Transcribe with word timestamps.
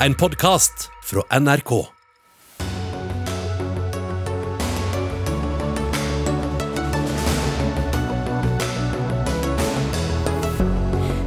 En 0.00 0.14
podkast 0.14 0.90
fra 1.04 1.22
NRK. 1.40 1.70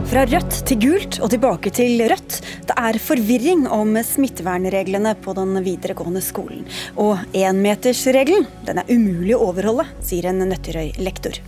Fra 0.10 0.26
rødt 0.26 0.60
til 0.70 0.78
gult 0.84 1.18
og 1.18 1.32
tilbake 1.34 1.74
til 1.74 1.98
rødt. 2.06 2.38
Det 2.70 2.78
er 2.78 3.02
forvirring 3.02 3.66
om 3.74 3.98
smittevernreglene 4.06 5.16
på 5.18 5.34
den 5.34 5.58
videregående 5.66 6.22
skolen. 6.22 6.62
Og 6.94 7.18
énmetersregelen 7.34 8.46
den 8.70 8.84
er 8.84 8.94
umulig 8.94 9.34
å 9.34 9.50
overholde, 9.50 9.90
sier 10.06 10.30
en 10.30 10.46
Nøtterøy-lektor. 10.46 11.42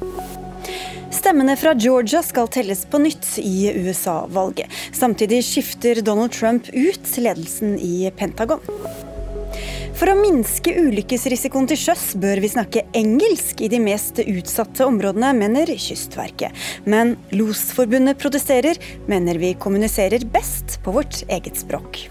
Stemmene 1.32 1.54
fra 1.55 1.71
Georgia 1.79 2.20
skal 2.27 2.50
telles 2.52 2.82
på 2.91 3.00
nytt 3.00 3.38
i 3.39 3.70
USA-valget. 3.71 4.68
Samtidig 4.91 5.38
skifter 5.47 6.02
Donald 6.04 6.34
Trump 6.36 6.68
ut 6.73 7.14
ledelsen 7.23 7.77
i 7.79 8.11
Pentagon. 8.20 8.60
For 9.96 10.11
å 10.11 10.18
minske 10.19 10.74
ulykkesrisikoen 10.75 11.71
til 11.71 11.79
sjøs 11.79 12.04
bør 12.19 12.43
vi 12.43 12.52
snakke 12.52 12.83
engelsk 13.00 13.64
i 13.64 13.71
de 13.71 13.79
mest 13.79 14.19
utsatte 14.25 14.83
områdene, 14.83 15.32
mener 15.39 15.71
Kystverket. 15.71 16.52
Men 16.83 17.15
Losforbundet 17.32 18.19
protesterer, 18.19 18.75
mener 19.07 19.39
vi 19.39 19.55
kommuniserer 19.55 20.27
best 20.36 20.82
på 20.83 21.00
vårt 21.00 21.24
eget 21.32 21.63
språk. 21.63 22.10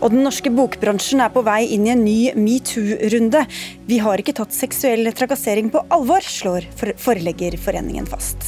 Og 0.00 0.10
den 0.14 0.24
norske 0.24 0.52
bokbransjen 0.54 1.22
er 1.24 1.32
på 1.34 1.44
vei 1.46 1.62
inn 1.74 1.86
i 1.86 1.92
en 1.94 2.04
ny 2.04 2.18
metoo-runde. 2.38 3.44
Vi 3.90 4.00
har 4.02 4.22
ikke 4.22 4.36
tatt 4.40 4.56
seksuell 4.56 5.10
trakassering 5.16 5.70
på 5.72 5.84
alvor, 5.92 6.24
slår 6.24 6.68
Forleggerforeningen 7.00 8.08
fast. 8.10 8.44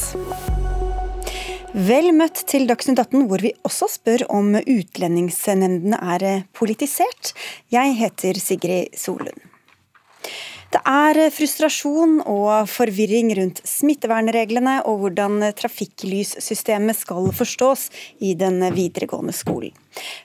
Vel 1.73 2.11
møtt 2.13 2.43
til 2.51 2.67
Dagsnytt 2.69 3.01
18, 3.01 3.23
hvor 3.31 3.41
vi 3.41 3.55
også 3.65 3.87
spør 3.89 4.27
om 4.35 4.51
utlendingsnemndene 4.61 5.97
er 6.15 6.45
politisert. 6.53 7.33
Jeg 7.73 7.97
heter 7.97 8.37
Sigrid 8.37 8.99
Solund. 9.01 9.49
Det 10.73 10.81
er 10.89 11.19
frustrasjon 11.33 12.19
og 12.29 12.69
forvirring 12.73 13.33
rundt 13.37 13.61
smittevernreglene 13.69 14.79
og 14.89 15.03
hvordan 15.03 15.49
trafikklyssystemet 15.57 16.97
skal 16.97 17.29
forstås 17.37 17.89
i 18.25 18.33
den 18.41 18.61
videregående 18.73 19.37
skolen. 19.37 19.77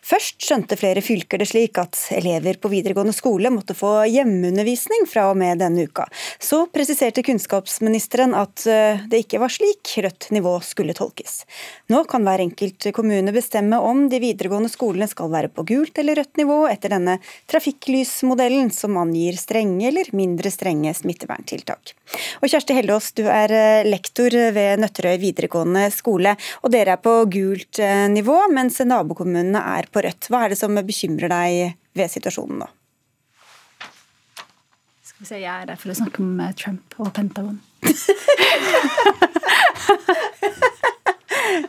Først 0.06 0.42
skjønte 0.44 0.78
flere 0.80 1.04
fylker 1.04 1.42
det 1.42 1.50
slik 1.50 1.78
at 1.82 1.98
elever 2.16 2.60
på 2.62 2.72
videregående 2.72 3.16
skole 3.16 3.52
måtte 3.54 3.76
få 3.78 4.06
hjemmeundervisning 4.10 5.08
fra 5.10 5.28
og 5.32 5.38
med 5.40 5.60
denne 5.62 5.88
uka. 5.88 6.08
Så 6.40 6.64
presiserte 6.72 7.24
kunnskapsministeren 7.26 8.36
at 8.38 8.66
eh, 8.70 9.04
det 9.10 9.24
ikke 9.26 9.42
var 9.44 9.54
slik 9.54 9.96
rødt 10.04 10.30
nivå 10.36 10.58
skulle 10.66 10.96
tolkes. 10.98 11.42
Nå 11.92 12.04
kan 12.10 12.26
hver 12.28 12.44
enkelt 12.46 12.90
kommune 12.96 13.34
bestemme 13.36 13.80
om 13.84 14.06
de 14.12 14.22
videregående 14.24 14.72
skolene 14.72 15.10
skal 15.12 15.32
være 15.34 15.52
på 15.54 15.66
gult 15.68 16.00
eller 16.00 16.22
rødt 16.22 16.40
nivå 16.40 16.60
etter 16.72 16.96
denne 16.96 17.18
trafikklysmodellen 17.52 18.72
som 18.74 18.98
angir 19.02 19.38
strenge 19.40 19.90
eller 19.92 20.12
mindre 20.16 20.52
strenge 20.54 20.94
smitteverntiltak. 20.98 21.94
Og 22.42 22.48
Kjersti 22.48 22.76
Hellås, 22.78 23.12
du 23.18 23.26
er 23.28 23.52
eh, 23.52 23.88
lektor 23.88 24.32
ved 24.56 24.82
Nøtterøy 24.82 25.18
videregående 25.22 25.88
skole, 25.94 26.36
og 26.64 26.72
dere 26.74 26.96
er 26.96 27.04
på 27.04 27.14
gult 27.32 27.82
eh, 27.84 28.08
nivå, 28.12 28.38
mens 28.54 28.80
nabokommunene 28.88 29.57
tallene 29.58 29.80
er 29.80 29.88
på 29.92 30.04
rødt. 30.04 30.30
Hva 30.30 30.46
er 30.46 30.54
det 30.54 30.60
som 30.60 30.76
bekymrer 30.76 31.30
deg 31.32 31.78
ved 31.98 32.12
situasjonen 32.12 32.60
nå? 32.62 32.68
Skal 35.04 35.22
vi 35.22 35.26
se, 35.26 35.40
Jeg 35.40 35.62
er 35.62 35.66
der 35.66 35.78
for 35.78 35.92
å 35.92 35.98
snakke 35.98 36.22
om 36.22 36.40
eh, 36.40 36.54
Trump 36.54 36.94
og 37.00 37.14
Pentagon. 37.14 37.60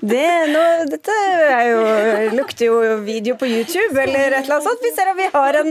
Det, 0.00 0.28
nå, 0.50 0.62
dette 0.90 1.14
jo, 1.68 1.82
lukter 2.34 2.66
jo 2.66 2.96
video 3.06 3.36
på 3.38 3.46
YouTube 3.46 3.94
eller 4.02 4.34
et 4.34 4.44
eller 4.44 4.56
annet 4.56 4.66
sånt. 4.66 4.82
Vi 4.82 4.90
ser 4.94 5.10
at 5.10 5.16
vi 5.16 5.28
har 5.32 5.58
en, 5.60 5.70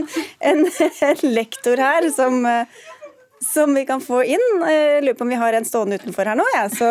en, 0.50 0.62
en 1.08 1.22
lektor 1.34 1.80
her 1.80 2.08
som, 2.14 2.46
som, 3.44 3.74
vi 3.76 3.84
kan 3.88 4.00
få 4.02 4.22
inn. 4.24 4.46
Jeg 4.64 5.04
lurer 5.04 5.18
på 5.18 5.26
om 5.26 5.32
vi 5.34 5.40
har 5.42 5.58
en 5.58 5.68
stående 5.68 6.00
utenfor 6.00 6.30
her 6.30 6.40
nå, 6.40 6.46
ja, 6.56 6.64
så 6.72 6.88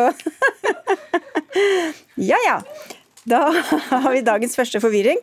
Ja 2.30 2.38
ja. 2.46 2.60
Da 3.28 3.44
har 3.90 4.12
vi 4.14 4.26
dagens 4.26 4.56
første 4.56 4.82
forvirring. 4.84 5.20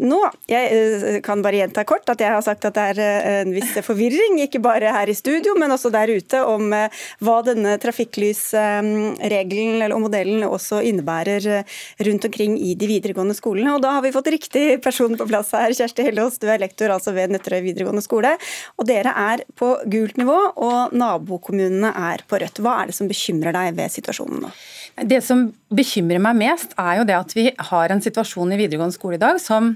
Nå, 0.00 0.16
Jeg 0.48 0.68
eh, 0.72 1.18
kan 1.20 1.42
bare 1.44 1.58
gjenta 1.58 1.82
kort 1.84 2.08
at 2.08 2.20
jeg 2.22 2.32
har 2.32 2.40
sagt 2.40 2.64
at 2.64 2.76
det 2.78 2.84
er 2.94 3.00
eh, 3.04 3.40
en 3.42 3.50
viss 3.52 3.74
forvirring, 3.84 4.38
ikke 4.40 4.62
bare 4.64 4.88
her 4.94 5.10
i 5.10 5.16
studio, 5.16 5.52
men 5.60 5.68
også 5.74 5.90
der 5.92 6.08
ute, 6.08 6.40
om 6.48 6.72
eh, 6.72 6.88
hva 7.20 7.42
denne 7.44 7.74
trafikklysregelen 7.82 9.82
eller 9.84 10.00
modellen 10.00 10.46
også 10.48 10.80
innebærer 10.88 11.60
rundt 12.08 12.24
omkring 12.24 12.56
i 12.56 12.72
de 12.78 12.88
videregående 12.88 13.36
skolene. 13.36 13.76
Og 13.76 13.84
Da 13.84 13.92
har 13.98 14.02
vi 14.06 14.14
fått 14.16 14.32
riktig 14.32 14.80
person 14.80 15.12
på 15.18 15.28
plass 15.28 15.52
her. 15.52 15.76
Kjersti 15.76 16.02
Hellås, 16.08 16.40
du 16.40 16.48
er 16.48 16.62
lektor 16.62 16.88
altså 16.94 17.12
ved 17.12 17.28
Nøtterøy 17.34 17.60
videregående 17.68 18.04
skole. 18.04 18.32
Og 18.80 18.88
Dere 18.88 19.12
er 19.12 19.44
på 19.60 19.76
gult 19.92 20.16
nivå, 20.16 20.38
og 20.56 20.96
nabokommunene 20.96 21.92
er 22.12 22.24
på 22.24 22.40
rødt. 22.40 22.64
Hva 22.64 22.80
er 22.80 22.88
det 22.88 22.96
som 22.96 23.12
bekymrer 23.12 23.52
deg 23.60 23.76
ved 23.76 23.92
situasjonen 23.92 24.40
nå? 24.46 24.50
Det 24.96 25.22
som 25.24 25.46
bekymrer 25.72 26.20
meg 26.20 26.36
mest, 26.36 26.74
er 26.76 27.00
jo 27.00 27.06
det 27.08 27.16
at 27.16 27.32
vi 27.36 27.46
har 27.70 27.92
en 27.92 28.02
situasjon 28.04 28.52
i 28.52 28.58
videregående 28.60 28.94
skole 28.94 29.16
i 29.16 29.22
dag 29.22 29.40
som, 29.40 29.72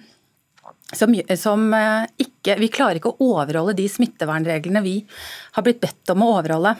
som, 0.93 1.15
som 1.41 1.65
eh, 1.75 2.05
ikke 2.27 2.59
Vi 2.61 2.69
klarer 2.73 3.01
ikke 3.01 3.15
å 3.15 3.31
overholde 3.33 3.75
de 3.79 3.89
smittevernreglene 3.91 4.85
vi 4.85 4.99
har 5.57 5.65
blitt 5.67 5.81
bedt 5.83 6.13
om 6.13 6.23
å 6.23 6.35
overholde. 6.37 6.77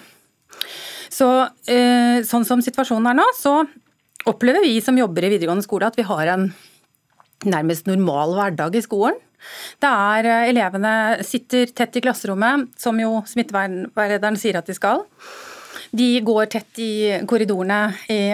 Så, 1.13 1.31
eh, 1.71 2.21
sånn 2.29 2.45
som 2.45 2.63
situasjonen 2.63 3.11
er 3.11 3.19
nå, 3.19 3.27
så 3.39 3.63
opplever 4.29 4.65
vi 4.67 4.81
som 4.85 4.99
jobber 4.99 5.25
i 5.25 5.33
videregående 5.33 5.65
skole 5.65 5.89
at 5.89 5.97
vi 5.99 6.07
har 6.07 6.29
en 6.35 6.51
nærmest 7.47 7.89
normal 7.89 8.37
hverdag 8.37 8.77
i 8.77 8.85
skolen. 8.85 9.17
Det 9.81 9.89
er 9.89 10.29
eh, 10.29 10.49
Elevene 10.53 10.95
sitter 11.27 11.73
tett 11.73 11.97
i 11.97 12.05
klasserommet, 12.05 12.69
som 12.81 12.99
jo 13.01 13.21
smittevernveilederen 13.31 14.39
sier 14.41 14.61
at 14.61 14.69
de 14.69 14.77
skal. 14.77 15.07
De 15.91 16.09
går 16.25 16.49
tett 16.53 16.81
i 16.83 16.93
korridorene 17.29 17.81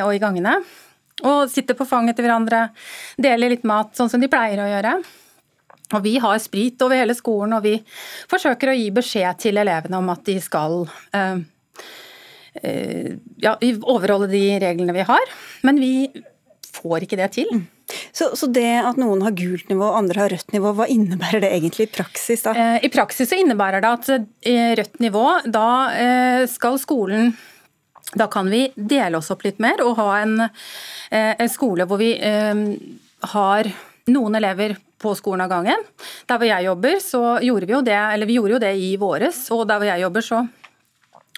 og 0.04 0.14
i 0.14 0.20
gangene. 0.22 0.56
Og 1.22 1.50
sitter 1.50 1.76
på 1.78 1.86
fanget 1.86 2.16
til 2.18 2.26
hverandre, 2.26 2.68
deler 3.20 3.52
litt 3.52 3.66
mat, 3.68 3.92
sånn 3.96 4.10
som 4.10 4.22
de 4.22 4.30
pleier 4.32 4.62
å 4.62 4.70
gjøre. 4.70 4.94
Og 5.92 6.02
Vi 6.02 6.16
har 6.18 6.38
sprit 6.40 6.82
over 6.82 6.98
hele 6.98 7.14
skolen, 7.16 7.52
og 7.56 7.66
vi 7.66 7.76
forsøker 8.30 8.72
å 8.72 8.76
gi 8.76 8.88
beskjed 8.94 9.40
til 9.44 9.60
elevene 9.60 10.00
om 10.00 10.08
at 10.12 10.24
de 10.24 10.38
skal 10.40 10.86
uh, 10.88 11.36
uh, 11.36 13.10
ja, 13.44 13.56
overholde 13.60 14.30
de 14.32 14.44
reglene 14.62 14.96
vi 14.96 15.06
har. 15.08 15.34
Men 15.66 15.80
vi 15.82 15.94
får 16.72 17.04
ikke 17.04 17.20
det 17.20 17.30
til. 17.36 17.52
Så, 18.12 18.34
så, 18.36 18.46
det 18.52 18.82
at 18.84 18.98
noen 19.00 19.22
har 19.24 19.32
gult 19.32 19.70
nivå 19.72 19.86
og 19.86 20.02
andre 20.02 20.20
har 20.20 20.32
rødt 20.34 20.52
nivå, 20.52 20.74
hva 20.76 20.84
innebærer 20.92 21.40
det 21.40 21.52
egentlig 21.56 21.86
i 21.86 21.92
praksis? 21.94 22.42
da? 22.44 22.52
Eh, 22.52 22.84
I 22.84 22.92
praksis 22.92 23.30
så 23.30 23.38
innebærer 23.40 23.80
det 23.80 23.92
at 23.96 24.10
i 24.48 24.58
rødt 24.76 25.00
nivå, 25.00 25.24
da 25.48 25.70
skal 26.50 26.76
skolen 26.82 27.32
da 28.12 28.26
kan 28.26 28.50
vi 28.50 28.72
dele 28.76 29.18
oss 29.18 29.30
opp 29.32 29.44
litt 29.46 29.60
mer 29.62 29.80
og 29.84 29.96
ha 30.00 30.08
en, 30.20 30.40
eh, 31.10 31.32
en 31.38 31.50
skole 31.50 31.86
hvor 31.88 32.00
vi 32.00 32.12
eh, 32.18 32.64
har 33.32 33.70
noen 34.12 34.36
elever 34.36 34.76
på 35.02 35.14
skolen 35.18 35.44
av 35.44 35.50
gangen. 35.50 35.86
Der 36.28 36.38
hvor 36.38 36.46
jeg 36.46 36.66
jobber, 36.66 36.98
så 37.02 37.22
gjorde 37.42 37.66
vi 37.66 37.74
jo 37.74 37.84
det, 37.86 37.98
eller 37.98 38.28
vi 38.28 38.36
gjorde 38.38 38.56
jo 38.56 38.62
det 38.62 38.74
i 38.78 38.90
våres. 39.00 39.40
Og 39.54 39.64
der 39.66 39.80
hvor 39.80 39.88
jeg 39.88 40.04
jobber, 40.04 40.26
så 40.26 40.42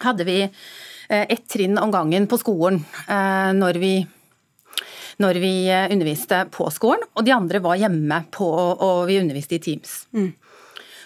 hadde 0.05 0.27
vi 0.27 0.41
eh, 0.43 1.25
ett 1.29 1.47
trinn 1.49 1.79
om 1.81 1.95
gangen 1.95 2.27
på 2.29 2.41
skolen 2.41 2.83
når 3.55 3.79
vi, 3.81 3.95
når 5.23 5.39
vi 5.43 5.55
underviste 5.95 6.45
på 6.55 6.67
skolen. 6.75 7.05
Og 7.15 7.27
de 7.27 7.35
andre 7.35 7.61
var 7.62 7.79
hjemme, 7.79 8.25
på, 8.35 8.49
og 8.49 9.05
vi 9.11 9.21
underviste 9.21 9.59
i 9.59 9.62
Teams. 9.62 10.05
Mm. 10.17 10.33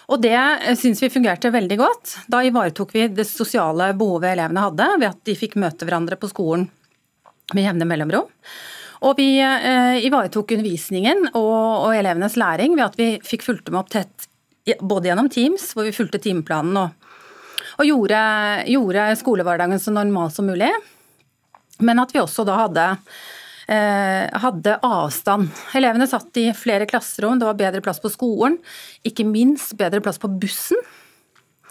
Og 0.09 0.21
det 0.21 0.35
eh, 0.35 0.75
syns 0.77 1.01
vi 1.03 1.11
fungerte 1.13 1.51
veldig 1.53 1.77
godt. 1.79 2.15
Da 2.31 2.41
ivaretok 2.45 2.95
vi 2.95 3.07
det 3.13 3.27
sosiale 3.29 3.91
behovet 3.97 4.33
elevene 4.33 4.65
hadde, 4.65 4.89
ved 4.97 5.09
at 5.11 5.21
de 5.29 5.37
fikk 5.37 5.57
møte 5.61 5.85
hverandre 5.85 6.17
på 6.19 6.31
skolen 6.31 6.67
med 7.53 7.65
jevne 7.65 7.87
mellomrom. 7.89 8.29
Og 9.05 9.15
vi 9.15 9.37
eh, 9.39 9.99
ivaretok 10.05 10.55
undervisningen 10.57 11.29
og, 11.31 11.85
og, 11.85 11.91
elevenes 11.95 12.35
læring 12.39 12.75
ved 12.75 12.89
at 12.89 12.97
vi 12.99 13.11
fikk 13.23 13.45
fulgt 13.45 13.69
dem 13.69 13.77
opp 13.79 13.93
tett 13.93 14.27
både 14.85 15.09
gjennom 15.09 15.29
Teams, 15.33 15.71
hvor 15.73 15.87
vi 15.87 15.95
fulgte 15.95 16.19
timeplanen 16.21 16.75
og, 16.77 17.07
og 17.79 17.87
gjorde, 17.87 18.19
gjorde 18.69 19.05
skolehverdagen 19.21 19.81
så 19.81 19.93
normal 19.95 20.33
som 20.33 20.49
mulig. 20.49 20.69
Men 21.79 22.01
at 22.03 22.11
vi 22.13 22.21
også 22.21 22.43
da 22.45 22.57
hadde 22.59 22.89
Eh, 22.91 23.38
hadde 23.69 24.79
avstand. 24.81 25.51
Elevene 25.77 26.07
satt 26.09 26.37
i 26.41 26.47
flere 26.57 26.87
klasserom, 26.89 27.37
det 27.37 27.45
var 27.45 27.57
bedre 27.59 27.83
plass 27.85 27.99
på 28.01 28.09
skolen. 28.09 28.55
Ikke 29.05 29.27
minst 29.27 29.75
bedre 29.77 30.01
plass 30.01 30.17
på 30.21 30.31
bussen. 30.41 30.79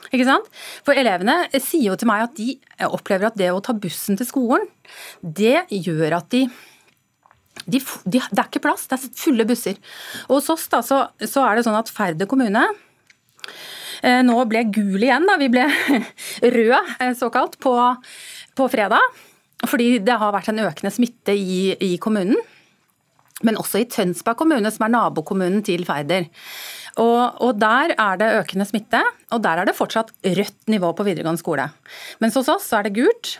Ikke 0.08 0.28
sant? 0.28 0.46
For 0.86 0.96
elevene 0.96 1.48
sier 1.58 1.90
jo 1.90 1.98
til 1.98 2.08
meg 2.10 2.24
at 2.28 2.36
de 2.38 2.54
opplever 2.86 3.28
at 3.28 3.38
det 3.40 3.50
å 3.52 3.60
ta 3.64 3.74
bussen 3.76 4.18
til 4.20 4.28
skolen, 4.28 4.64
det 5.22 5.66
gjør 5.74 6.20
at 6.20 6.30
de 6.34 6.46
de, 7.68 7.80
de, 8.06 8.20
det 8.20 8.40
er 8.40 8.46
ikke 8.46 8.62
plass, 8.64 8.86
det 8.88 8.96
er 8.96 9.16
fulle 9.18 9.44
busser. 9.48 9.78
Og 10.28 10.38
hos 10.38 10.48
oss 10.54 10.68
da, 10.72 10.80
så, 10.84 11.02
så 11.20 11.44
er 11.44 11.58
det 11.58 11.66
sånn 11.66 11.76
at 11.76 11.90
Færder 11.92 12.28
kommune 12.30 12.62
eh, 14.00 14.20
nå 14.24 14.36
ble 14.48 14.64
gul 14.72 15.02
igjen. 15.02 15.26
da, 15.28 15.36
Vi 15.40 15.50
ble 15.52 15.66
rød, 16.56 16.94
eh, 17.02 17.14
såkalt, 17.18 17.58
på, 17.60 17.74
på 18.56 18.68
fredag. 18.72 19.02
Fordi 19.66 19.98
det 20.04 20.18
har 20.20 20.34
vært 20.34 20.52
en 20.52 20.62
økende 20.68 20.92
smitte 20.94 21.34
i, 21.34 21.74
i 21.74 21.96
kommunen. 21.98 22.38
men 23.46 23.54
også 23.54 23.78
i 23.78 23.86
Tønsberg 23.86 24.34
kommune, 24.40 24.70
som 24.74 24.82
er 24.86 24.90
nabokommunen 24.90 25.62
til 25.62 25.84
Færder. 25.86 26.26
Og, 26.98 27.38
og, 27.38 27.60
Der 27.60 27.94
er 27.94 28.16
det 28.18 28.32
økende 28.40 28.66
smitte, 28.66 29.02
og 29.30 29.42
der 29.42 29.60
er 29.60 29.68
det 29.68 29.76
fortsatt 29.78 30.10
rødt 30.24 30.66
nivå 30.66 30.90
på 30.92 31.06
videregående 31.06 31.38
skole. 31.38 31.68
Mens 32.18 32.34
hos 32.34 32.48
oss 32.50 32.66
så 32.66 32.80
er 32.80 32.88
det 32.88 32.96
gult. 32.98 33.38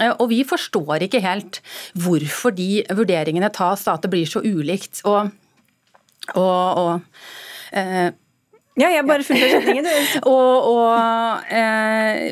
Eh, 0.00 0.10
og 0.10 0.28
vi 0.30 0.42
forstår 0.46 1.06
ikke 1.06 1.22
helt 1.22 1.60
hvorfor 1.98 2.54
de 2.54 2.84
vurderingene 2.90 3.50
tas, 3.54 3.86
at 3.86 4.02
det 4.02 4.10
blir 4.10 4.26
så 4.26 4.42
ulikt. 4.42 5.02
Og, 5.06 5.30
og, 6.34 6.82
og 6.82 7.78
eh, 7.78 8.10
Ja, 8.78 8.92
jeg 8.94 9.06
bare 9.06 9.24
fullfører 9.26 9.58
setningen, 9.58 9.86
du. 9.86 10.26
og, 10.34 10.68
og 10.70 11.48
eh, 11.50 12.28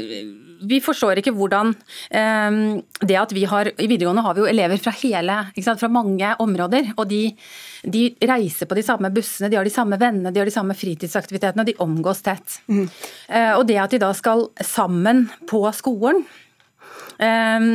vi 0.64 0.78
forstår 0.84 1.20
ikke 1.20 1.34
hvordan 1.36 1.72
eh, 2.10 2.58
det 3.02 3.18
at 3.20 3.34
vi 3.36 3.44
har 3.48 3.70
I 3.74 3.88
videregående 3.88 4.24
har 4.24 4.36
vi 4.36 4.44
jo 4.44 4.48
elever 4.50 4.80
fra 4.80 4.94
hele, 5.00 5.38
sant, 5.58 5.80
fra 5.80 5.90
mange 5.92 6.32
områder. 6.42 6.92
og 6.96 7.08
de, 7.10 7.22
de, 7.82 8.08
reiser 8.26 8.68
på 8.68 8.78
de 8.78 8.84
samme 8.86 9.10
bussene, 9.14 9.50
de 9.50 9.58
har 9.58 9.66
de 9.66 9.74
samme 9.74 9.98
vennene, 10.00 10.32
de 10.32 10.40
har 10.40 10.48
de 10.48 10.54
samme 10.54 10.76
fritidsaktivitetene, 10.76 11.62
og 11.64 11.70
de 11.70 11.76
omgås 11.82 12.24
tett. 12.26 12.60
Mm. 12.68 12.88
Eh, 13.28 13.52
og 13.56 13.66
det 13.68 13.78
at 13.82 13.94
de 13.94 14.02
da 14.02 14.12
skal 14.16 14.48
sammen 14.64 15.26
på 15.50 15.62
skolen 15.76 16.24
eh, 17.18 17.70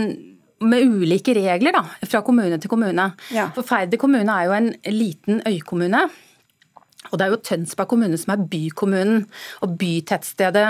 med 0.61 0.85
ulike 0.85 1.35
regler 1.37 1.75
da, 1.75 1.85
fra 2.05 2.21
kommune 2.25 2.59
til 2.61 2.71
kommune. 2.71 3.11
Ja. 3.33 3.49
For 3.55 3.67
Færder 3.67 4.01
kommune 4.01 4.29
er 4.29 4.49
jo 4.49 4.57
en 4.57 4.73
liten 4.93 5.41
øykommune. 5.47 6.05
Og 7.09 7.17
det 7.17 7.25
er 7.25 7.33
jo 7.33 7.39
Tønsberg 7.41 7.89
kommune 7.89 8.17
som 8.19 8.35
er 8.35 8.43
bykommunen 8.51 9.23
og 9.65 9.71
bytettstedet 9.81 10.65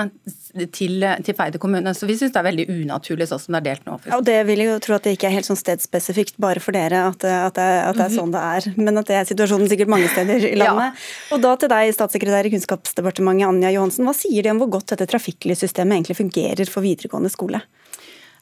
til, 0.72 1.04
til 1.28 1.36
Feide 1.38 1.60
kommune. 1.62 1.92
Så 1.98 2.08
vi 2.08 2.16
syns 2.18 2.32
det 2.32 2.40
er 2.40 2.48
veldig 2.48 2.66
unaturlig 2.72 3.28
sånn 3.30 3.42
som 3.44 3.58
det 3.58 3.60
er 3.60 3.66
delt 3.68 3.90
nå. 3.90 3.98
Ja, 4.08 4.16
og 4.18 4.26
Det 4.30 4.38
vil 4.48 4.64
jeg 4.64 4.72
jo 4.72 4.78
tro 4.86 4.96
at 4.96 5.08
det 5.08 5.16
ikke 5.18 5.28
er 5.28 5.36
helt 5.36 5.50
sånn 5.50 5.60
stedspesifikt 5.60 6.40
bare 6.42 6.64
for 6.64 6.76
dere 6.78 7.04
at, 7.10 7.20
at, 7.20 7.60
det, 7.60 7.68
at, 7.90 8.00
det, 8.00 8.08
er 8.08 8.16
sånn 8.16 8.32
det 8.34 8.46
er. 8.56 8.70
Men 8.80 9.04
at 9.04 9.12
det 9.12 9.20
er 9.20 9.28
situasjonen 9.34 9.70
sikkert 9.72 9.92
mange 9.92 10.08
steder 10.14 10.48
i 10.54 10.56
landet. 10.64 10.96
Ja. 10.96 11.36
Og 11.36 11.44
da 11.44 11.54
til 11.60 11.74
deg, 11.76 11.92
statssekretær 11.98 12.48
i 12.48 12.56
Kunnskapsdepartementet 12.56 13.50
Anja 13.52 13.76
Johansen. 13.76 14.08
Hva 14.08 14.16
sier 14.16 14.48
de 14.48 14.56
om 14.56 14.64
hvor 14.64 14.72
godt 14.80 14.96
dette 14.96 15.12
trafikklyssystemet 15.12 16.00
egentlig 16.00 16.20
fungerer 16.24 16.72
for 16.72 16.88
videregående 16.88 17.34
skole? 17.34 17.60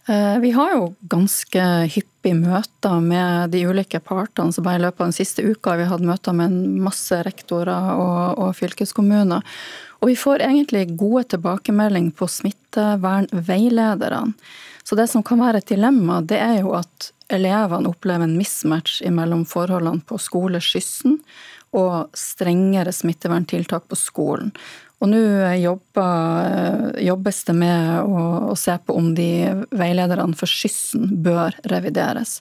Eh, 0.07 0.39
vi 0.39 0.51
har 0.51 0.73
jo 0.73 0.95
ganske 1.11 1.63
hyppig 1.93 2.35
møter 2.39 2.99
med 3.03 3.49
de 3.53 3.67
ulike 3.67 3.99
partene. 3.99 4.53
så 4.53 4.61
bare 4.61 4.75
I 4.79 4.81
løpet 4.85 5.01
av 5.01 5.07
den 5.07 5.19
siste 5.19 5.41
uka 5.43 5.69
har 5.69 5.77
vi 5.77 5.91
hatt 5.91 6.01
møter 6.01 6.33
med 6.33 6.51
masse 6.81 7.23
rektorer 7.23 7.95
og, 7.97 8.39
og 8.39 8.55
fylkeskommuner. 8.57 9.41
Og 9.99 10.07
vi 10.07 10.15
får 10.15 10.39
egentlig 10.47 10.97
gode 10.97 11.23
tilbakemeldinger 11.35 12.11
på 12.15 12.27
smittevernveilederne. 12.27 14.33
Så 14.83 14.95
det 14.95 15.07
som 15.11 15.23
kan 15.23 15.39
være 15.43 15.57
et 15.61 15.69
dilemma, 15.69 16.21
det 16.25 16.39
er 16.41 16.59
jo 16.63 16.73
at 16.79 17.11
elevene 17.29 17.89
opplever 17.91 18.23
en 18.25 18.37
mismatch 18.39 19.01
mellom 19.13 19.45
forholdene 19.45 20.01
på 20.07 20.17
skoleskyssen 20.17 21.19
og 21.77 22.09
strengere 22.17 22.91
smitteverntiltak 22.95 23.85
på 23.89 23.95
skolen. 23.99 24.51
Og 24.99 25.07
nå 25.07 25.19
jobbes 26.99 27.43
det 27.47 27.55
med 27.55 27.91
å, 28.03 28.23
å, 28.51 28.55
se 28.59 28.75
på 28.83 28.95
om 28.99 29.13
de 29.15 29.31
veilederne 29.71 30.35
for 30.35 30.51
skyssen 30.51 31.07
bør 31.23 31.55
revideres. 31.71 32.39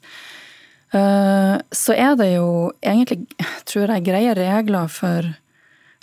Eh, 0.91 1.55
så 1.71 1.95
er 1.95 2.17
det 2.19 2.33
jo 2.33 2.73
egentlig, 2.83 3.29
tror 3.69 3.95
jeg, 3.95 4.09
greie 4.09 4.35
regler 4.35 4.91
for 4.91 5.29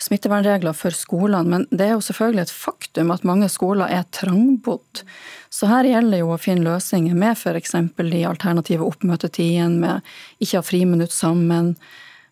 smittevernregler 0.01 0.75
for 0.75 0.95
skolene, 0.95 1.47
men 1.47 1.67
det 1.71 1.87
er 1.87 1.93
jo 1.95 2.03
selvfølgelig 2.03 2.45
et 2.45 2.53
faktum 2.53 3.11
at 3.15 3.27
mange 3.27 3.47
skoler 3.51 3.91
er 3.91 4.07
trangbodd. 4.15 5.03
Så 5.51 5.69
her 5.71 5.87
gjelder 5.87 6.19
jo 6.19 6.33
å 6.35 6.39
finne 6.41 6.67
løsninger 6.67 7.15
med 7.15 7.37
f.eks. 7.37 7.77
de 7.95 8.23
alternative 8.27 8.87
oppmøtetidene, 8.87 9.79
med 9.79 10.43
ikke 10.43 10.59
ha 10.59 10.65
friminutt 10.67 11.15
sammen, 11.15 11.75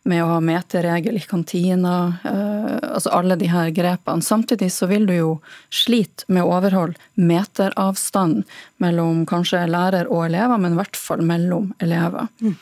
med 0.04 0.24
å 0.24 0.32
ha 0.34 0.40
meterregel 0.44 1.18
i 1.18 1.24
kantina, 1.24 1.96
eh, 2.28 2.90
altså 2.92 3.14
alle 3.16 3.38
de 3.40 3.48
her 3.48 3.72
grepene. 3.76 4.24
Samtidig 4.24 4.72
så 4.76 4.88
vil 4.92 5.08
du 5.08 5.14
jo 5.16 5.30
slite 5.72 6.28
med 6.28 6.44
å 6.44 6.58
overholde 6.58 7.00
meteravstand 7.16 8.44
mellom 8.84 9.24
kanskje 9.30 9.64
lærer 9.72 10.12
og 10.12 10.26
elever, 10.28 10.60
men 10.60 10.76
i 10.76 10.82
hvert 10.82 11.00
fall 11.00 11.24
mellom 11.24 11.72
elever. 11.84 12.28
Mm. 12.44 12.58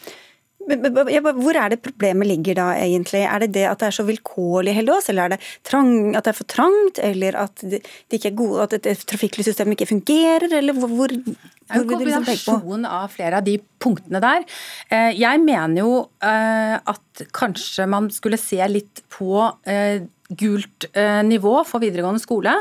Hvor 0.68 1.58
er 1.58 1.74
det 1.74 1.81
problemet 1.84 2.28
ligger 2.30 2.58
da, 2.60 2.68
egentlig? 2.78 3.24
Er 3.25 3.44
det 3.44 3.52
det 3.56 3.66
at 3.69 3.81
det 3.81 3.90
er 3.90 3.96
så 3.96 4.06
vilkårlig 4.08 4.75
hele 4.78 4.94
oss, 4.96 5.10
eller 5.12 5.25
er 5.25 5.36
det 5.36 5.40
trang, 5.68 6.16
at 6.16 6.28
det 6.28 6.34
er 6.34 6.38
for 6.38 6.50
trangt, 6.52 7.02
eller 7.02 7.38
at 7.44 7.63
det, 7.66 7.81
det 7.81 8.19
ikke 8.19 8.31
er 8.31 8.38
gode, 8.40 8.68
at 8.68 8.88
et 8.94 9.06
trafikklyssystemet 9.10 9.78
ikke 9.78 9.90
fungerer, 9.94 10.48
eller 10.60 10.78
hvor, 10.78 10.94
hvor, 10.94 11.13
det 11.13 11.36
er 11.72 11.81
en 11.81 11.88
liksom 11.88 12.25
kombinasjon 12.25 12.88
av 12.90 13.12
flere 13.13 13.42
av 13.42 13.48
de 13.48 13.58
punktene 13.81 14.22
der. 14.24 14.48
Eh, 14.92 15.12
jeg 15.19 15.44
mener 15.44 15.81
jo 15.81 15.94
eh, 16.24 16.78
at 16.78 17.25
kanskje 17.36 17.88
man 17.90 18.12
skulle 18.13 18.40
se 18.42 18.62
litt 18.72 19.04
på 19.12 19.46
eh, 19.69 20.04
gult 20.31 20.86
nivå 21.28 21.58
for 21.68 21.84
videregående 21.84 22.22
skole. 22.24 22.54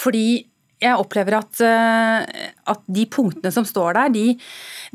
Fordi 0.00 0.40
jeg 0.80 0.96
opplever 0.96 1.36
at, 1.36 1.60
eh, 1.60 2.46
at, 2.72 2.82
de 2.88 3.04
punktene 3.12 3.52
som 3.52 3.66
står 3.68 3.96
der, 3.98 4.12
de, 4.14 4.24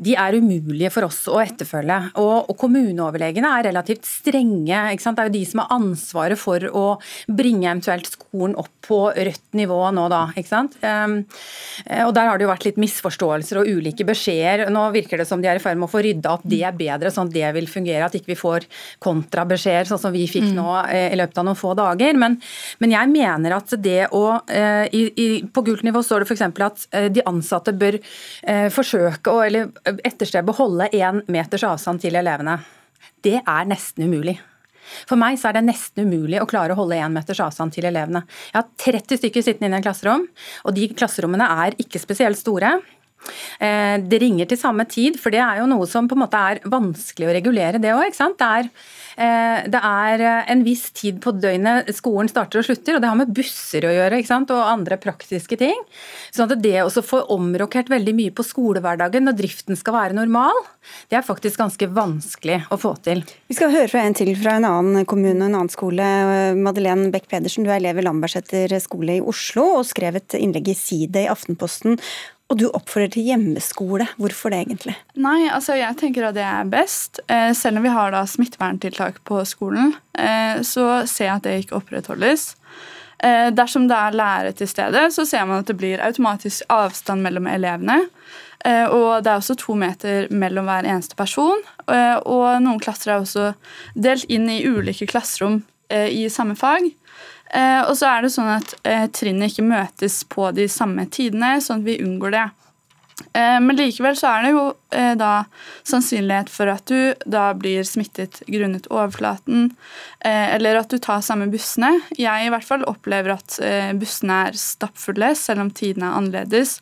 de 0.02 0.16
er 0.18 0.36
umulige 0.36 0.90
for 0.92 1.06
oss 1.06 1.22
å 1.30 1.38
etterfølge. 1.42 1.98
Og, 2.18 2.50
og 2.50 2.56
kommuneoverlegene 2.58 3.52
er 3.58 3.68
relativt 3.68 4.08
strenge. 4.08 4.80
Det 4.96 5.12
er 5.12 5.28
jo 5.30 5.36
de 5.36 5.44
som 5.46 5.62
har 5.62 5.74
ansvaret 5.76 6.40
for 6.40 6.66
å 6.66 6.86
bringe 7.30 7.68
eventuelt 7.70 8.10
skolen 8.10 8.56
opp 8.58 8.72
på 8.86 8.98
rødt 9.14 9.58
nivå 9.58 9.78
nå, 9.94 10.06
da. 10.10 10.24
Um, 10.36 11.16
og 12.06 12.12
der 12.14 12.28
har 12.28 12.38
det 12.38 12.46
jo 12.46 12.50
vært 12.50 12.66
litt 12.68 12.78
misforståelser 12.82 13.62
og 13.62 13.70
ulike 13.78 14.06
beskjeder. 14.06 14.66
Nå 14.74 14.84
virker 14.94 15.22
det 15.22 15.28
som 15.28 15.42
de 15.42 15.50
er 15.50 15.58
i 15.58 15.62
ferd 15.62 15.78
med 15.78 15.88
å 15.88 15.92
få 15.92 16.02
rydda 16.06 16.34
opp 16.36 16.44
det 16.46 16.62
er 16.66 16.76
bedre, 16.76 17.10
sånn 17.14 17.30
at 17.30 17.36
det 17.36 17.54
vil 17.56 17.70
fungere. 17.70 18.06
At 18.06 18.18
ikke 18.18 18.34
vi 18.34 18.38
får 18.38 18.66
kontrabeskjeder, 19.02 19.88
sånn 19.90 20.02
som 20.02 20.14
vi 20.14 20.26
fikk 20.30 20.50
mm. 20.50 20.54
nå 20.58 20.68
eh, 20.84 21.08
i 21.14 21.18
løpet 21.18 21.42
av 21.42 21.48
noen 21.48 21.58
få 21.58 21.74
dager. 21.78 22.18
Men, 22.18 22.38
men 22.82 22.94
jeg 22.94 23.12
mener 23.14 23.58
at 23.58 23.74
det 23.82 24.10
å 24.14 24.24
i, 24.46 25.02
i, 25.18 25.26
på 25.50 25.62
gul 25.66 25.75
kult 25.76 25.86
nivå 25.86 26.02
står 26.02 26.24
det 26.24 26.30
f.eks. 26.30 26.44
at 26.64 26.88
eh, 26.96 27.08
de 27.12 27.24
ansatte 27.28 27.74
bør 27.76 28.00
eh, 28.00 28.66
forsøke 28.72 29.32
å 29.32 29.44
eller 29.44 29.70
etterstrebe 30.06 30.52
å 30.52 30.60
holde 30.64 30.90
én 30.96 31.22
meters 31.28 31.66
avstand 31.68 32.00
til 32.02 32.16
elevene. 32.16 32.58
Det 33.22 33.40
er 33.42 33.68
nesten 33.68 34.08
umulig. 34.08 34.38
For 35.06 35.18
meg 35.18 35.38
så 35.40 35.50
er 35.50 35.58
det 35.58 35.66
nesten 35.66 36.06
umulig 36.06 36.38
å 36.40 36.46
klare 36.48 36.74
å 36.74 36.78
holde 36.78 36.98
én 36.98 37.14
meters 37.14 37.42
avstand 37.42 37.74
til 37.74 37.88
elevene. 37.88 38.22
Jeg 38.52 38.60
har 38.60 38.68
30 38.86 39.20
stykker 39.20 39.44
sittende 39.44 39.70
inne 39.70 39.80
i 39.80 39.82
en 39.82 39.86
klasserom, 39.86 40.26
og 40.64 40.76
de 40.76 40.88
klasserommene 40.94 41.48
er 41.66 41.76
ikke 41.82 42.00
spesielt 42.02 42.38
store. 42.38 42.76
Eh, 43.58 43.96
det 44.02 44.20
ringer 44.22 44.48
til 44.48 44.60
samme 44.60 44.86
tid, 44.88 45.18
for 45.20 45.34
det 45.34 45.42
er 45.42 45.62
jo 45.62 45.70
noe 45.70 45.88
som 45.90 46.08
på 46.08 46.16
en 46.18 46.24
måte 46.24 46.42
er 46.52 46.62
vanskelig 46.64 47.30
å 47.30 47.34
regulere, 47.36 47.82
det 47.82 47.94
òg. 47.96 48.16
Det 48.16 48.46
er 48.46 48.70
Eh, 49.16 49.64
eh, 49.64 50.50
en 50.50 50.62
viss 50.64 50.90
tid 50.92 51.22
på 51.24 51.32
døgnet 51.40 51.88
skolen 51.96 52.28
starter 52.28 52.60
og 52.60 52.66
slutter, 52.68 52.96
og 52.96 53.00
det 53.00 53.08
har 53.08 53.16
med 53.16 53.32
busser 53.32 53.86
å 53.88 53.92
gjøre 53.94 54.20
og 54.52 54.60
andre 54.60 54.98
praktiske 55.00 55.56
ting. 55.56 55.78
Sånn 56.30 56.50
at 56.52 56.60
det 56.60 56.82
å 56.84 56.90
få 56.90 57.22
omrokert 57.32 57.88
veldig 57.88 58.12
mye 58.14 58.34
på 58.36 58.44
skolehverdagen 58.44 59.24
når 59.24 59.38
driften 59.38 59.76
skal 59.76 59.96
være 59.96 60.18
normal, 60.18 60.52
det 61.08 61.16
er 61.16 61.24
faktisk 61.24 61.58
ganske 61.58 61.88
vanskelig 61.88 62.66
å 62.68 62.76
få 62.76 62.92
til. 63.00 63.24
Vi 63.48 63.56
skal 63.56 63.72
høre 63.72 63.88
fra 63.88 64.04
en 64.04 64.16
til 64.16 64.34
fra 64.36 64.58
en 64.58 64.68
annen 64.68 65.08
kommune, 65.08 65.40
og 65.40 65.48
en 65.48 65.58
annen 65.62 65.72
skole. 65.72 66.54
Madeleine 66.60 67.10
Beck 67.10 67.30
Pedersen, 67.30 67.64
du 67.64 67.70
er 67.72 67.80
elev 67.80 67.96
ved 67.96 68.04
Lambertseter 68.04 68.76
skole 68.84 69.16
i 69.16 69.24
Oslo 69.24 69.78
og 69.80 69.88
skrev 69.88 70.20
et 70.20 70.36
innlegg 70.36 70.68
i 70.68 70.76
Side 70.76 71.24
i 71.24 71.30
Aftenposten 71.32 71.96
og 72.46 72.58
du 72.60 72.66
oppfordrer 72.70 73.10
til 73.16 73.26
hjemmeskole. 73.26 74.06
Hvorfor 74.20 74.52
det, 74.54 74.60
egentlig? 74.66 74.94
Nei, 75.18 75.48
altså 75.50 75.74
jeg 75.78 75.98
tenker 75.98 76.28
at 76.28 76.36
det 76.36 76.44
er 76.46 76.68
best. 76.70 77.18
Eh, 77.26 77.50
selv 77.58 77.80
om 77.80 77.86
vi 77.86 77.94
har 77.94 78.12
da 78.14 78.22
smitteverntiltak 78.28 79.18
på 79.26 79.40
skolen, 79.48 79.96
eh, 80.14 80.62
så 80.62 81.02
ser 81.10 81.26
jeg 81.26 81.34
at 81.34 81.46
det 81.48 81.56
ikke 81.64 81.80
opprettholdes. 81.80 82.52
Eh, 83.18 83.48
dersom 83.50 83.88
det 83.90 83.98
er 83.98 84.18
lærere 84.20 84.52
til 84.54 84.70
stede, 84.70 85.08
så 85.10 85.26
ser 85.26 85.46
man 85.48 85.64
at 85.64 85.72
det 85.72 85.78
blir 85.80 86.04
automatisk 86.04 86.62
avstand 86.70 87.26
mellom 87.26 87.50
elevene. 87.50 88.04
Og 88.66 89.22
det 89.22 89.30
er 89.30 89.38
også 89.38 89.54
to 89.60 89.76
meter 89.78 90.24
mellom 90.34 90.66
hver 90.66 90.86
eneste 90.88 91.14
person. 91.14 91.60
Og 91.86 92.46
noen 92.64 92.80
klasser 92.82 93.12
er 93.12 93.20
også 93.20 93.52
delt 93.94 94.24
inn 94.32 94.48
i 94.50 94.64
ulike 94.66 95.06
klasserom 95.06 95.60
i 95.92 96.24
samme 96.32 96.56
fag. 96.58 96.88
Eh, 97.54 97.82
og 97.86 97.94
så 97.98 98.10
er 98.10 98.24
det 98.24 98.34
sånn 98.34 98.52
at 98.56 98.76
eh, 98.86 99.06
trinnene 99.14 99.50
ikke 99.50 99.66
møtes 99.66 100.22
på 100.30 100.50
de 100.56 100.66
samme 100.70 101.06
tidene, 101.12 101.56
sånn 101.62 101.82
at 101.82 101.88
vi 101.88 102.00
unngår 102.02 102.34
det. 102.34 102.46
Eh, 103.38 103.56
men 103.62 103.78
likevel 103.78 104.16
så 104.18 104.32
er 104.34 104.44
det 104.44 104.52
jo 104.52 104.64
da 105.16 105.30
sannsynlighet 105.84 106.48
for 106.52 106.70
at 106.72 106.88
du 106.88 107.28
da 107.28 107.50
blir 107.56 107.84
smittet 107.84 108.38
grunnet 108.48 108.86
overflaten, 108.88 109.66
eller 110.24 110.78
at 110.80 110.88
du 110.88 110.96
tar 111.02 111.20
samme 111.24 111.50
bussene. 111.52 111.90
Jeg 112.16 112.46
i 112.46 112.52
hvert 112.52 112.64
fall 112.64 112.86
opplever 112.88 113.34
at 113.34 113.58
bussene 114.00 114.38
er 114.46 114.56
stappfulle, 114.56 115.34
selv 115.36 115.66
om 115.66 115.72
tidene 115.74 116.08
er 116.08 116.16
annerledes, 116.16 116.78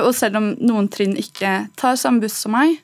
og 0.00 0.08
selv 0.16 0.40
om 0.40 0.48
noen 0.56 0.88
trinn 0.94 1.12
ikke 1.20 1.52
tar 1.76 2.00
samme 2.00 2.24
buss 2.24 2.38
som 2.46 2.56
meg. 2.56 2.78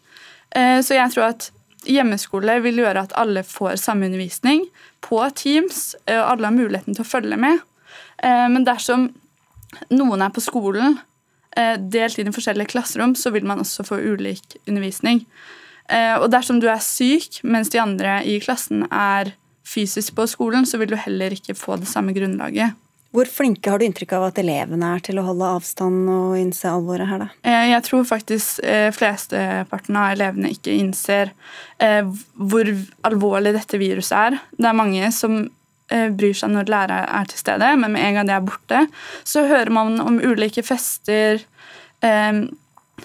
Så 0.53 0.99
jeg 0.99 1.15
tror 1.15 1.31
at 1.31 1.49
hjemmeskole 1.89 2.59
vil 2.67 2.83
gjøre 2.83 3.07
at 3.07 3.17
alle 3.17 3.47
får 3.47 3.81
samme 3.81 4.11
undervisning 4.11 4.67
på 5.05 5.21
Teams, 5.37 5.95
og 6.07 6.25
alle 6.25 6.49
har 6.49 6.57
muligheten 6.57 6.97
til 6.97 7.05
å 7.05 7.09
følge 7.09 7.39
med. 7.41 7.63
Eh, 8.23 8.47
men 8.53 8.67
dersom 8.67 9.09
noen 9.95 10.25
er 10.25 10.33
på 10.35 10.43
skolen, 10.45 10.99
eh, 11.57 11.77
delt 11.77 12.19
inn 12.19 12.29
i 12.29 12.35
forskjellige 12.35 12.73
klasserom, 12.75 13.15
så 13.17 13.33
vil 13.33 13.47
man 13.47 13.63
også 13.63 13.87
få 13.87 14.01
ulik 14.01 14.59
undervisning. 14.67 15.25
Eh, 15.89 16.17
og 16.19 16.31
dersom 16.31 16.61
du 16.61 16.69
er 16.71 16.83
syk 16.85 17.41
mens 17.43 17.71
de 17.71 17.81
andre 17.83 18.21
i 18.25 18.39
klassen 18.43 18.87
er 18.91 19.33
fysisk 19.67 20.15
på 20.15 20.27
skolen, 20.31 20.67
så 20.67 20.79
vil 20.79 20.93
du 20.93 20.97
heller 20.97 21.35
ikke 21.35 21.59
få 21.59 21.79
det 21.81 21.89
samme 21.91 22.15
grunnlaget. 22.15 22.75
Hvor 23.11 23.27
flinke 23.27 23.73
har 23.73 23.81
du 23.81 23.85
inntrykk 23.89 24.13
av 24.15 24.29
at 24.29 24.39
elevene 24.39 24.93
er 24.95 25.01
til 25.03 25.19
å 25.19 25.25
holde 25.27 25.49
avstand 25.57 26.07
og 26.13 26.37
innse 26.39 26.71
alvoret 26.71 27.11
her, 27.11 27.25
da? 27.25 27.29
Eh, 27.43 27.71
jeg 27.73 27.83
tror 27.89 28.05
faktisk 28.07 28.61
eh, 28.63 28.91
flesteparten 28.95 29.99
av 29.99 30.13
elevene 30.15 30.53
ikke 30.55 30.77
innser 30.79 31.33
eh, 31.83 32.07
hvor 32.39 32.71
alvorlig 33.09 33.57
dette 33.57 33.81
viruset 33.83 34.15
er. 34.15 34.39
Det 34.55 34.71
er 34.71 34.79
mange 34.79 35.11
som 35.17 35.43
bryr 35.91 36.37
seg 36.39 36.53
når 36.53 36.69
lærere 36.71 37.07
er 37.19 37.27
til 37.27 37.41
stede, 37.41 37.67
men 37.83 37.91
med 37.97 38.05
en 38.07 38.21
gang 38.21 38.29
de 38.29 38.35
er 38.37 38.45
borte, 38.47 38.85
så 39.27 39.43
hører 39.51 39.73
man 39.75 39.97
om 39.99 40.21
ulike 40.23 40.63
fester. 40.63 41.43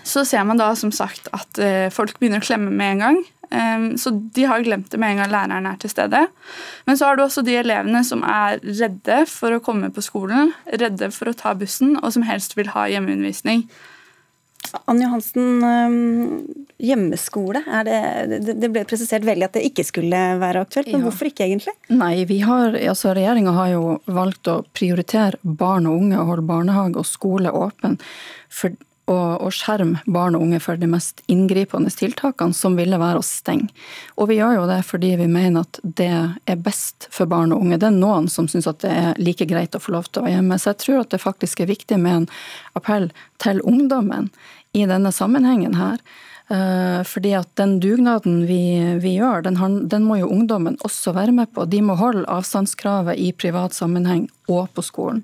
Så 0.06 0.22
ser 0.30 0.46
man 0.46 0.62
da 0.62 0.68
som 0.78 0.92
sagt 0.94 1.26
at 1.34 1.58
folk 1.96 2.20
begynner 2.22 2.44
å 2.44 2.46
klemme 2.46 2.70
med 2.70 2.92
en 2.92 3.02
gang. 3.02 3.18
Så 4.02 4.14
de 4.36 4.46
har 4.50 4.64
glemt 4.66 4.92
det 4.92 5.00
med 5.02 5.16
en 5.16 5.24
gang 5.24 5.34
læreren 5.34 5.70
er 5.70 5.80
til 5.82 5.92
stede. 5.92 6.26
Men 6.88 7.00
så 7.00 7.10
har 7.10 7.18
du 7.18 7.26
også 7.26 7.44
de 7.46 7.58
elevene 7.60 8.04
som 8.08 8.24
er 8.28 8.60
redde 8.64 9.24
for 9.32 9.56
å 9.56 9.64
komme 9.64 9.92
på 9.94 10.04
skolen, 10.06 10.54
redde 10.70 11.12
for 11.16 11.32
å 11.32 11.38
ta 11.38 11.56
bussen, 11.58 11.96
og 12.02 12.14
som 12.16 12.26
helst 12.28 12.58
vil 12.60 12.72
ha 12.76 12.88
hjemmeundervisning. 12.92 13.68
Anne 14.90 15.06
Johansen, 15.06 15.62
hjemmeskole. 16.82 17.62
Det, 17.86 18.56
det, 18.60 18.70
ble 18.74 18.84
presisert 18.88 19.26
veldig 19.28 19.48
at 19.48 19.58
det 19.58 19.66
ikke 19.70 19.86
skulle 19.88 20.22
være 20.42 20.66
aktuelt, 20.66 20.90
men 20.92 21.04
ja. 21.04 21.06
hvorfor 21.08 21.30
ikke 21.30 21.46
egentlig? 21.48 21.76
Nei, 21.94 22.26
vi 22.30 22.42
har, 22.46 22.76
altså 22.76 23.14
Regjeringa 23.16 23.54
har 23.56 23.72
jo 23.76 23.84
valgt 24.10 24.50
å 24.52 24.60
prioritere 24.76 25.40
barn 25.44 25.90
og 25.90 26.02
unge 26.02 26.20
og 26.20 26.34
holde 26.34 26.50
barnehage 26.50 27.02
og 27.02 27.08
skole 27.08 27.54
åpen. 27.56 28.00
For 28.54 28.76
og 29.12 29.54
skjerme 29.54 30.02
barn 30.10 30.36
og 30.38 30.42
unge 30.48 30.60
for 30.64 30.80
de 30.82 30.88
mest 30.90 31.22
inngripende 31.32 31.92
tiltakene, 31.94 32.56
som 32.58 32.78
ville 32.78 32.98
være 32.98 33.22
å 33.22 33.26
stenge. 33.26 33.70
Og 34.18 34.32
vi 34.32 34.40
gjør 34.40 34.60
jo 34.60 34.68
det 34.70 34.80
fordi 34.88 35.14
vi 35.20 35.28
mener 35.30 35.66
at 35.66 35.80
det 35.84 36.12
er 36.50 36.62
best 36.66 37.10
for 37.14 37.30
barn 37.30 37.54
og 37.54 37.62
unge. 37.62 37.80
Det 37.82 37.92
er 37.92 37.98
noen 37.98 38.30
som 38.32 38.50
syns 38.50 38.70
at 38.72 38.82
det 38.82 38.94
er 38.94 39.22
like 39.22 39.46
greit 39.50 39.78
å 39.78 39.84
få 39.84 39.94
lov 39.94 40.10
til 40.10 40.24
å 40.24 40.26
være 40.26 40.40
hjemme. 40.40 40.60
Så 40.62 40.74
jeg 40.74 40.82
tror 40.84 41.04
at 41.04 41.14
det 41.14 41.22
faktisk 41.22 41.62
er 41.62 41.74
viktig 41.74 42.00
med 42.02 42.22
en 42.22 42.30
appell 42.80 43.12
til 43.44 43.62
ungdommen 43.68 44.32
i 44.76 44.88
denne 44.90 45.14
sammenhengen 45.14 45.78
her. 45.78 46.02
Eh, 46.48 47.02
fordi 47.06 47.32
at 47.34 47.50
den 47.58 47.80
dugnaden 47.82 48.44
vi, 48.46 48.62
vi 49.02 49.16
gjør, 49.18 49.46
den, 49.48 49.58
den, 49.90 50.06
må 50.06 50.20
jo 50.20 50.30
ungdommen 50.30 50.78
også 50.86 51.16
være 51.16 51.34
med 51.34 51.54
på. 51.54 51.66
De 51.66 51.82
må 51.82 51.98
holde 51.98 52.28
avstandskravet 52.30 53.18
i 53.18 53.32
privat 53.34 53.74
sammenheng 53.74 54.28
og 54.50 54.70
på 54.74 54.86
skolen. 54.86 55.24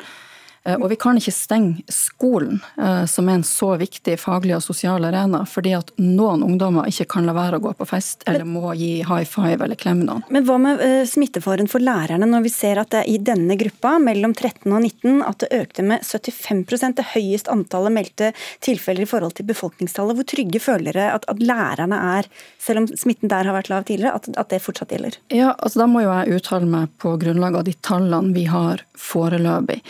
Eh, 0.63 0.77
og 0.77 0.89
vi 0.91 0.97
kan 0.99 1.17
ikke 1.17 1.33
stenge 1.33 1.81
skolen, 1.89 2.59
eh, 2.77 3.05
som 3.09 3.29
er 3.29 3.39
en 3.39 3.45
så 3.47 3.71
viktig 3.81 4.13
faglig 4.21 4.53
og 4.57 4.63
sosial 4.63 5.05
arena, 5.07 5.41
fordi 5.49 5.73
at 5.73 5.89
noen 5.97 6.43
ungdommer 6.45 6.89
ikke 6.91 7.07
kan 7.15 7.25
la 7.25 7.33
være 7.33 7.57
å 7.57 7.63
gå 7.63 7.73
på 7.79 7.87
fest, 7.89 8.25
eller 8.29 8.45
må 8.45 8.75
gi 8.77 8.91
high 9.07 9.25
five 9.25 9.57
eller 9.57 9.79
klemme 9.79 10.05
noen. 10.05 10.25
Men 10.29 10.45
hva 10.45 10.59
med 10.61 10.83
eh, 10.85 11.01
smittefaren 11.09 11.69
for 11.71 11.81
lærerne, 11.81 12.29
når 12.29 12.45
vi 12.45 12.53
ser 12.53 12.81
at 12.81 12.93
det 12.93 13.01
er 13.01 13.09
i 13.09 13.17
denne 13.31 13.57
gruppa, 13.57 13.95
mellom 14.01 14.35
13 14.37 14.69
og 14.69 14.85
19, 14.85 15.23
at 15.25 15.41
det 15.41 15.51
økte 15.63 15.87
med 15.87 16.05
75% 16.05 17.01
det 17.01 17.09
høyest 17.15 17.49
antallet 17.51 17.95
meldte 17.97 18.31
tilfeller 18.61 19.07
i 19.07 19.09
forhold 19.09 19.37
til 19.39 19.49
befolkningstallet. 19.49 20.19
Hvor 20.19 20.29
trygge 20.29 20.61
føler 20.61 20.91
dere 20.91 21.17
at, 21.17 21.25
at, 21.31 21.41
lærerne 21.41 21.97
er, 22.19 22.29
selv 22.61 22.83
om 22.83 22.89
smitten 22.89 23.31
der 23.31 23.49
har 23.49 23.57
vært 23.57 23.71
lav 23.73 23.85
tidligere, 23.89 24.13
at, 24.19 24.29
at 24.37 24.53
det 24.53 24.61
fortsatt 24.61 24.93
gjelder? 24.93 25.17
Ja, 25.33 25.55
altså 25.57 25.81
Da 25.81 25.89
må 25.89 26.03
jo 26.03 26.11
jeg 26.11 26.37
uttale 26.37 26.69
meg 26.69 26.91
på 27.01 27.15
grunnlag 27.21 27.57
av 27.57 27.65
de 27.65 27.73
tallene 27.81 28.35
vi 28.35 28.45
har 28.51 28.83
foreløpig. 28.99 29.81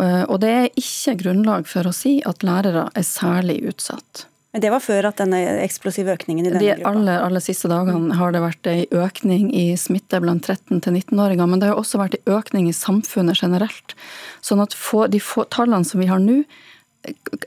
Eh, 0.00 0.24
og 0.24 0.40
det 0.42 0.50
er 0.50 0.68
ikke 0.78 1.18
grunnlag 1.24 1.68
for 1.70 1.88
å 1.88 1.94
si 1.96 2.18
at 2.28 2.44
lærere 2.46 2.88
er 2.96 3.06
særlig 3.06 3.60
utsatt. 3.68 4.26
Men 4.52 4.60
Det 4.60 4.70
var 4.70 4.82
før 4.84 5.06
at 5.08 5.16
denne 5.16 5.38
eksplosive 5.62 6.12
økningen 6.12 6.44
i 6.44 6.50
denne 6.50 6.60
De 6.60 6.84
aller, 6.84 7.22
aller 7.24 7.40
siste 7.40 7.70
dagene 7.72 8.18
har 8.18 8.34
det 8.34 8.42
vært 8.44 8.68
en 8.68 8.98
økning 9.00 9.48
i 9.56 9.72
smitte 9.80 10.20
blant 10.20 10.44
13- 10.44 10.82
19-åringer, 10.84 11.48
men 11.48 11.62
det 11.62 11.70
har 11.70 11.80
også 11.80 12.00
vært 12.02 12.18
en 12.18 12.34
økning 12.36 12.68
i 12.68 12.76
samfunnet 12.76 13.40
generelt. 13.40 13.96
Sånn 14.44 14.60
at 14.60 14.76
de 15.12 15.22
få 15.24 15.46
tallene 15.48 15.88
som 15.88 16.04
vi 16.04 16.10
har 16.10 16.20
nå, 16.20 16.42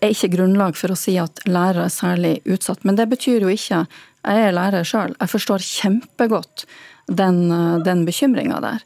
er 0.02 0.10
ikke 0.12 0.34
grunnlag 0.34 0.76
for 0.76 0.92
å 0.92 0.98
si 1.00 1.14
at 1.22 1.46
lærere 1.48 1.86
er 1.86 1.94
særlig 1.94 2.34
utsatt. 2.44 2.82
Men 2.84 2.98
det 2.98 3.08
betyr 3.14 3.46
jo 3.46 3.54
ikke 3.54 3.86
Jeg 4.26 4.42
er 4.42 4.56
lærer 4.58 4.82
sjøl, 4.82 5.14
jeg 5.22 5.30
forstår 5.30 5.62
kjempegodt 5.62 6.64
den, 7.06 7.46
den 7.86 8.08
bekymringa 8.08 8.58
der. 8.64 8.80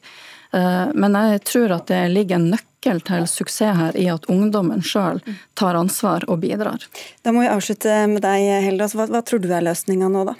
Eh, 0.51 0.89
men 0.91 1.15
jeg 1.15 1.45
tror 1.47 1.71
at 1.77 1.87
det 1.87 2.01
ligger 2.11 2.35
en 2.35 2.49
nøkkel 2.51 2.68
nøkkel 2.79 3.01
til 3.03 3.27
suksess 3.27 3.77
her 3.77 3.97
i 3.97 4.07
at 4.09 4.25
ungdommen 4.29 4.81
sjøl 4.81 5.21
tar 5.55 5.75
ansvar 5.75 6.23
og 6.27 6.39
bidrar. 6.41 6.79
Da 7.23 7.31
må 7.31 7.41
vi 7.41 7.47
avslutte 7.49 8.07
med 8.07 8.21
deg, 8.23 8.63
Helda. 8.63 8.87
Hva, 8.87 9.07
hva 9.07 9.21
tror 9.21 9.39
du 9.39 9.51
er 9.51 9.61
løsninga 9.63 10.09
nå, 10.09 10.25
da? 10.25 10.33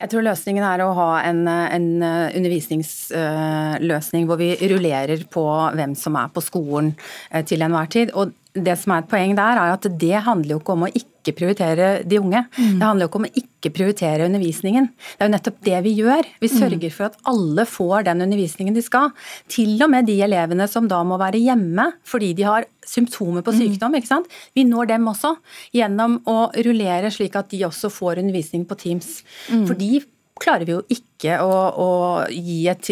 Jeg 0.00 0.08
tror 0.10 0.22
løsningen 0.26 0.64
er 0.66 0.80
å 0.82 0.94
ha 0.96 1.22
en, 1.22 1.46
en 1.46 2.02
undervisningsløsning 2.02 4.26
hvor 4.26 4.36
vi 4.40 4.56
rullerer 4.68 5.24
på 5.30 5.70
hvem 5.76 5.94
som 5.94 6.16
er 6.18 6.28
på 6.34 6.40
skolen 6.42 6.94
eh, 7.30 7.44
til 7.46 7.62
enhver 7.62 7.86
tid. 7.88 8.10
Og 8.12 8.32
det 8.54 8.76
som 8.80 8.92
er 8.92 8.98
et 9.04 9.10
poeng 9.10 9.36
der, 9.38 9.56
er 9.56 9.72
at 9.76 9.86
det 9.86 10.24
handler 10.26 10.50
jo 10.56 10.60
ikke 10.60 10.72
om 10.74 10.82
å 10.88 10.90
ikke 10.90 11.13
prioritere 11.32 11.88
de 12.04 12.20
unge. 12.20 12.44
Mm. 12.58 12.76
Det 12.76 12.84
handler 12.84 13.06
jo 13.06 13.10
ikke 13.10 13.20
om 13.22 13.26
å 13.28 13.32
ikke 13.40 13.72
prioritere 13.72 14.28
undervisningen. 14.28 14.90
Det 14.92 15.24
er 15.24 15.30
jo 15.30 15.34
nettopp 15.34 15.58
det 15.64 15.80
vi 15.86 15.94
gjør. 16.02 16.30
Vi 16.42 16.50
mm. 16.52 16.56
sørger 16.60 16.94
for 16.94 17.08
at 17.08 17.18
alle 17.32 17.66
får 17.70 18.06
den 18.10 18.24
undervisningen 18.26 18.76
de 18.76 18.84
skal. 18.84 19.12
Til 19.48 19.80
og 19.80 19.92
med 19.94 20.08
de 20.10 20.18
elevene 20.26 20.68
som 20.70 20.88
da 20.90 21.00
må 21.06 21.18
være 21.20 21.40
hjemme 21.40 21.90
fordi 22.04 22.32
de 22.36 22.48
har 22.48 22.68
symptomer 22.84 23.44
på 23.46 23.54
mm. 23.54 23.60
sykdom. 23.62 23.96
ikke 23.96 24.10
sant? 24.10 24.28
Vi 24.52 24.66
når 24.68 24.92
dem 24.92 25.08
også 25.08 25.36
gjennom 25.74 26.20
å 26.28 26.50
rullere 26.66 27.12
slik 27.14 27.38
at 27.40 27.48
de 27.54 27.64
også 27.64 27.92
får 27.92 28.20
undervisning 28.20 28.68
på 28.68 28.78
Teams. 28.80 29.22
Mm. 29.48 29.64
For 29.64 29.78
de 29.78 30.04
klarer 30.40 30.66
vi 30.66 30.74
jo 30.74 30.82
ikke 30.90 31.38
å, 31.40 31.50
å 31.78 31.88
gi 32.28 32.64
et 32.70 32.90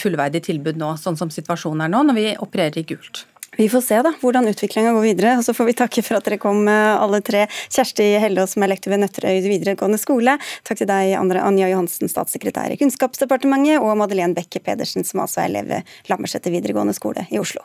fullverdig 0.00 0.44
tilbud 0.46 0.78
nå, 0.80 0.94
sånn 1.00 1.18
som 1.18 1.32
situasjonen 1.32 1.86
er 1.86 1.92
nå, 1.92 2.02
når 2.06 2.18
vi 2.18 2.26
opererer 2.46 2.80
i 2.80 2.86
gult. 2.94 3.24
Vi 3.56 3.68
får 3.68 3.84
se 3.86 4.00
da, 4.02 4.12
hvordan 4.20 4.48
utviklinga 4.50 4.92
går 4.96 5.04
videre. 5.04 5.36
og 5.38 5.44
Så 5.46 5.54
får 5.54 5.70
vi 5.70 5.76
takke 5.78 6.02
for 6.06 6.18
at 6.18 6.26
dere 6.26 6.40
kom 6.42 6.66
alle 6.68 7.20
tre. 7.24 7.46
Kjersti 7.68 8.08
Hellås, 8.22 8.54
som 8.54 8.64
er 8.66 8.74
lektor 8.74 8.94
ved 8.94 9.04
Nøtterøy 9.04 9.44
videregående 9.46 10.00
skole. 10.00 10.38
Takk 10.66 10.82
til 10.82 10.90
deg, 10.90 11.14
Anja 11.18 11.70
Johansen, 11.70 12.10
statssekretær 12.10 12.74
i 12.74 12.80
Kunnskapsdepartementet. 12.80 13.78
Og 13.82 13.94
Madeleine 14.00 14.34
Bekke 14.36 14.62
Pedersen, 14.64 15.06
som 15.06 15.22
altså 15.24 15.44
er 15.44 15.52
elev 15.52 15.70
ved 15.70 15.96
Lammerseter 16.10 16.54
videregående 16.54 16.96
skole 16.96 17.28
i 17.30 17.40
Oslo. 17.42 17.62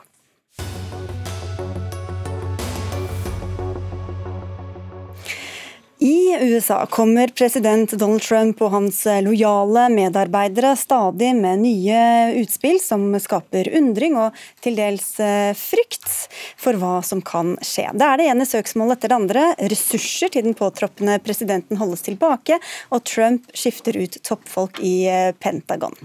I 6.01 6.37
USA 6.41 6.85
kommer 6.85 7.27
president 7.27 7.91
Donald 7.91 8.21
Trump 8.21 8.61
og 8.63 8.71
hans 8.71 9.01
lojale 9.25 9.89
medarbeidere 9.91 10.71
stadig 10.79 11.33
med 11.35 11.59
nye 11.59 12.03
utspill 12.39 12.79
som 12.79 13.03
skaper 13.19 13.67
undring 13.75 14.15
og 14.15 14.37
til 14.63 14.79
dels 14.79 15.09
eh, 15.19 15.51
frykt 15.59 16.07
for 16.55 16.79
hva 16.79 17.01
som 17.03 17.19
kan 17.19 17.57
skje. 17.59 17.89
Det 17.99 18.07
er 18.07 18.21
det 18.21 18.29
ene 18.31 18.47
søksmålet 18.47 18.95
etter 18.95 19.11
det 19.11 19.19
andre. 19.19 19.43
Ressurser 19.75 20.31
til 20.31 20.47
den 20.47 20.55
påtroppende 20.55 21.19
presidenten 21.19 21.81
holdes 21.81 22.07
tilbake, 22.07 22.61
og 22.95 23.03
Trump 23.03 23.51
skifter 23.51 23.99
ut 23.99 24.21
toppfolk 24.23 24.79
i 24.79 24.95
eh, 25.11 25.33
Pentagon. 25.35 25.99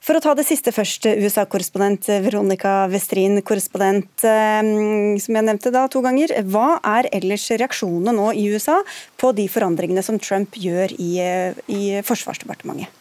For 0.00 0.16
å 0.16 0.22
ta 0.24 0.32
det 0.32 0.46
siste 0.48 0.72
først, 0.72 1.04
USA-korrespondent 1.20 2.08
Veronica 2.24 2.86
Westrin, 2.88 3.42
korrespondent 3.44 4.24
eh, 4.24 4.60
som 5.20 5.36
jeg 5.36 5.46
nevnte 5.46 5.72
da 5.74 5.84
to 5.92 6.00
ganger. 6.04 6.32
Hva 6.48 6.78
er 6.96 7.10
ellers 7.20 7.44
reaksjonene 7.52 8.16
nå 8.16 8.30
i 8.32 8.46
USA 8.48 8.78
på 9.20 9.34
de 9.36 9.44
forandringene 9.52 10.04
som 10.04 10.16
Trump 10.22 10.56
gjør 10.56 10.96
i, 10.96 11.10
eh, 11.20 11.60
i 11.68 12.00
Forsvarsdepartementet? 12.06 12.99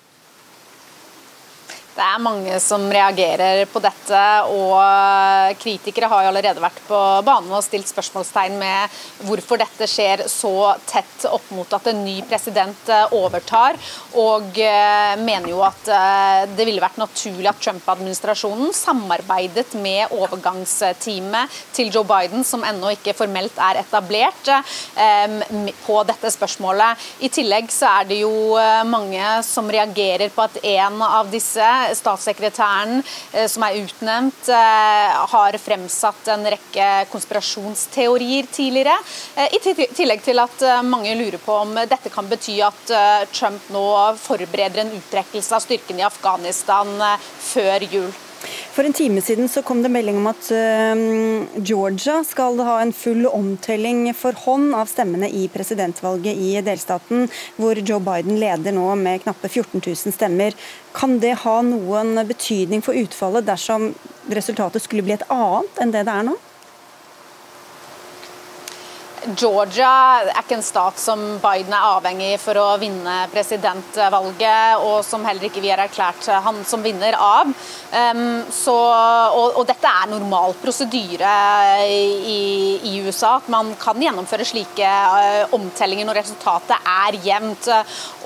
Det 1.95 2.05
er 2.05 2.21
mange 2.21 2.59
som 2.63 2.85
reagerer 2.91 3.65
på 3.69 3.81
dette, 3.83 4.19
og 4.53 5.57
kritikere 5.59 6.07
har 6.11 6.23
jo 6.23 6.29
allerede 6.31 6.61
vært 6.63 6.79
på 6.87 6.99
banen 7.25 7.51
og 7.55 7.63
stilt 7.65 7.89
spørsmålstegn 7.89 8.55
med 8.59 8.99
hvorfor 9.27 9.59
dette 9.59 9.87
skjer 9.89 10.23
så 10.31 10.53
tett 10.87 11.25
opp 11.27 11.49
mot 11.55 11.73
at 11.75 11.89
en 11.91 12.03
ny 12.05 12.19
president 12.29 12.91
eh, 12.93 13.15
overtar, 13.17 13.77
og 14.21 14.59
eh, 14.61 15.15
mener 15.19 15.51
jo 15.51 15.63
at 15.65 15.89
eh, 15.91 16.43
det 16.53 16.67
ville 16.69 16.83
vært 16.83 16.99
naturlig 17.01 17.49
at 17.51 17.59
Trump-administrasjonen 17.65 18.71
samarbeidet 18.75 19.73
med 19.81 20.13
overgangsteamet 20.15 21.59
til 21.75 21.91
Joe 21.93 22.07
Biden, 22.07 22.45
som 22.47 22.63
ennå 22.67 22.93
ikke 22.95 23.17
formelt 23.17 23.57
er 23.59 23.81
etablert, 23.81 24.51
på 25.83 25.95
dette 26.07 26.29
spørsmålet. 26.31 26.99
I 27.25 27.29
tillegg 27.33 27.69
så 27.73 27.89
er 27.99 28.07
det 28.09 28.19
jo 28.21 28.31
mange 28.87 29.23
som 29.45 29.67
reagerer 29.71 30.31
på 30.33 30.43
at 30.45 30.57
en 30.63 31.01
av 31.05 31.29
disse 31.31 31.65
Statssekretæren 31.97 32.99
eh, 33.33 33.47
som 33.49 33.65
er 33.65 33.79
utnevnt, 33.81 34.49
eh, 34.53 35.17
har 35.33 35.57
fremsatt 35.61 36.31
en 36.33 36.47
rekke 36.53 36.87
konspirasjonsteorier 37.11 38.49
tidligere. 38.53 38.95
Eh, 39.35 39.57
I 39.57 39.75
tillegg 39.97 40.23
til 40.25 40.39
at 40.41 40.65
mange 40.85 41.15
lurer 41.17 41.39
på 41.41 41.59
om 41.63 41.75
dette 41.79 42.11
kan 42.13 42.29
bety 42.29 42.59
at 42.65 42.95
Trump 43.33 43.69
nå 43.73 43.85
forbereder 44.19 44.83
en 44.83 44.95
uttrekkelse 44.97 45.55
av 45.55 45.63
styrken 45.65 46.01
i 46.01 46.07
Afghanistan 46.07 46.95
før 47.51 47.87
jul. 47.89 48.11
For 48.73 48.87
en 48.87 48.95
time 48.95 49.21
siden 49.23 49.49
så 49.51 49.63
kom 49.65 49.81
det 49.83 49.91
melding 49.91 50.19
om 50.21 50.29
at 50.31 50.49
Georgia 51.65 52.19
skal 52.23 52.59
ha 52.63 52.77
en 52.81 52.93
full 52.95 53.27
omtelling 53.27 54.05
for 54.15 54.37
hånd 54.45 54.75
av 54.77 54.87
stemmene 54.91 55.27
i 55.27 55.47
presidentvalget 55.51 56.39
i 56.39 56.53
delstaten, 56.63 57.27
hvor 57.59 57.81
Joe 57.81 57.99
Biden 58.03 58.39
leder 58.39 58.75
nå 58.75 58.87
med 58.99 59.25
knappe 59.25 59.49
14 59.51 59.81
000 59.81 60.15
stemmer. 60.15 60.55
Kan 60.95 61.19
det 61.23 61.41
ha 61.43 61.59
noen 61.65 62.15
betydning 62.29 62.85
for 62.85 62.97
utfallet 62.97 63.47
dersom 63.49 63.91
resultatet 64.31 64.85
skulle 64.85 65.03
bli 65.05 65.17
et 65.17 65.27
annet 65.33 65.83
enn 65.83 65.95
det 65.95 66.05
det 66.07 66.15
er 66.15 66.29
nå? 66.31 66.37
Georgia 69.27 69.89
er 70.23 70.39
ikke 70.39 70.55
en 70.57 70.63
stat 70.63 70.99
som 71.01 71.19
Biden 71.43 71.73
er 71.75 71.87
avhengig 71.97 72.31
for 72.41 72.57
å 72.59 72.67
vinne 72.79 73.25
presidentvalget, 73.33 74.79
og 74.85 75.01
som 75.05 75.25
heller 75.27 75.49
ikke 75.49 75.63
vi 75.63 75.71
har 75.73 75.81
erklært 75.83 76.29
han 76.45 76.61
som 76.67 76.83
vinner 76.83 77.17
av. 77.19 77.51
Um, 77.89 78.45
så, 78.53 78.75
og, 78.75 79.57
og, 79.57 79.63
dette 79.67 79.89
er 79.89 80.11
normal 80.11 80.53
prosedyre 80.61 81.31
i, 81.89 82.77
i, 82.85 82.93
USA, 83.03 83.35
at 83.39 83.49
man 83.51 83.73
kan 83.81 83.99
gjennomføre 83.99 84.45
slike 84.47 84.85
uh, 84.87 85.55
omtellinger 85.57 86.07
når 86.07 86.21
resultatet 86.21 86.77
er 86.79 87.19
jevnt. 87.25 87.69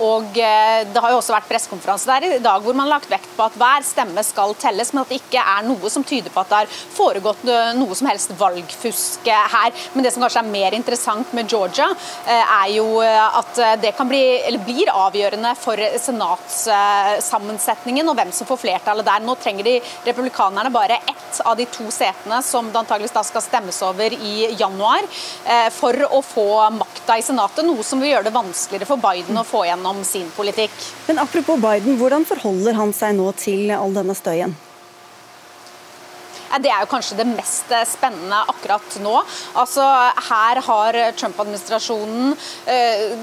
Og 0.03 0.29
uh, 0.35 0.79
Det 0.93 1.03
har 1.05 1.15
jo 1.15 1.21
også 1.21 1.35
vært 1.37 1.49
pressekonferanse 1.49 2.11
der 2.11 2.37
i 2.37 2.43
dag 2.43 2.61
hvor 2.63 2.77
man 2.77 2.87
har 2.87 2.97
lagt 2.97 3.11
vekt 3.11 3.31
på 3.37 3.47
at 3.47 3.57
hver 3.57 3.87
stemme 3.87 4.25
skal 4.27 4.53
telles, 4.61 4.93
men 4.93 5.03
at 5.03 5.13
det 5.13 5.21
ikke 5.23 5.41
er 5.41 5.65
noe 5.65 5.91
som 5.91 6.05
tyder 6.05 6.33
på 6.33 6.43
at 6.43 6.53
det 6.53 6.61
har 6.63 6.77
foregått 6.93 7.45
noe 7.79 7.95
som 7.97 8.07
helst 8.11 8.35
valgfusk 8.37 9.27
her. 9.27 9.73
Men 9.95 10.05
det 10.05 10.13
som 10.13 10.23
kanskje 10.23 10.43
er 10.43 10.51
mer 10.53 10.69
interessant 10.69 10.82
interessant 10.83 11.33
med 11.33 11.49
Georgia, 11.49 11.95
eh, 12.27 12.43
er 12.43 12.67
jo 12.75 13.01
eh, 13.01 13.37
at 13.39 13.57
eh, 13.57 13.79
det 13.81 13.93
bli, 14.07 14.41
blir 14.65 14.89
avgjørende 14.91 15.55
for 15.59 15.77
senatssammensetningen 16.05 18.09
og 18.09 18.15
hvem 18.19 18.31
som 18.35 18.47
får 18.49 18.57
flertallet 18.65 19.05
der. 19.07 19.19
Nå 19.23 19.35
trenger 19.39 19.63
de 19.67 19.81
republikanerne 20.05 20.71
bare 20.73 20.95
ett 20.99 21.41
av 21.45 21.57
de 21.57 21.65
to 21.71 21.91
setene 21.91 22.41
som 22.45 22.69
det 22.69 22.79
antageligvis 22.81 23.15
da 23.15 23.23
skal 23.25 23.41
stemmes 23.45 23.81
over 23.85 24.13
i 24.13 24.55
januar, 24.59 25.01
for 25.73 25.93
å 26.13 26.21
få 26.25 26.69
makta 26.75 27.17
i 27.17 27.23
Senatet, 27.25 27.65
noe 27.65 27.83
som 27.85 28.01
vil 28.01 28.11
gjøre 28.11 28.27
det 28.27 28.35
vanskeligere 28.35 28.89
for 28.89 28.97
Biden 29.01 29.37
å 29.39 29.47
få 29.47 29.65
gjennom 29.65 30.03
sin 30.07 30.29
politikk. 30.35 30.75
Men 31.07 31.19
apropos 31.23 31.57
Biden, 31.63 31.97
hvordan 32.01 32.25
forholder 32.29 32.73
han 32.77 32.93
seg 32.95 33.15
nå 33.17 33.27
til 33.39 33.71
all 33.73 33.93
denne 33.95 34.15
støyen? 34.17 34.53
Det 36.61 36.71
er 36.71 36.83
jo 36.83 36.89
kanskje 36.91 37.17
det 37.19 37.27
mest 37.29 37.71
spennende 37.89 38.41
akkurat 38.51 38.97
nå. 39.03 39.15
Altså, 39.59 39.85
her 40.29 40.61
har 40.67 40.97
Trump-administrasjonen 41.17 42.33
eh, 42.69 43.15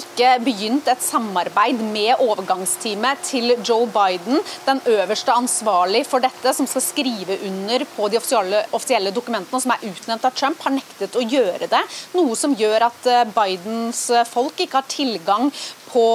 ikke 0.00 0.32
begynt 0.44 0.88
et 0.90 1.04
samarbeid 1.04 1.82
med 1.84 2.22
overgangsteamet 2.24 3.22
til 3.28 3.54
Joe 3.60 3.86
Biden, 3.90 4.40
den 4.66 4.82
øverste 4.94 5.34
ansvarlig 5.34 6.04
for 6.08 6.24
dette, 6.24 6.54
som 6.56 6.68
skal 6.70 6.84
skrive 6.84 7.38
under 7.46 7.86
på 7.94 8.08
de 8.10 8.18
offisielle, 8.20 8.64
offisielle 8.76 9.14
dokumentene 9.14 9.62
som 9.62 9.74
er 9.74 9.86
utnevnt 9.90 10.28
av 10.28 10.36
Trump, 10.36 10.60
har 10.64 10.76
nektet 10.76 11.18
å 11.18 11.24
gjøre 11.24 11.70
det. 11.70 11.84
Noe 12.16 12.38
som 12.38 12.56
gjør 12.58 12.88
at 12.90 13.10
eh, 13.10 13.24
Bidens 13.34 14.06
folk 14.30 14.60
ikke 14.64 14.80
har 14.80 14.90
tilgang 14.90 15.50
på 15.94 16.06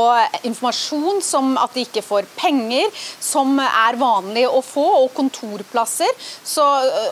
informasjon 0.48 1.22
som 1.24 1.54
at 1.60 1.76
de 1.76 1.86
ikke 1.88 2.04
får 2.04 2.28
penger, 2.36 2.90
som 3.24 3.60
er 3.64 4.00
vanlig 4.00 4.46
å 4.50 4.60
få, 4.66 4.86
og 5.04 5.14
kontorplasser. 5.16 6.10
Så, 6.20 6.66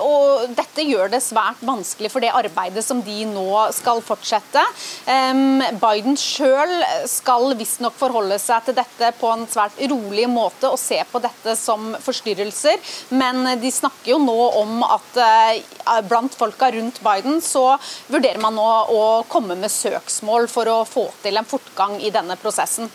og 0.04 0.52
dette 0.58 0.84
gjør 0.84 1.12
det 1.14 1.22
svært 1.24 1.62
vanskelig 1.66 2.12
for 2.12 2.24
det 2.24 2.34
arbeidet 2.36 2.84
som 2.86 3.00
de 3.06 3.22
nå 3.30 3.48
skal 3.76 4.02
fortsette. 4.06 4.64
Biden 5.08 6.18
sjøl 6.20 6.74
skal 7.10 7.54
visstnok 7.58 7.96
forholde 7.98 8.40
seg 8.42 8.68
til 8.68 8.78
dette 8.78 9.14
på 9.20 9.32
en 9.32 9.48
svært 9.50 9.80
rolig 9.92 10.28
måte 10.32 10.72
og 10.72 10.80
se 10.82 11.00
på 11.08 11.22
dette 11.24 11.56
som 11.60 11.94
forstyrrelser, 12.04 12.82
men 13.16 13.46
de 13.62 13.72
snakker 13.72 14.14
jo 14.14 14.20
nå 14.22 14.38
om 14.60 14.84
at 14.86 15.20
uh, 15.22 16.00
blant 16.08 16.36
folka 16.38 16.70
rundt 16.74 17.00
Biden 17.06 17.40
så 17.44 17.78
vurderer 18.12 18.42
man 18.44 18.58
nå 18.58 18.68
å 18.94 19.02
komme 19.32 19.56
med 19.60 19.72
søksmål 19.72 20.50
for 20.52 20.70
å 20.72 20.78
få 20.88 21.08
til 21.24 21.40
en 21.40 21.48
fortgang 21.48 21.98
i 22.02 22.12
denne 22.14 22.36
prosessen 22.40 22.57
prosessen. 22.58 22.90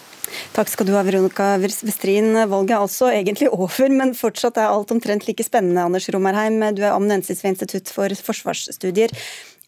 Takk 0.57 0.71
skal 0.71 0.87
du 0.89 0.95
ha, 0.97 1.03
Veronica 1.05 1.55
Westrin. 1.61 2.35
Valget 2.49 2.75
er 2.75 2.83
altså 2.83 3.11
egentlig 3.13 3.51
over, 3.63 3.89
men 3.93 4.15
fortsatt 4.19 4.59
er 4.59 4.71
alt 4.73 4.93
omtrent 4.95 5.27
like 5.29 5.45
spennende. 5.45 5.85
Anders 5.85 6.09
Romerheim, 6.13 6.61
du 6.75 6.83
er 6.83 6.95
amanuensis 6.95 7.43
ved 7.45 7.55
Institutt 7.55 7.93
for 7.93 8.13
forsvarsstudier. 8.29 9.15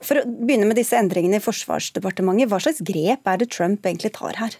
For 0.04 0.20
å 0.20 0.26
begynne 0.26 0.68
med 0.68 0.76
disse 0.76 0.98
endringene 0.98 1.38
i 1.38 1.44
Forsvarsdepartementet, 1.44 2.50
hva 2.50 2.59
slags 2.61 2.83
grep 2.85 3.30
er 3.30 3.40
det 3.40 3.48
Trump 3.54 3.87
egentlig 3.87 4.12
tar 4.16 4.37
her? 4.37 4.57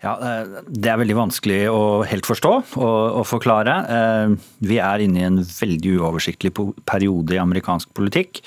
Ja, 0.00 0.14
eh, 0.16 0.60
Det 0.64 0.88
er 0.88 0.96
veldig 1.00 1.16
vanskelig 1.18 1.58
å 1.68 1.80
helt 2.08 2.24
forstå 2.24 2.52
og, 2.80 3.00
og 3.20 3.26
forklare. 3.28 3.74
Eh, 3.96 4.32
vi 4.64 4.78
er 4.80 5.04
inne 5.04 5.20
i 5.20 5.26
en 5.28 5.36
veldig 5.44 5.98
uoversiktlig 6.00 6.54
periode 6.88 7.36
i 7.36 7.40
amerikansk 7.42 7.92
politikk. 7.96 8.40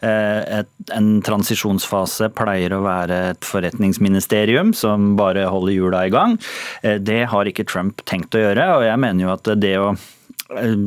Eh, 0.00 0.64
en 0.96 1.10
transisjonsfase 1.24 2.30
pleier 2.36 2.72
å 2.72 2.82
være 2.86 3.20
et 3.34 3.44
forretningsministerium 3.44 4.72
som 4.76 5.12
bare 5.20 5.44
holder 5.52 5.76
hjula 5.76 6.04
i 6.08 6.14
gang. 6.14 6.38
Det 6.80 7.20
har 7.28 7.48
ikke 7.48 7.68
Trump 7.68 8.00
tenkt 8.08 8.36
å 8.36 8.40
gjøre, 8.40 8.68
og 8.78 8.88
jeg 8.88 9.00
mener 9.04 9.26
jo 9.26 9.32
at 9.34 9.56
det 9.60 9.76
å 9.80 9.94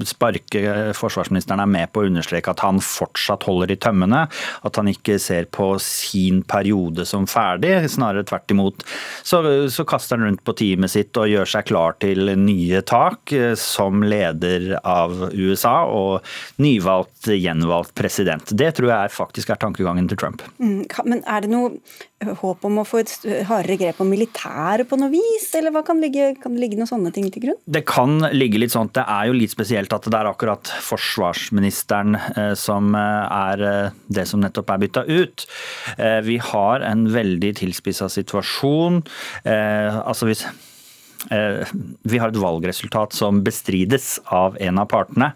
sparke 0.08 0.94
forsvarsministeren 0.98 1.62
er 1.64 1.70
med 1.70 1.92
på 1.94 2.04
å 2.04 2.10
understreke 2.10 2.54
at 2.54 2.64
han 2.66 2.82
fortsatt 2.84 3.48
holder 3.48 3.74
i 3.74 3.80
tømmene. 3.82 4.26
At 4.68 4.80
han 4.80 4.90
ikke 4.92 5.18
ser 5.22 5.50
på 5.54 5.74
sin 5.84 6.44
periode 6.48 7.06
som 7.08 7.28
ferdig, 7.30 7.74
snarere 7.92 8.26
tvert 8.28 8.54
imot. 8.54 8.86
Så, 9.28 9.42
så 9.74 9.86
kaster 9.88 10.18
han 10.18 10.28
rundt 10.30 10.44
på 10.48 10.56
teamet 10.58 10.94
sitt 10.94 11.18
og 11.20 11.30
gjør 11.32 11.52
seg 11.54 11.70
klar 11.70 11.98
til 12.02 12.34
nye 12.40 12.82
tak 12.88 13.34
eh, 13.36 13.54
som 13.60 14.04
leder 14.06 14.78
av 14.82 15.30
USA 15.34 15.80
og 15.90 16.26
nyvalgt, 16.64 17.30
gjenvalgt 17.34 17.96
president. 17.98 18.54
Det 18.58 18.74
tror 18.78 18.94
jeg 18.94 19.16
faktisk 19.16 19.54
er 19.54 19.62
tankegangen 19.62 20.10
til 20.10 20.20
Trump. 20.20 20.46
Mm, 20.62 20.84
men 21.06 21.24
er 21.28 21.44
det 21.44 21.52
noe 21.54 21.76
håp 22.18 22.66
om 22.66 22.80
å 22.82 22.86
få 22.88 23.02
et 23.04 23.12
hardere 23.46 23.78
grep 23.78 24.00
om 24.02 24.10
militæret 24.10 24.90
på 24.90 24.98
noe 24.98 25.12
vis, 25.14 25.48
eller 25.58 25.74
hva 25.76 25.84
kan, 25.86 26.00
ligge, 26.02 26.32
kan 26.42 26.56
det 26.56 26.64
ligge 26.64 26.80
noen 26.80 26.90
sånne 26.90 27.12
ting 27.14 27.28
til 27.34 27.44
grunn? 27.46 27.60
Det 27.70 27.84
kan 27.90 28.18
ligge 28.34 28.62
litt 28.62 28.74
sånn. 28.74 28.90
Det 28.96 29.06
er 29.06 29.30
jo 29.30 29.38
litt 29.38 29.54
spesielt 29.54 29.94
at 29.94 30.08
det 30.10 30.18
er 30.18 30.30
akkurat 30.30 30.72
forsvarsministeren 30.88 32.18
eh, 32.18 32.54
som 32.58 32.96
eh, 32.98 33.38
er 33.38 33.66
eh, 33.70 34.00
det 34.10 34.26
som 34.30 34.42
nettopp 34.42 34.74
er 34.74 34.82
bytta 34.86 35.06
ut. 35.08 35.46
Vi 36.26 36.38
har 36.42 36.84
en 36.86 37.06
veldig 37.12 37.52
tilspissa 37.60 38.08
situasjon. 38.12 39.00
Altså 39.46 40.28
hvis 40.30 40.44
vi 41.28 42.20
har 42.22 42.32
et 42.32 42.40
valgresultat 42.40 43.16
som 43.16 43.42
bestrides 43.44 44.18
av 44.34 44.58
en 44.64 44.80
av 44.80 44.88
partene. 44.92 45.32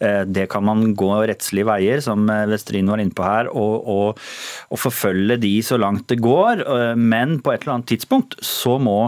Eh, 0.00 0.22
det 0.26 0.48
kan 0.52 0.64
man 0.66 0.94
gå 0.98 1.10
rettslige 1.28 1.68
veier, 1.68 2.02
som 2.04 2.26
Westrin 2.50 2.90
var 2.90 3.02
inne 3.02 3.14
på 3.16 3.26
her, 3.26 3.50
og, 3.52 3.86
og, 3.86 4.22
og, 4.70 4.80
forfølge 4.80 5.38
de 5.42 5.52
så 5.64 5.78
langt 5.80 6.08
det 6.10 6.18
går. 6.24 6.64
Eh, 6.64 6.94
men 6.98 7.38
på 7.40 7.52
et 7.52 7.64
eller 7.64 7.78
annet 7.78 7.90
tidspunkt 7.94 8.38
så 8.44 8.76
må 8.82 8.98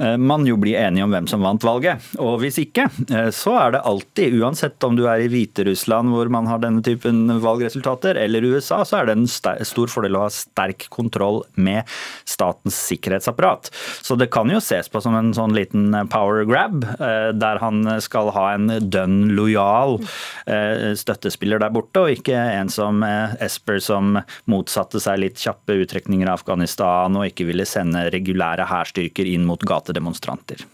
man 0.00 0.46
jo 0.48 0.56
bli 0.60 0.72
enige 0.78 1.04
om 1.04 1.12
hvem 1.12 1.26
som 1.28 1.42
vant 1.44 1.64
valget. 1.64 2.04
Og 2.22 2.38
hvis 2.42 2.58
ikke, 2.62 2.86
så 3.34 3.52
er 3.60 3.74
det 3.74 3.82
alltid, 3.86 4.36
uansett 4.40 4.82
om 4.86 4.96
du 4.96 5.04
er 5.10 5.22
i 5.22 5.28
Hviterussland 5.30 6.12
hvor 6.12 6.30
man 6.32 6.48
har 6.48 6.62
denne 6.62 6.82
typen 6.84 7.26
valgresultater, 7.42 8.18
eller 8.20 8.46
USA, 8.48 8.80
så 8.86 9.00
er 9.00 9.10
det 9.10 9.16
en 9.18 9.28
stor 9.28 9.92
fordel 9.92 10.16
å 10.16 10.24
ha 10.24 10.30
sterk 10.32 10.86
kontroll 10.92 11.42
med 11.60 11.88
statens 12.28 12.78
sikkerhetsapparat. 12.88 13.70
Så 14.02 14.16
det 14.20 14.30
kan 14.32 14.50
jo 14.52 14.60
ses 14.64 14.88
på 14.90 15.02
som 15.04 15.16
en 15.18 15.32
sånn 15.36 15.54
liten 15.56 15.79
liten 15.80 16.08
power 16.08 16.44
grab, 16.44 16.84
eh, 17.00 17.32
der 17.32 17.58
han 17.58 18.00
skal 18.00 18.30
ha 18.30 18.54
en 18.54 18.68
dønn 18.90 19.30
lojal 19.34 19.98
eh, 20.46 20.94
støttespiller 20.94 21.60
der 21.60 21.70
borte, 21.70 22.00
og 22.00 22.10
ikke 22.10 22.34
en 22.36 22.68
som 22.68 23.02
eh, 23.02 23.34
Esper 23.40 23.80
som 23.80 24.18
motsatte 24.46 25.00
seg 25.00 25.20
litt 25.20 25.38
kjappe 25.38 25.80
uttrekninger 25.82 26.28
av 26.28 26.40
Afghanistan 26.40 27.16
og 27.16 27.26
ikke 27.28 27.48
ville 27.48 27.66
sende 27.66 28.10
regulære 28.10 28.68
hærstyrker 28.68 29.26
inn 29.26 29.46
mot 29.48 29.60
gatedemonstranter. 29.60 30.64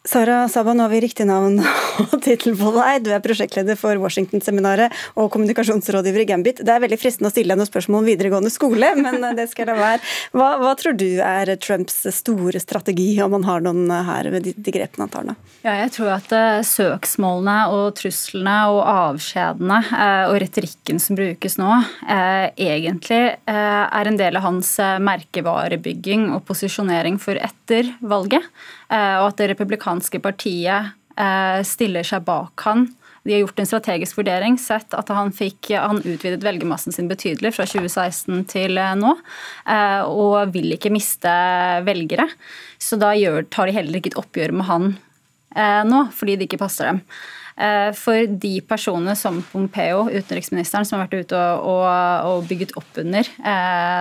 Sara 0.00 0.48
Saba, 0.48 0.72
nå 0.72 0.86
har 0.86 0.88
vi 0.94 1.02
riktig 1.04 1.26
navn 1.28 1.58
og 1.60 2.14
tittel 2.24 2.54
på 2.56 2.70
deg. 2.72 3.02
Du 3.04 3.10
er 3.12 3.20
prosjektleder 3.20 3.76
for 3.76 4.00
Washington-seminaret 4.00 4.94
og 5.20 5.28
kommunikasjonsrådgiver 5.34 6.22
i 6.22 6.26
Gambit. 6.30 6.62
Det 6.64 6.72
er 6.72 6.80
veldig 6.80 6.96
fristende 6.96 7.28
å 7.28 7.34
stille 7.34 7.52
deg 7.52 7.60
noen 7.60 7.68
spørsmål 7.68 8.00
om 8.00 8.08
videregående 8.08 8.52
skole, 8.52 8.94
men 9.04 9.26
det 9.36 9.50
skal 9.50 9.66
jeg 9.66 9.68
la 9.68 9.76
være. 9.76 10.00
Hva, 10.32 10.48
hva, 10.62 10.72
tror 10.80 10.96
du 10.96 11.20
er 11.20 11.52
Trumps 11.60 12.00
store 12.16 12.62
strategi, 12.64 13.10
om 13.20 13.36
han 13.36 13.44
har 13.50 13.66
noen 13.66 13.92
her 14.08 14.30
ved 14.32 14.48
de, 14.48 14.56
de 14.56 14.74
grepene 14.78 15.04
han 15.04 15.12
tar 15.12 15.28
nå? 15.28 15.36
Ja, 15.66 15.76
jeg 15.82 15.92
tror 15.98 16.14
at 16.16 16.32
uh, 16.32 16.64
søksmålene 16.64 17.58
og 17.76 17.92
truslene 18.00 18.56
og 18.72 18.80
avskjedene 18.80 19.82
uh, 19.84 20.24
og 20.30 20.40
retorikken 20.40 21.04
som 21.04 21.20
brukes 21.20 21.60
nå, 21.60 21.76
uh, 22.08 22.48
egentlig 22.56 23.22
er 23.50 24.08
en 24.08 24.16
del 24.16 24.38
av 24.38 24.46
hans 24.46 24.72
merkevarebygging 24.80 26.30
og 26.32 26.46
posisjonering 26.48 27.20
for 27.20 27.36
etter 27.36 27.92
valget. 28.00 28.46
Og 28.90 29.26
at 29.28 29.38
det 29.38 29.52
republikanske 29.52 30.18
partiet 30.22 30.96
stiller 31.68 32.06
seg 32.06 32.24
bak 32.26 32.62
han 32.64 32.88
de 33.26 33.34
har 33.34 33.42
gjort 33.42 33.58
en 33.60 33.68
strategisk 33.68 34.16
vurdering, 34.16 34.54
sett 34.58 34.94
at 34.96 35.10
han, 35.12 35.28
fikk, 35.36 35.68
han 35.76 35.98
utvidet 36.00 36.40
velgermassen 36.40 36.94
sin 36.94 37.10
betydelig 37.10 37.52
fra 37.52 37.66
2016 37.68 38.46
til 38.48 38.80
nå, 38.96 39.10
og 40.08 40.54
vil 40.54 40.72
ikke 40.72 40.92
miste 40.94 41.34
velgere. 41.84 42.24
Så 42.80 42.96
da 42.96 43.12
tar 43.52 43.68
de 43.68 43.76
heller 43.76 44.00
ikke 44.00 44.14
et 44.14 44.18
oppgjør 44.22 44.56
med 44.56 44.68
han 44.70 44.88
Eh, 45.56 45.82
nå, 45.86 46.04
fordi 46.14 46.38
det 46.38 46.46
ikke 46.46 46.62
passer 46.62 46.90
dem. 46.90 47.00
For 47.98 48.24
de 48.40 48.54
personene 48.64 49.12
som 49.18 49.42
Pompeo, 49.50 50.06
utenriksministeren, 50.08 50.86
som 50.88 50.96
har 50.96 51.08
vært 51.08 51.26
ute 51.26 51.36
og, 51.36 51.66
og, 51.68 51.86
og 52.30 52.46
bygget 52.48 52.72
opp 52.80 53.00
under 53.02 53.28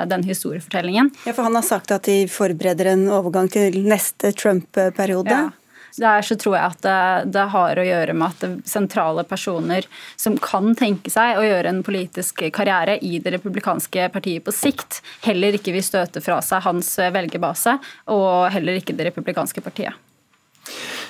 den 0.08 0.24
historiefortellingen. 0.24 1.12
Ja, 1.26 1.34
for 1.34 1.50
Han 1.50 1.60
har 1.60 1.66
sagt 1.68 1.92
at 1.92 2.08
de 2.08 2.22
forbereder 2.32 2.94
en 2.94 3.10
overgang 3.12 3.52
til 3.52 3.82
neste 3.84 4.32
Trump-periode. 4.32 5.36
Ja. 5.36 5.50
Der 5.98 6.22
så 6.22 6.36
tror 6.40 6.56
jeg 6.56 6.66
at 6.74 6.84
det, 6.86 7.32
det, 7.34 7.46
har 7.54 7.80
å 7.80 7.86
gjøre 7.86 8.16
med 8.18 8.36
at 8.36 8.68
sentrale 8.70 9.26
personer 9.28 9.88
som 10.20 10.38
kan 10.42 10.74
tenke 10.78 11.12
seg 11.12 11.40
å 11.40 11.46
gjøre 11.46 11.74
en 11.74 11.82
politisk 11.86 12.44
karriere 12.56 13.00
i 13.06 13.18
det 13.24 13.34
republikanske 13.38 14.10
partiet 14.14 14.46
på 14.46 14.56
sikt, 14.56 15.02
heller 15.26 15.58
ikke 15.58 15.74
vil 15.76 15.86
støte 15.86 16.24
fra 16.24 16.40
seg 16.46 16.64
hans 16.68 16.94
velgerbase, 17.00 17.78
og 18.14 18.52
heller 18.54 18.80
ikke 18.80 18.96
det 18.98 19.10
republikanske 19.10 19.64
partiet. 19.66 19.98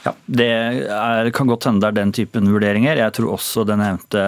Ja, 0.05 0.13
Det 0.25 0.47
er, 0.47 1.29
kan 1.35 1.49
godt 1.49 1.65
hende 1.67 1.83
det 1.83 1.89
er 1.89 1.97
den 1.97 2.13
typen 2.15 2.47
vurderinger. 2.51 2.99
Jeg 2.99 3.15
tror 3.17 3.33
også 3.35 3.65
det 3.67 3.75
nevnte 3.79 4.21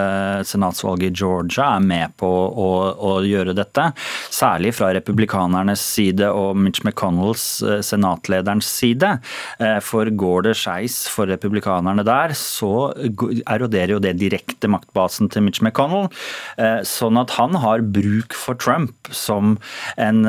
senatsvalget 0.48 1.08
i 1.08 1.22
Georgia 1.22 1.70
er 1.76 1.84
med 1.84 2.12
på 2.20 2.28
å, 2.28 2.68
å, 2.92 3.12
gjøre 3.24 3.54
dette. 3.56 3.88
Særlig 4.32 4.74
fra 4.76 4.90
republikanernes 4.96 5.82
side 5.94 6.28
og 6.28 6.58
Mitch 6.60 6.84
McConnells, 6.84 7.46
eh, 7.64 7.80
senatlederens 7.86 8.68
side. 8.68 9.14
Eh, 9.62 9.78
for 9.84 10.10
går 10.22 10.48
det 10.48 10.56
skeis 10.60 11.02
for 11.12 11.30
republikanerne 11.30 12.04
der, 12.06 12.36
så 12.36 12.92
eroderer 13.46 13.96
jo 13.96 14.02
det 14.02 14.18
direkte 14.20 14.70
maktbasen 14.72 15.32
til 15.32 15.46
Mitch 15.46 15.62
McConnell. 15.64 16.10
Eh, 16.60 16.82
sånn 16.88 17.20
at 17.20 17.32
han 17.38 17.56
har 17.62 17.86
bruk 17.96 18.36
for 18.36 18.58
Trump 18.60 19.12
som 19.12 19.56
en 19.96 20.26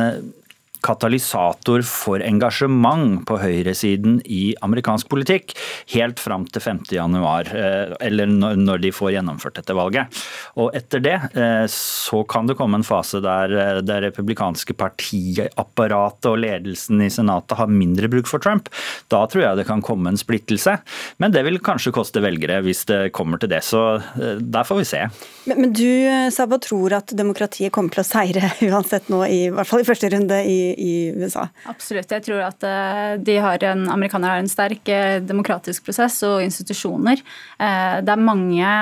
katalysator 0.84 1.84
for 1.88 2.24
engasjement 2.24 3.24
på 3.28 3.38
høyresiden 3.42 4.20
i 4.26 4.54
amerikansk 4.66 5.10
politikk 5.12 5.56
helt 5.94 6.22
fram 6.22 6.46
til 6.52 6.64
5.1, 6.64 7.52
eh, 7.56 7.94
eller 8.08 8.30
når 8.60 8.84
de 8.84 8.92
får 8.96 9.14
gjennomført 9.16 9.58
dette 9.60 9.76
valget. 9.78 10.24
Og 10.60 10.74
etter 10.78 11.04
det 11.04 11.16
eh, 11.40 11.66
så 11.72 12.24
kan 12.30 12.50
det 12.50 12.58
komme 12.60 12.80
en 12.80 12.88
fase 12.88 13.22
der 13.24 13.54
eh, 13.54 13.82
det 13.86 14.00
republikanske 14.08 14.76
partiapparatet 14.80 16.30
og 16.32 16.40
ledelsen 16.44 17.04
i 17.04 17.12
Senatet 17.14 17.58
har 17.60 17.72
mindre 17.72 18.10
bruk 18.12 18.30
for 18.30 18.44
Trump. 18.44 18.70
Da 19.14 19.24
tror 19.30 19.46
jeg 19.46 19.62
det 19.62 19.68
kan 19.70 19.84
komme 19.86 20.12
en 20.12 20.20
splittelse, 20.20 20.78
men 21.24 21.34
det 21.34 21.46
vil 21.48 21.62
kanskje 21.64 21.96
koste 21.96 22.24
velgere 22.24 22.62
hvis 22.66 22.86
det 22.90 23.02
kommer 23.16 23.42
til 23.42 23.52
det. 23.54 23.64
Så 23.66 23.84
der 24.14 24.68
får 24.68 24.82
vi 24.82 24.88
se. 24.88 25.04
Men, 25.48 25.64
men 25.64 25.74
du 25.76 25.90
Saba, 26.34 26.60
tror 26.64 26.96
at 27.00 27.12
demokratiet 27.16 27.74
kommer 27.74 27.94
til 27.94 28.04
å 28.04 28.08
seire 28.08 28.52
uansett 28.70 29.10
nå, 29.12 29.24
i, 29.28 29.44
i 29.48 29.54
hvert 29.54 29.70
fall 29.70 29.84
i 29.84 29.88
første 29.88 30.10
runde 30.14 30.40
i 30.48 30.58
i 30.78 31.14
USA. 31.16 31.48
Absolutt. 31.70 32.12
Jeg 32.12 32.26
tror 32.26 32.44
at 32.46 32.66
eh, 32.68 33.14
de 33.22 33.38
har 33.44 33.64
en, 33.68 33.86
amerikanere 33.94 34.38
har 34.38 34.44
en 34.44 34.52
sterk 34.52 34.90
eh, 34.92 35.20
demokratisk 35.24 35.86
prosess 35.88 36.20
og 36.28 36.44
institusjoner. 36.46 37.24
Eh, 37.60 37.96
det 38.04 38.14
er 38.14 38.28
mange 38.30 38.74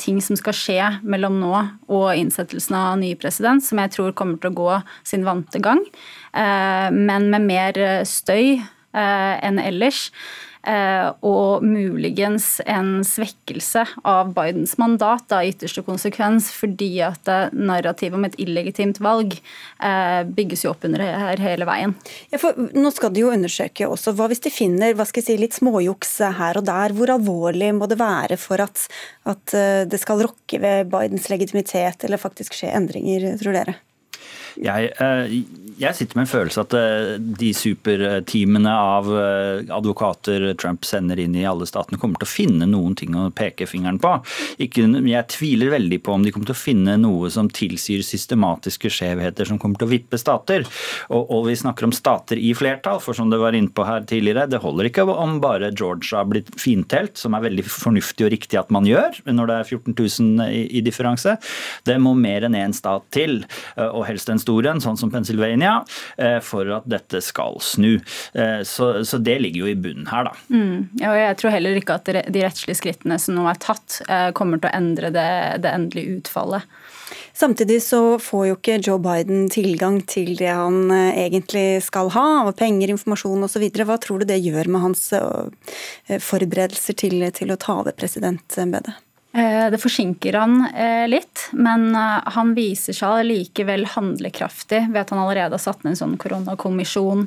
ting 0.00 0.18
som 0.24 0.36
skal 0.38 0.54
skje 0.56 0.88
mellom 1.02 1.38
nå 1.40 1.52
og 1.92 2.06
innsettelsen 2.18 2.76
av 2.76 2.96
ny 3.00 3.12
president, 3.20 3.64
som 3.64 3.80
jeg 3.80 3.92
tror 3.94 4.14
kommer 4.16 4.40
til 4.40 4.52
å 4.52 4.56
gå 4.56 4.78
sin 5.06 5.26
vante 5.26 5.60
gang, 5.62 5.80
men 6.32 7.28
med 7.32 7.44
mer 7.44 7.78
støy 8.08 8.62
enn 8.92 9.60
ellers. 9.62 10.06
Eh, 10.62 11.08
og 11.26 11.64
muligens 11.66 12.60
en 12.70 13.00
svekkelse 13.02 13.82
av 14.06 14.30
Bidens 14.36 14.76
mandat 14.78 15.24
da, 15.32 15.40
i 15.42 15.50
ytterste 15.50 15.82
konsekvens, 15.82 16.52
fordi 16.54 16.90
at 17.02 17.26
eh, 17.30 17.50
narrativet 17.50 18.14
om 18.14 18.28
et 18.28 18.38
illegitimt 18.42 19.00
valg 19.02 19.34
eh, 19.34 20.22
bygges 20.22 20.62
jo 20.62 20.70
opp 20.70 20.86
under 20.86 21.02
her 21.02 21.42
hele 21.42 21.66
veien. 21.66 21.96
Ja, 22.30 22.38
nå 22.78 22.94
skal 22.94 23.10
de 23.10 23.24
jo 23.24 23.34
undersøke 23.34 23.90
også, 23.90 24.14
hva 24.14 24.30
hvis 24.30 24.44
de 24.46 24.54
finner 24.54 24.94
hva 24.94 25.08
skal 25.08 25.24
jeg 25.24 25.32
si, 25.32 25.40
litt 25.42 25.58
småjuks 25.58 26.20
her 26.38 26.62
og 26.62 26.68
der? 26.70 26.94
Hvor 26.94 27.16
alvorlig 27.16 27.72
må 27.74 27.90
det 27.90 27.98
være 27.98 28.38
for 28.38 28.62
at, 28.62 28.86
at 29.26 29.56
det 29.90 29.98
skal 29.98 30.22
rokke 30.28 30.62
ved 30.62 30.92
Bidens 30.92 31.26
legitimitet 31.32 32.06
eller 32.06 32.22
faktisk 32.22 32.54
skje 32.54 32.70
endringer, 32.78 33.32
tror 33.42 33.58
dere? 33.58 33.80
Jeg, 34.60 34.90
eh, 35.00 35.34
jeg, 35.80 35.96
sitter 35.96 36.18
med 36.18 36.26
en 36.26 36.30
følelse 36.30 36.64
at 36.66 36.74
eh, 36.76 37.12
de 37.40 37.52
superteamene 37.56 38.72
av 38.72 39.08
eh, 39.16 39.62
advokater 39.72 40.50
Trump 40.60 40.84
sender 40.86 41.20
inn 41.22 41.36
i 41.38 41.46
alle 41.48 41.66
statene, 41.68 42.00
kommer 42.00 42.20
til 42.20 42.28
å 42.28 42.32
finne 42.32 42.68
noen 42.68 42.96
ting 42.98 43.16
å 43.16 43.30
peke 43.34 43.68
fingeren 43.70 44.00
på. 44.02 44.12
Ikke, 44.62 44.84
jeg 45.08 45.28
tviler 45.32 45.72
veldig 45.72 46.00
på 46.04 46.16
om 46.16 46.26
de 46.26 46.34
kommer 46.34 46.50
til 46.50 46.56
å 46.56 46.62
finne 46.62 46.98
noe 47.00 47.30
som 47.32 47.48
tilsier 47.52 48.04
systematiske 48.04 48.92
skjevheter 48.92 49.48
som 49.48 49.60
kommer 49.62 49.80
til 49.80 49.88
å 49.88 49.92
vippe 49.94 50.20
stater. 50.20 50.66
Og, 51.08 51.32
og 51.32 51.48
vi 51.48 51.56
snakker 51.58 51.88
om 51.88 51.96
stater 51.96 52.40
i 52.40 52.52
flertall, 52.56 53.00
for 53.02 53.16
som 53.16 53.32
det 53.32 53.40
var 53.40 53.56
inne 53.56 53.72
på 53.72 53.86
her 53.88 54.04
tidligere, 54.08 54.48
det 54.50 54.62
holder 54.62 54.90
ikke 54.90 55.06
om 55.12 55.38
bare 55.42 55.72
Georgia 55.72 56.24
blitt 56.28 56.52
fintelt, 56.60 57.16
som 57.20 57.36
er 57.36 57.46
veldig 57.46 57.64
fornuftig 57.68 58.28
og 58.28 58.34
riktig 58.34 58.60
at 58.60 58.72
man 58.74 58.86
gjør 58.88 59.22
når 59.32 59.48
det 59.48 59.56
er 59.56 59.70
14 59.78 59.96
000 59.96 60.52
i, 60.52 60.62
i 60.78 60.84
differanse. 60.84 61.38
Det 61.88 61.96
må 62.02 62.12
mer 62.18 62.46
enn 62.46 62.58
én 62.58 62.74
stat 62.76 63.04
til, 63.14 63.40
og 63.76 64.04
helst 64.08 64.30
en 64.30 64.41
stor 64.42 64.68
en, 64.70 64.82
sånn 64.82 64.98
som 65.00 65.12
Pennsylvania, 65.12 65.80
eh, 66.16 66.38
for 66.44 66.68
at 66.78 66.88
dette 66.90 67.22
skal 67.24 67.58
snu. 67.62 67.94
Eh, 68.34 68.62
så, 68.68 68.92
så 69.08 69.20
det 69.22 69.38
ligger 69.42 69.64
jo 69.64 69.72
i 69.72 69.78
bunnen 69.78 70.08
her, 70.10 70.28
da. 70.30 70.34
Mm. 70.52 70.88
Ja, 71.00 71.12
og 71.12 71.20
jeg 71.20 71.38
tror 71.40 71.54
heller 71.56 71.78
ikke 71.78 71.98
at 72.00 72.10
de 72.12 72.42
rettslige 72.44 72.80
skrittene 72.80 73.18
som 73.22 73.38
nå 73.38 73.46
er 73.50 73.60
tatt, 73.62 74.00
eh, 74.08 74.30
kommer 74.36 74.60
til 74.60 74.70
å 74.70 74.76
endre 74.78 75.12
det, 75.14 75.28
det 75.64 75.72
endelige 75.72 76.18
utfallet. 76.20 76.66
Samtidig 77.36 77.78
så 77.84 78.00
får 78.20 78.44
jo 78.46 78.56
ikke 78.56 78.78
Joe 78.80 79.00
Biden 79.02 79.46
tilgang 79.52 79.98
til 80.08 80.34
det 80.38 80.48
han 80.52 80.92
egentlig 80.92 81.82
skal 81.84 82.08
ha, 82.14 82.26
av 82.46 82.52
penger, 82.56 82.92
informasjon 82.94 83.44
osv. 83.44 83.66
Hva 83.84 83.98
tror 84.00 84.22
du 84.22 84.28
det 84.28 84.40
gjør 84.40 84.70
med 84.72 84.84
hans 84.84 85.04
forberedelser 86.24 86.96
til, 87.04 87.24
til 87.36 87.52
å 87.52 87.60
ta 87.60 87.80
over 87.82 87.96
presidentembetet? 87.96 89.00
Eh, 89.34 89.70
det 89.70 89.78
forsinker 89.80 90.36
han 90.36 90.58
eh, 90.76 91.06
litt, 91.08 91.46
men 91.56 91.94
eh, 91.96 92.18
han 92.34 92.50
viser 92.52 92.92
seg 92.92 93.22
likevel 93.24 93.86
handlekraftig 93.94 94.82
ved 94.90 94.98
at 95.00 95.12
han 95.14 95.22
allerede 95.22 95.56
har 95.56 95.62
satt 95.62 95.80
ned 95.86 95.94
en 95.94 96.00
sånn 96.02 96.18
koronakommisjon. 96.20 97.24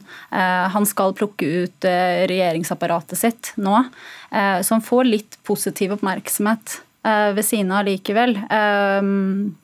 Han 0.75 0.85
skal 0.85 1.15
plukke 1.17 1.47
ut 1.65 1.85
regjeringsapparatet 1.85 3.17
sitt 3.17 3.51
nå, 3.61 3.81
så 4.29 4.73
han 4.75 4.83
får 4.85 5.07
litt 5.07 5.37
positiv 5.47 5.95
oppmerksomhet 5.95 6.79
ved 7.05 7.45
siden 7.45 7.71
av 7.73 7.85
likevel. 7.87 8.35
Mm. 8.49 9.55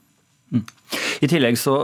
I 1.21 1.29
tillegg 1.29 1.59
så 1.59 1.75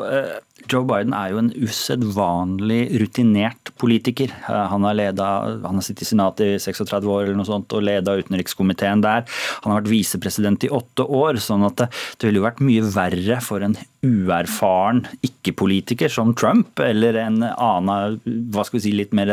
Joe 0.71 0.85
Biden 0.87 1.15
er 1.15 1.31
jo 1.31 1.41
en 1.41 1.51
usedvanlig 1.55 2.81
rutinert 3.01 3.71
politiker. 3.79 4.31
Eh, 4.47 4.63
han 4.71 4.87
har, 4.87 4.97
ledet, 4.97 5.27
han 5.63 5.79
har 5.79 5.85
sittet 5.85 6.05
i 6.05 6.09
Senatet 6.11 6.55
i 6.55 6.61
36 6.61 7.07
år 7.07 7.25
eller 7.25 7.37
noe 7.39 7.47
sånt, 7.47 7.73
og 7.73 7.85
leda 7.85 8.17
utenrikskomiteen 8.19 9.03
der. 9.05 9.27
Han 9.63 9.73
har 9.73 9.81
vært 9.81 9.93
visepresident 9.93 10.67
i 10.67 10.73
åtte 10.73 11.07
år, 11.07 11.41
sånn 11.43 11.65
at 11.67 11.79
det, 11.83 11.91
det 12.17 12.29
ville 12.29 12.41
jo 12.41 12.47
vært 12.47 12.63
mye 12.65 12.89
verre 12.93 13.39
for 13.43 13.65
en 13.65 13.77
uerfaren 14.05 15.03
ikke-politiker 15.25 16.11
som 16.11 16.33
Trump, 16.37 16.79
eller 16.83 17.17
en 17.21 17.41
annen 17.43 18.19
hva 18.53 18.65
skal 18.65 18.77
vi 18.77 18.83
si, 18.85 18.93
litt 18.95 19.15
mer 19.17 19.31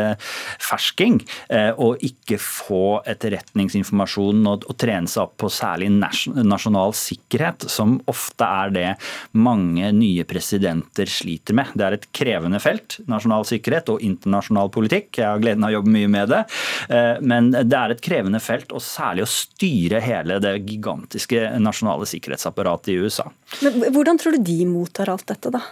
fersking, 0.63 1.19
å 1.51 1.91
eh, 1.93 2.05
ikke 2.09 2.39
få 2.41 3.01
etterretningsinformasjon 3.11 4.45
og, 4.49 4.65
og 4.69 4.79
trene 4.81 5.11
seg 5.11 5.27
opp 5.27 5.37
på 5.43 5.51
særlig 5.53 5.91
nasjonal 5.93 6.95
sikkerhet, 6.97 7.67
som 7.71 7.97
ofte 8.11 8.47
er 8.47 8.73
det 8.75 8.87
mange 9.37 9.91
nye 9.95 10.25
presidenter 10.27 11.09
med. 11.55 11.71
Det 11.73 11.85
er 11.85 11.97
et 11.97 12.07
krevende 12.15 12.59
felt, 12.63 12.99
nasjonal 13.11 13.45
sikkerhet 13.47 13.91
og 13.93 14.03
internasjonal 14.05 14.71
politikk. 14.73 15.11
Jeg 15.19 15.27
har 15.27 15.41
gleden 15.43 15.65
av 15.65 15.73
å 15.73 15.77
jobbe 15.79 15.93
mye 15.95 16.11
med 16.11 16.33
det. 16.33 16.41
Eh, 16.89 17.21
men 17.21 17.51
det 17.55 17.79
er 17.79 17.95
et 17.95 18.03
krevende 18.05 18.41
felt, 18.43 18.73
og 18.75 18.83
særlig 18.83 19.25
å 19.25 19.31
styre 19.31 20.03
hele 20.03 20.39
det 20.43 20.57
gigantiske 20.65 21.47
nasjonale 21.61 22.07
sikkerhetsapparatet 22.09 22.93
i 22.93 22.99
USA. 23.05 23.29
Men 23.65 23.89
hvordan 23.95 24.21
tror 24.21 24.37
du 24.37 24.45
de 24.45 24.61
mottar 24.69 25.11
alt 25.13 25.27
dette, 25.31 25.53
da? 25.53 25.63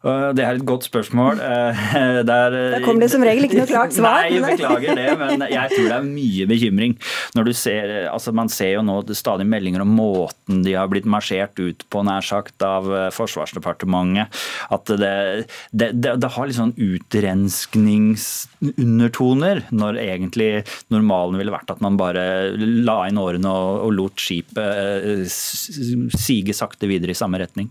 Det 0.00 0.40
er 0.40 0.56
et 0.56 0.62
godt 0.64 0.86
spørsmål. 0.88 1.36
Der, 2.30 2.54
da 2.72 2.78
kommer 2.80 3.04
det 3.04 3.10
som 3.12 3.20
regel 3.24 3.44
ikke 3.44 3.58
noe 3.58 3.68
klart 3.74 3.92
svar. 3.92 4.24
Nei, 4.32 4.40
beklager 4.40 4.96
det, 4.96 5.18
men 5.20 5.42
jeg 5.44 5.68
tror 5.74 5.84
det 5.90 5.96
er 5.98 6.04
mye 6.06 6.46
bekymring. 6.48 6.96
Når 7.36 7.44
du 7.44 7.52
ser, 7.56 8.08
altså 8.08 8.32
Man 8.32 8.48
ser 8.48 8.72
jo 8.78 8.82
nå 8.86 9.02
stadig 9.16 9.46
meldinger 9.48 9.80
om 9.84 9.88
måten 9.92 10.62
de 10.64 10.72
har 10.78 10.88
blitt 10.88 11.06
marsjert 11.10 11.58
ut 11.60 11.84
på, 11.92 12.02
nær 12.06 12.20
sagt, 12.24 12.62
av 12.64 12.84
eh, 12.88 13.10
Forsvarsdepartementet. 13.12 14.26
At 14.72 14.86
det, 14.88 15.44
det, 15.72 15.92
det, 16.00 16.16
det 16.22 16.30
har 16.32 16.46
litt 16.48 16.56
sånn 16.56 16.74
utrenskningsundertoner, 16.80 19.62
når 19.74 19.96
egentlig 20.00 20.64
normalen 20.88 21.38
ville 21.40 21.52
vært 21.52 21.70
at 21.76 21.80
man 21.84 21.96
bare 22.00 22.56
la 22.56 23.08
inn 23.10 23.18
årene 23.20 23.48
og, 23.52 23.80
og 23.84 23.92
lot 23.98 24.16
skipet 24.20 24.64
eh, 24.64 25.24
sige 25.28 26.52
sakte 26.56 26.86
videre 26.88 27.12
i 27.12 27.20
samme 27.20 27.38
retning. 27.44 27.68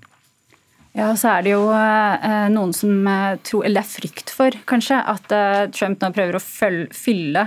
Ja, 0.99 1.09
så 1.15 1.29
er 1.31 1.45
det 1.45 1.53
jo 1.53 1.67
eh, 1.71 2.47
noen 2.51 2.73
som 2.75 3.07
eh, 3.07 3.38
tror, 3.45 3.63
eller 3.65 3.79
det 3.79 3.85
er 3.85 3.91
frykt 3.93 4.33
for, 4.35 4.55
kanskje, 4.69 4.97
at 5.13 5.35
eh, 5.35 5.62
Trump 5.75 6.01
nå 6.03 6.09
prøver 6.15 6.38
å 6.39 6.41
fylle 6.43 7.45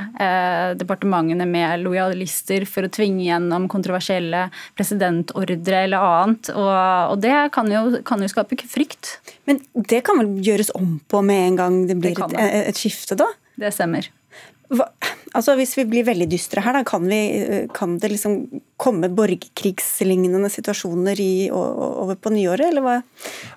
departementene 0.78 1.46
med 1.48 1.82
lojalister 1.82 2.64
for 2.68 2.86
å 2.86 2.92
tvinge 2.92 3.26
gjennom 3.26 3.68
kontroversielle 3.72 4.46
presidentordre 4.78 5.84
eller 5.86 6.06
annet. 6.22 6.52
Og, 6.54 6.72
og 7.12 7.20
det 7.22 7.34
kan 7.54 7.68
jo, 7.72 7.84
kan 8.08 8.22
jo, 8.22 8.30
skape 8.32 8.56
frykt. 8.68 9.16
Men 9.48 9.60
det 9.74 10.02
kan 10.06 10.20
vel 10.20 10.34
gjøres 10.44 10.72
om 10.78 10.96
på 11.10 11.22
med 11.26 11.46
en 11.50 11.60
gang 11.60 11.78
det 11.90 11.98
blir 12.00 12.16
det 12.16 12.40
et, 12.40 12.72
et 12.72 12.82
skifte, 12.84 13.18
da? 13.18 13.28
Det 13.58 13.72
stemmer. 13.74 14.08
Hva, 14.72 14.88
altså 15.36 15.56
Hvis 15.58 15.76
vi 15.78 15.86
blir 15.88 16.06
veldig 16.08 16.28
dystre 16.32 16.64
her, 16.64 16.76
da, 16.78 16.82
kan, 16.88 17.06
vi, 17.08 17.20
kan 17.76 17.98
det 18.02 18.12
liksom 18.14 18.40
komme 18.80 19.10
borgerkrigslignende 19.12 20.50
situasjoner 20.52 21.20
i, 21.22 21.34
over 21.52 22.18
på 22.18 22.34
nyåret, 22.34 22.70
eller 22.72 22.84
hva? 22.86 22.98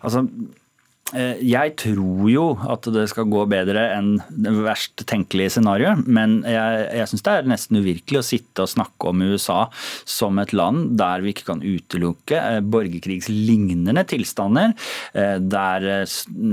Altså, 0.01 0.25
Eh, 0.25 0.64
jeg 1.13 1.75
tror 1.77 2.29
jo 2.31 2.43
at 2.65 2.87
det 2.89 3.03
skal 3.11 3.27
gå 3.29 3.43
bedre 3.45 3.83
enn 3.93 4.15
det 4.41 4.55
verst 4.65 5.03
tenkelige 5.05 5.51
scenarioet, 5.53 6.01
men 6.09 6.39
jeg, 6.49 6.79
jeg 6.97 7.09
syns 7.11 7.25
det 7.27 7.35
er 7.35 7.49
nesten 7.51 7.77
uvirkelig 7.77 8.21
å 8.21 8.25
sitte 8.25 8.63
og 8.65 8.71
snakke 8.71 9.11
om 9.11 9.21
USA 9.21 9.59
som 10.01 10.41
et 10.41 10.55
land 10.57 10.95
der 10.97 11.21
vi 11.21 11.35
ikke 11.35 11.45
kan 11.51 11.61
utelukke 11.61 12.39
eh, 12.39 12.57
borgerkrigslignende 12.65 14.01
tilstander, 14.09 14.73
eh, 15.13 15.37
der 15.37 15.85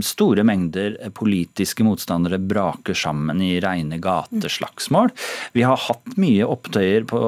store 0.05 0.45
mengder 0.45 0.99
politiske 1.17 1.87
motstandere 1.89 2.37
braker 2.37 2.97
sammen 2.99 3.41
i 3.41 3.55
rene 3.65 3.97
gateslagsmål. 4.05 5.15
Vi 5.57 5.65
har 5.65 5.81
hatt 5.89 6.21
mye 6.21 6.45
opptøyer 6.45 7.09
på 7.09 7.23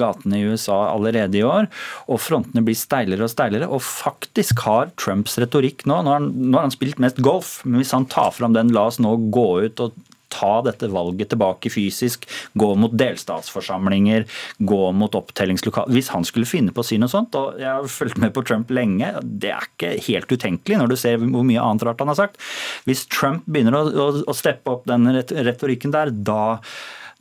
gatene 0.00 0.40
i 0.40 0.48
USA 0.48 0.80
allerede 0.94 1.36
i 1.36 1.44
år, 1.44 1.68
og 2.08 2.24
frontene 2.24 2.64
blir 2.64 2.80
steilere 2.80 3.28
og 3.28 3.32
steilere. 3.34 3.68
Og 3.68 3.84
faktisk 3.84 4.64
har 4.64 4.92
Trumps 4.96 5.36
retorikk 5.42 5.84
nå, 5.88 6.00
nå 6.08 6.16
har 6.16 6.61
han 6.61 6.61
spilt 6.70 7.00
mest 7.02 7.18
golf, 7.18 7.60
men 7.64 7.80
hvis 7.80 7.92
han 7.96 8.06
tar 8.06 8.30
fram 8.30 8.52
den 8.52 8.70
'la 8.70 8.86
oss 8.86 9.00
nå 9.02 9.16
gå 9.34 9.64
ut 9.66 9.80
og 9.80 9.92
ta 10.32 10.62
dette 10.64 10.88
valget 10.88 11.32
tilbake 11.32 11.70
fysisk, 11.72 12.24
gå 12.58 12.70
mot 12.78 12.94
delstatsforsamlinger, 12.96 14.24
gå 14.58 14.82
mot 14.96 15.18
opptellingslokal 15.18 15.90
Hvis 15.92 16.08
han 16.14 16.24
skulle 16.24 16.48
finne 16.48 16.72
på 16.72 16.80
å 16.80 16.86
si 16.86 16.98
noe 17.00 17.12
sånt, 17.12 17.36
og 17.38 17.60
jeg 17.60 17.68
har 17.68 17.90
fulgt 17.92 18.20
med 18.22 18.32
på 18.32 18.44
Trump 18.48 18.72
lenge, 18.72 19.12
det 19.22 19.52
er 19.52 19.68
ikke 19.68 19.92
helt 20.08 20.32
utenkelig 20.32 20.80
når 20.80 20.88
du 20.92 20.96
ser 20.96 21.20
hvor 21.20 21.44
mye 21.44 21.60
annet 21.60 21.86
rart 21.88 22.00
han 22.00 22.12
har 22.12 22.20
sagt. 22.22 22.40
Hvis 22.88 23.04
Trump 23.12 23.44
begynner 23.46 23.76
å, 23.76 23.84
å, 23.84 24.08
å 24.24 24.36
steppe 24.36 24.72
opp 24.72 24.88
den 24.88 25.10
retorikken 25.12 25.94
der, 25.94 26.12
da 26.12 26.42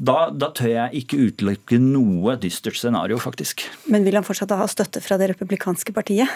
da, 0.02 0.32
da, 0.34 0.48
tør 0.50 0.72
jeg 0.72 1.04
ikke 1.04 1.18
utelukke 1.28 1.78
noe 1.78 2.34
dystert 2.42 2.80
scenario, 2.80 3.20
faktisk. 3.22 3.68
Men 3.86 4.02
vil 4.02 4.18
han 4.18 4.26
fortsatt 4.26 4.50
ha 4.58 4.66
støtte 4.72 4.98
fra 5.04 5.20
det 5.22 5.28
republikanske 5.30 5.94
partiet? 5.94 6.32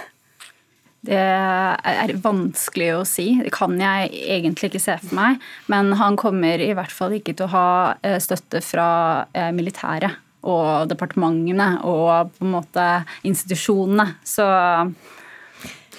Det 1.05 1.21
er 1.21 2.13
vanskelig 2.23 2.91
å 2.95 3.01
si. 3.07 3.27
Det 3.43 3.53
kan 3.53 3.75
jeg 3.79 4.11
egentlig 4.37 4.71
ikke 4.71 4.83
se 4.83 4.97
for 5.03 5.17
meg. 5.17 5.41
Men 5.71 5.93
han 5.99 6.17
kommer 6.19 6.61
i 6.61 6.73
hvert 6.77 6.93
fall 6.93 7.17
ikke 7.17 7.35
til 7.35 7.47
å 7.47 7.53
ha 7.53 7.67
eh, 8.01 8.17
støtte 8.23 8.63
fra 8.65 8.87
eh, 9.35 9.51
militæret 9.55 10.21
og 10.45 10.85
departementene 10.91 11.79
og 11.89 12.33
på 12.35 12.45
en 12.45 12.51
måte 12.53 12.87
institusjonene. 13.25 14.11
Så 14.25 14.45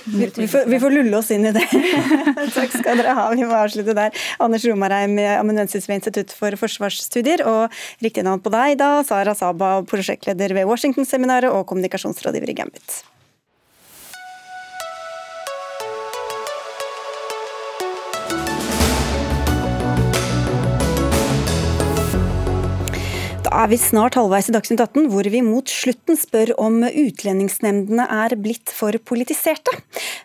vi, 0.07 0.29
vi, 0.37 0.47
får, 0.47 0.69
vi, 0.71 0.79
får, 0.79 0.95
lulle 0.95 1.19
oss 1.19 1.33
inn 1.35 1.49
i 1.49 1.53
det. 1.55 1.65
Takk 2.57 2.77
skal 2.77 3.01
dere 3.01 3.17
ha. 3.19 3.27
Vi 3.35 3.43
må 3.43 3.57
avslutte 3.59 3.97
der. 3.99 4.15
Anders 4.43 4.67
Romarheim, 4.69 5.19
amanuensis 5.35 5.89
ved 5.91 5.99
Institutt 5.99 6.35
for 6.37 6.55
forsvarsstudier, 6.61 7.43
og 7.47 7.75
riktig 8.05 8.23
navn 8.27 8.43
på 8.45 8.55
deg, 8.55 8.77
da, 8.79 8.93
Sara 9.07 9.35
Saba, 9.39 9.81
prosjektleder 9.91 10.55
ved 10.55 10.71
Washington-seminaret 10.71 11.51
og 11.51 11.67
kommunikasjonsrådgiver 11.73 12.55
i 12.55 12.59
Gambit. 12.63 13.03
Er 23.57 23.71
vi 23.71 23.79
snart 23.81 24.17
halvveis 24.19 24.51
i 24.51 24.55
Dagsnytt 24.55 24.83
18, 24.83 25.09
hvor 25.13 25.27
vi 25.33 25.41
mot 25.45 25.71
slutten 25.71 26.19
spør 26.19 26.53
om 26.61 26.83
utlendingsnemndene 26.85 28.05
er 28.05 28.37
blitt 28.41 28.73
for 28.75 28.97
politiserte. 29.09 29.73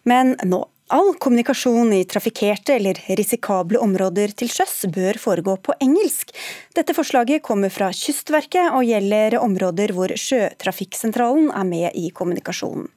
Men 0.08 0.36
nå 0.44 0.65
All 0.91 1.13
kommunikasjon 1.24 1.94
i 1.96 2.02
trafikkerte 2.04 2.74
eller 2.76 2.98
risikable 3.15 3.80
områder 3.80 4.34
til 4.36 4.50
sjøs 4.52 4.74
bør 4.91 5.15
foregå 5.24 5.54
på 5.63 5.76
engelsk. 5.80 6.34
Dette 6.76 6.91
forslaget 6.98 7.46
kommer 7.48 7.72
fra 7.72 7.94
Kystverket 7.96 8.76
og 8.76 8.84
gjelder 8.84 9.38
områder 9.39 9.96
hvor 9.96 10.12
Sjøtrafikksentralen 10.12 11.48
er 11.56 11.70
med 11.70 11.96
i 11.96 12.10
kommunikasjonen. 12.12 12.89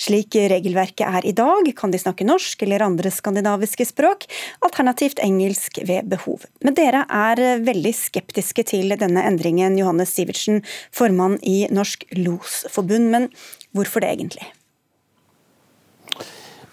Slik 0.00 0.36
regelverket 0.52 1.06
er 1.06 1.26
i 1.26 1.34
dag, 1.36 1.68
kan 1.76 1.94
de 1.94 2.00
snakke 2.00 2.26
norsk 2.26 2.64
eller 2.66 2.86
andre 2.86 3.12
skandinaviske 3.14 3.86
språk, 3.88 4.26
alternativt 4.64 5.22
engelsk 5.24 5.80
ved 5.88 6.10
behov. 6.12 6.46
Men 6.64 6.76
dere 6.78 7.04
er 7.08 7.44
veldig 7.64 7.94
skeptiske 7.96 8.66
til 8.74 8.96
denne 9.00 9.24
endringen, 9.26 9.78
Johannes 9.80 10.14
Sivertsen, 10.14 10.62
formann 10.94 11.38
i 11.42 11.64
Norsk 11.74 12.06
Losforbund. 12.16 13.10
Men 13.14 13.30
hvorfor 13.74 14.04
det 14.04 14.12
egentlig? 14.14 14.50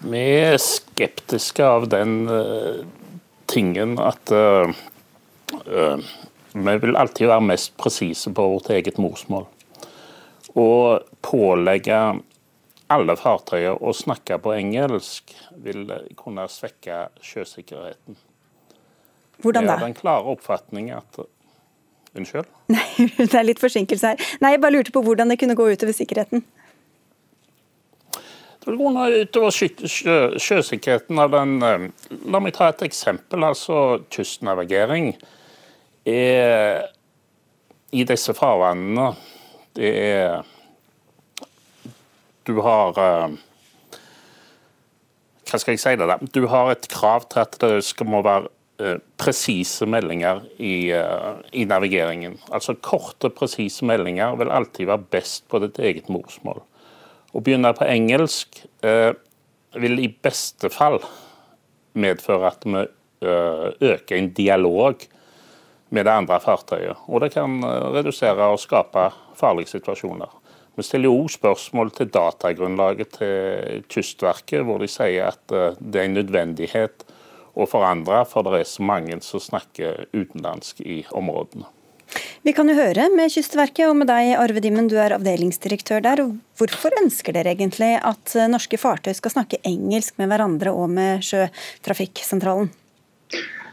Vi 0.02 0.22
er 0.42 0.58
skeptiske 0.58 1.62
av 1.62 1.86
den 1.90 2.24
uh, 2.26 2.82
tingen 3.46 3.94
at 4.02 4.32
uh, 4.34 4.72
uh, 5.62 6.12
vi 6.52 6.74
vil 6.82 6.98
alltid 6.98 7.30
være 7.30 7.44
mest 7.46 7.76
presise 7.78 8.32
på 8.34 8.46
vårt 8.54 8.72
eget 8.74 8.98
morsmål. 9.00 9.46
Og 10.58 11.06
pålegge 11.24 12.00
alle 12.94 13.16
fartøyer 13.18 13.78
å 13.80 13.92
snakke 13.96 14.38
på 14.42 14.54
engelsk 14.56 15.32
vil 15.64 15.86
kunne 16.18 16.46
svekke 16.50 17.06
sjøsikkerheten. 17.24 18.18
Hvordan 19.42 19.66
da? 19.66 19.74
Jeg 19.74 19.78
har 19.80 19.86
den 19.88 19.98
klare 19.98 20.34
oppfatning 20.36 20.90
at 20.94 21.22
Unnskyld? 22.12 22.48
Nei, 22.74 23.06
det 23.16 23.32
er 23.32 23.46
litt 23.46 23.60
forsinkelse 23.62 24.12
her. 24.12 24.26
Nei, 24.44 24.54
Jeg 24.54 24.60
bare 24.60 24.76
lurte 24.76 24.92
på 24.92 25.02
hvordan 25.04 25.32
det 25.32 25.38
kunne 25.40 25.56
gå 25.56 25.70
utover 25.72 25.96
sikkerheten. 25.96 26.44
Det 28.62 28.68
vil 28.70 28.78
gå 28.78 28.90
utover 28.92 29.54
sjø, 29.56 30.16
sjøsikkerheten 30.38 31.18
av 31.18 31.32
den 31.32 31.56
eh, 31.66 31.86
La 32.30 32.38
meg 32.42 32.54
ta 32.54 32.68
et 32.70 32.84
eksempel. 32.86 33.42
altså 33.42 34.02
Kystnavigering 34.12 35.14
er 36.06 36.84
i 37.92 38.04
disse 38.08 38.34
farvannene 38.34 39.12
Det 39.74 39.90
er 40.04 40.44
Du 42.48 42.56
har 42.64 42.98
eh, 42.98 43.36
Hva 45.50 45.60
skal 45.60 45.76
jeg 45.76 45.82
si 45.82 45.94
det 46.00 46.08
da? 46.10 46.18
Du 46.34 46.46
har 46.50 46.72
et 46.72 46.88
krav 46.90 47.28
til 47.30 47.44
at 47.44 47.58
det 47.62 47.82
skal 47.86 48.08
må 48.10 48.22
være 48.26 48.50
eh, 48.82 48.98
presise 49.20 49.86
meldinger 49.86 50.42
i, 50.58 50.90
i, 50.90 51.66
navigeringen. 51.68 52.38
Altså 52.50 52.74
Korte, 52.74 53.30
presise 53.30 53.86
meldinger 53.86 54.38
vil 54.40 54.50
alltid 54.50 54.90
være 54.90 55.10
best 55.14 55.46
på 55.52 55.60
ditt 55.62 55.78
eget 55.82 56.10
morsmål. 56.12 56.62
Å 57.32 57.40
begynne 57.40 57.72
på 57.76 57.88
engelsk 57.88 58.64
eh, 58.84 59.12
vil 59.80 60.00
i 60.02 60.10
beste 60.10 60.68
fall 60.72 61.00
medføre 61.96 62.50
at 62.50 62.66
vi 62.66 62.82
eh, 62.82 63.66
øker 63.92 64.16
en 64.16 64.30
dialog 64.36 65.06
med 65.92 66.06
det 66.08 66.12
andre 66.12 66.40
fartøyet. 66.40 67.04
Og 67.08 67.22
det 67.24 67.32
kan 67.34 67.60
eh, 67.64 67.88
redusere 67.96 68.50
og 68.52 68.60
skape 68.60 69.08
farlige 69.38 69.74
situasjoner. 69.74 70.41
Vi 70.78 70.84
stiller 70.86 71.10
jo 71.10 71.28
spørsmål 71.28 71.90
til 71.92 72.08
datagrunnlaget 72.12 73.18
til 73.18 73.82
Kystverket, 73.92 74.62
hvor 74.64 74.80
de 74.80 74.88
sier 74.88 75.28
at 75.28 75.52
eh, 75.52 75.76
det 75.78 76.00
er 76.00 76.08
en 76.08 76.16
nødvendighet 76.16 77.04
å 77.52 77.66
forandre, 77.68 78.22
for 78.28 78.46
det 78.46 78.62
er 78.62 78.68
så 78.68 78.84
mange 78.88 79.18
som 79.24 79.42
snakker 79.42 80.06
utenlandsk 80.14 80.80
i 80.80 81.02
områdene. 81.12 81.68
Vi 82.44 82.52
kan 82.56 82.68
jo 82.68 82.76
høre 82.76 83.06
med 83.12 83.32
Kystverket 83.32 83.86
og 83.88 83.96
med 84.00 84.08
deg, 84.08 84.32
Arve 84.40 84.60
Dimmen, 84.64 84.88
du 84.88 84.96
er 85.00 85.14
avdelingsdirektør 85.16 86.02
der. 86.04 86.24
Hvorfor 86.60 86.96
ønsker 87.00 87.36
dere 87.36 87.52
egentlig 87.54 87.94
at 88.00 88.34
norske 88.52 88.80
fartøy 88.80 89.12
skal 89.16 89.36
snakke 89.36 89.60
engelsk 89.68 90.18
med 90.20 90.32
hverandre 90.32 90.72
og 90.76 90.90
med 90.92 91.24
Sjøtrafikksentralen? 91.24 92.72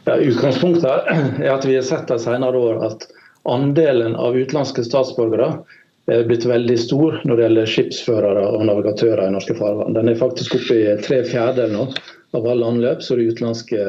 Ja, 0.06 0.16
utgangspunktet 0.16 0.86
er 0.88 1.50
at 1.52 1.66
vi 1.68 1.76
har 1.76 1.84
sett 1.84 2.08
de 2.08 2.16
senere 2.20 2.60
år 2.60 2.80
at 2.86 3.04
andelen 3.48 4.16
av 4.16 4.36
utenlandske 4.36 4.84
statsborgere 4.86 5.50
er 5.50 5.79
blitt 6.26 6.46
veldig 6.48 6.76
stor 6.80 7.20
når 7.24 7.36
det 7.36 7.44
gjelder 7.44 7.70
skipsførere 7.70 8.46
og 8.56 8.64
navigatører 8.66 9.28
i 9.28 9.34
norske 9.34 9.54
farvann. 9.58 9.94
Den 9.94 10.10
er 10.10 10.18
faktisk 10.18 10.56
oppe 10.58 10.78
i 10.78 10.96
tre 11.04 11.20
fjerdedeler 11.28 11.76
nå 11.76 11.86
av 12.38 12.46
alle 12.46 12.66
anløp, 12.66 13.02
det 13.02 13.16
er 13.16 13.32
utenlandske 13.32 13.86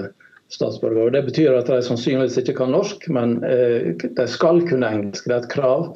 statsborgere. 0.52 1.14
Det 1.16 1.24
betyr 1.30 1.56
at 1.56 1.70
de 1.72 1.82
sannsynligvis 1.86 2.40
ikke 2.42 2.58
kan 2.60 2.74
norsk, 2.74 3.08
men 3.14 3.38
eh, 3.48 3.94
de 4.02 4.26
skal 4.30 4.64
kunne 4.68 4.90
engelsk. 4.90 5.28
Det 5.28 5.38
er 5.38 5.46
et 5.46 5.54
krav. 5.54 5.92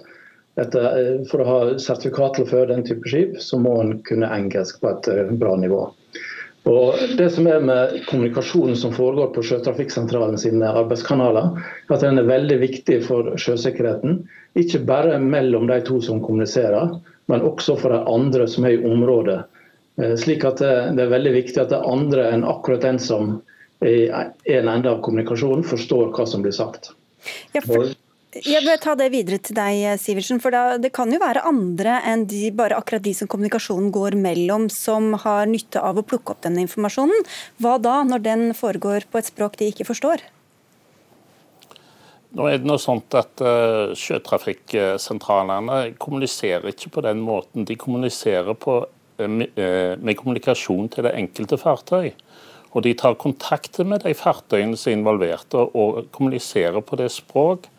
Eh, 0.62 1.26
for 1.32 1.44
å 1.44 1.50
ha 1.50 1.58
sertifikat 1.82 2.38
til 2.38 2.46
å 2.46 2.52
føre 2.54 2.72
den 2.72 2.86
type 2.88 3.12
skip, 3.12 3.36
så 3.44 3.60
må 3.60 3.76
en 3.82 3.98
kunne 4.08 4.32
engelsk 4.32 4.80
på 4.84 4.94
et 4.94 5.12
eh, 5.12 5.34
bra 5.42 5.56
nivå. 5.60 5.82
Og 6.66 6.98
det 7.18 7.28
som 7.30 7.46
er 7.48 7.62
med 7.62 8.00
Kommunikasjonen 8.10 8.78
som 8.80 8.94
foregår 8.94 9.28
på 9.36 9.44
Sjøtrafikksentralen 9.46 10.38
sine 10.42 10.72
arbeidskanaler, 10.74 11.60
at 11.94 12.02
den 12.02 12.18
er 12.18 12.30
veldig 12.30 12.58
viktig 12.64 13.02
for 13.06 13.36
sjøsikkerheten. 13.38 14.24
Ikke 14.58 14.82
bare 14.88 15.20
mellom 15.22 15.68
de 15.70 15.78
to 15.86 16.00
som 16.02 16.24
kommuniserer, 16.26 16.98
men 17.30 17.46
også 17.46 17.78
for 17.82 17.94
de 17.94 18.02
andre 18.10 18.48
som 18.50 18.66
er 18.66 18.80
i 18.80 18.86
området. 18.90 19.44
Slik 20.20 20.44
at 20.44 20.60
Det 20.60 21.04
er 21.06 21.14
veldig 21.14 21.34
viktig 21.38 21.62
at 21.62 21.72
er 21.72 21.86
andre 21.88 22.32
enn 22.34 22.44
akkurat 22.44 22.82
den 22.84 23.00
som 23.00 23.38
i 23.86 24.10
en 24.10 24.68
ende 24.68 24.90
av 24.90 25.02
kommunikasjonen 25.06 25.64
forstår 25.64 26.12
hva 26.16 26.26
som 26.28 26.42
blir 26.44 26.56
sagt. 26.56 26.92
Ja, 27.54 27.62
for, 27.62 27.94
jeg 28.44 28.64
vil 28.66 28.80
ta 28.84 28.96
det 29.00 29.08
videre 29.14 29.38
til 29.40 29.56
deg, 29.56 29.96
Sivertsen. 30.02 30.42
for 30.44 30.52
da, 30.52 30.78
Det 30.78 30.92
kan 30.92 31.12
jo 31.12 31.20
være 31.20 31.46
andre 31.48 32.02
enn 32.04 32.26
de, 32.28 32.52
bare 32.52 32.76
akkurat 32.76 33.04
de 33.04 33.14
som 33.14 33.28
kommunikasjonen 33.28 33.92
går 33.92 34.18
mellom, 34.20 34.70
som 34.70 35.14
har 35.14 35.46
nytte 35.48 35.80
av 35.80 35.98
å 35.98 36.04
plukke 36.04 36.34
opp 36.34 36.42
denne 36.44 36.66
informasjonen. 36.66 37.24
Hva 37.64 37.78
da, 37.80 38.04
når 38.04 38.20
den 38.20 38.54
foregår 38.54 39.08
på 39.10 39.20
et 39.20 39.32
språk 39.32 39.56
de 39.58 39.72
ikke 39.72 39.88
forstår? 39.88 40.26
Nå 42.36 42.50
er 42.52 42.60
det 42.60 42.68
noe 42.68 42.82
sånt 42.82 43.16
at 43.16 43.40
uh, 43.40 43.96
Sjøtrafikksentralene 43.96 45.96
kommuniserer 45.96 46.74
ikke 46.74 46.92
på 46.92 47.06
den 47.06 47.22
måten. 47.24 47.64
De 47.64 47.78
kommuniserer 47.80 48.52
på, 48.60 48.82
uh, 48.84 49.96
med 49.96 50.18
kommunikasjon 50.20 50.92
til 50.92 51.08
det 51.08 51.16
enkelte 51.16 51.62
fartøy. 51.62 52.12
Og 52.76 52.84
de 52.84 52.92
tar 53.00 53.16
kontakt 53.16 53.80
med 53.80 54.04
de 54.04 54.12
fartøyene 54.12 54.76
som 54.76 54.92
er 54.92 54.98
involverte, 54.98 55.56
og 55.56 56.12
kommuniserer 56.12 56.84
på 56.84 57.00
det 57.00 57.08
språk 57.16 57.72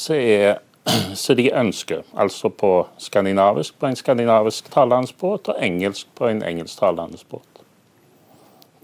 som 0.00 1.36
de 1.36 1.46
ønsker. 1.52 2.02
Altså 2.14 2.50
på 2.50 2.72
skandinavisk 2.98 3.78
på 3.78 3.90
en 3.90 3.98
skandinavisk 3.98 4.72
talende 4.72 5.12
båt, 5.20 5.52
og 5.52 5.62
engelsk 5.62 6.08
på 6.14 6.30
en 6.32 6.42
engelsktalende 6.42 7.20
båt. 7.30 7.46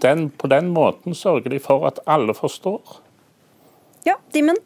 Den, 0.04 0.30
på 0.30 0.46
den 0.52 0.68
måten 0.68 1.14
sørger 1.14 1.50
de 1.50 1.58
for 1.58 1.86
at 1.88 1.98
alle 2.06 2.34
forstår. 2.34 2.80
Ja, 4.04 4.18
Dimmen? 4.34 4.56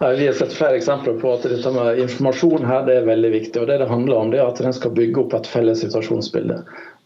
Vi 0.00 0.26
har 0.26 0.32
sett 0.32 0.52
flere 0.56 0.78
eksempler 0.78 1.18
på 1.20 1.32
at 1.34 1.42
dette 1.44 1.70
med 1.74 1.98
informasjon 2.00 2.62
her 2.64 2.86
det 2.86 2.94
er 2.96 3.08
veldig 3.08 3.30
viktig. 3.34 3.60
og 3.60 3.66
Det 3.68 3.76
det 3.82 3.88
handler 3.90 4.16
om 4.16 4.30
det 4.32 4.38
er 4.40 4.48
at 4.48 4.60
en 4.64 4.72
skal 4.72 4.94
bygge 4.96 5.20
opp 5.20 5.34
et 5.36 5.50
felles 5.50 5.82
situasjonsbilde. 5.84 6.56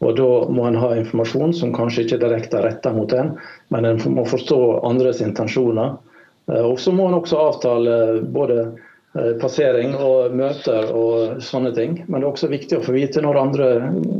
Og 0.04 0.14
Da 0.20 0.28
må 0.54 0.68
en 0.68 0.78
ha 0.78 0.92
informasjon 1.00 1.56
som 1.58 1.74
kanskje 1.74 2.04
ikke 2.04 2.20
direkte 2.22 2.60
er 2.60 2.68
retta 2.68 2.92
mot 2.94 3.12
en, 3.12 3.32
men 3.74 3.88
en 3.88 3.98
må 4.14 4.22
forstå 4.30 4.60
andres 4.86 5.24
intensjoner. 5.24 5.96
Eh, 6.52 6.64
og 6.64 6.80
Så 6.80 6.92
må 6.92 7.08
en 7.08 7.20
også 7.20 7.40
avtale 7.50 8.20
både 8.34 8.72
Eh, 9.14 9.36
passering 9.38 9.92
og 9.94 10.32
møter 10.34 10.88
og 10.90 11.36
sånne 11.46 11.70
ting. 11.76 11.92
Men 12.08 12.18
det 12.18 12.26
er 12.26 12.32
også 12.32 12.48
viktig 12.50 12.80
å 12.80 12.82
få 12.82 12.96
vite 12.96 13.20
når 13.22 13.36
andre 13.38 13.66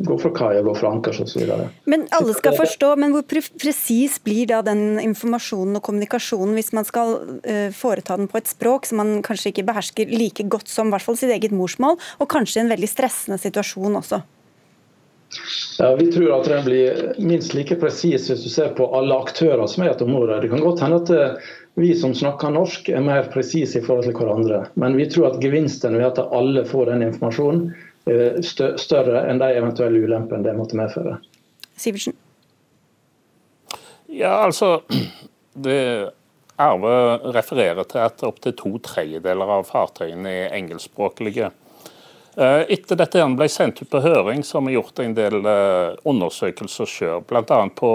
går 0.07 0.21
fra 0.23 0.31
kai 0.37 0.51
og 0.61 0.69
går 0.69 0.77
fra 0.79 0.93
ankers 0.95 1.19
osv. 1.25 1.51
Men 1.91 2.05
alle 2.15 2.37
skal 2.37 2.55
forstå, 2.55 2.93
men 3.03 3.11
hvor 3.17 3.25
presis 3.27 4.21
blir 4.23 4.47
da 4.53 4.61
den 4.63 5.01
informasjonen 5.03 5.81
og 5.81 5.83
kommunikasjonen 5.89 6.55
hvis 6.55 6.71
man 6.79 6.87
skal 6.87 7.17
foreta 7.75 8.21
den 8.21 8.31
på 8.31 8.39
et 8.39 8.53
språk 8.53 8.87
som 8.87 9.03
man 9.03 9.17
kanskje 9.27 9.51
ikke 9.51 9.67
behersker 9.67 10.15
like 10.15 10.47
godt 10.47 10.71
som 10.71 10.93
i 10.93 10.95
hvert 10.95 11.09
fall 11.09 11.19
sitt 11.19 11.35
eget 11.35 11.51
morsmål, 11.51 11.99
og 12.23 12.31
kanskje 12.31 12.61
i 12.61 12.65
en 12.69 12.71
veldig 12.77 12.93
stressende 12.93 13.41
situasjon 13.43 13.99
også? 13.99 14.23
Ja, 15.81 15.91
Vi 15.99 16.07
tror 16.15 16.37
at 16.37 16.47
den 16.47 16.63
blir 16.69 17.03
minst 17.19 17.59
like 17.59 17.75
presis 17.83 18.29
hvis 18.31 18.47
du 18.47 18.51
ser 18.53 18.71
på 18.79 18.87
alle 18.95 19.19
aktører 19.19 19.67
som 19.67 19.83
er 19.83 19.91
i 19.91 19.95
et 19.97 20.07
område. 20.07 20.39
Det 20.45 20.55
kan 20.55 20.63
godt 20.63 20.87
hende 20.87 21.03
at 21.03 21.43
vi 21.75 21.95
som 21.99 22.15
snakker 22.15 22.53
norsk 22.55 22.89
er 22.89 23.03
mer 23.03 23.27
presise 23.33 23.81
i 23.81 23.85
forhold 23.85 24.07
til 24.07 24.17
hverandre. 24.19 24.61
Men 24.79 24.99
vi 24.99 25.09
tror 25.11 25.33
at 25.33 25.41
gevinsten 25.43 25.97
ved 25.99 26.07
at 26.13 26.21
alle 26.23 26.63
får 26.69 26.93
den 26.93 27.07
informasjonen 27.09 27.65
er 28.11 28.43
større 28.45 29.25
enn 29.31 29.41
de 29.41 29.49
eventuelle 29.57 30.05
ulempene 30.05 30.45
det 30.45 30.55
måtte 30.59 30.79
medføre. 30.79 31.17
Sivertsen? 31.81 32.15
Ja, 34.07 34.45
altså 34.45 34.85
det 35.67 36.13
Arve 36.61 37.19
refererer 37.35 37.83
til 37.91 38.05
at 38.05 38.23
opptil 38.23 38.55
to 38.55 38.77
tredjedeler 38.79 39.57
av 39.57 39.67
fartøyene 39.67 40.31
er 40.45 40.55
engelskspråklige. 40.55 41.51
Eh, 42.35 42.63
etter 42.77 42.99
dette 42.99 43.25
ble 43.35 43.49
sendt 43.51 43.83
ut 43.83 43.91
på 43.91 44.03
høring, 44.05 44.45
så 44.47 44.61
har 44.61 44.69
vi 44.69 44.77
gjort 44.77 45.03
en 45.03 45.17
del 45.19 45.41
eh, 45.43 45.99
undersøkelser 46.07 46.91
sjøl, 46.91 47.27
bl.a. 47.27 47.59
på, 47.75 47.91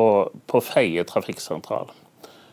på 0.48 0.62
Feie 0.64 1.08
trafikksentral. 1.08 1.92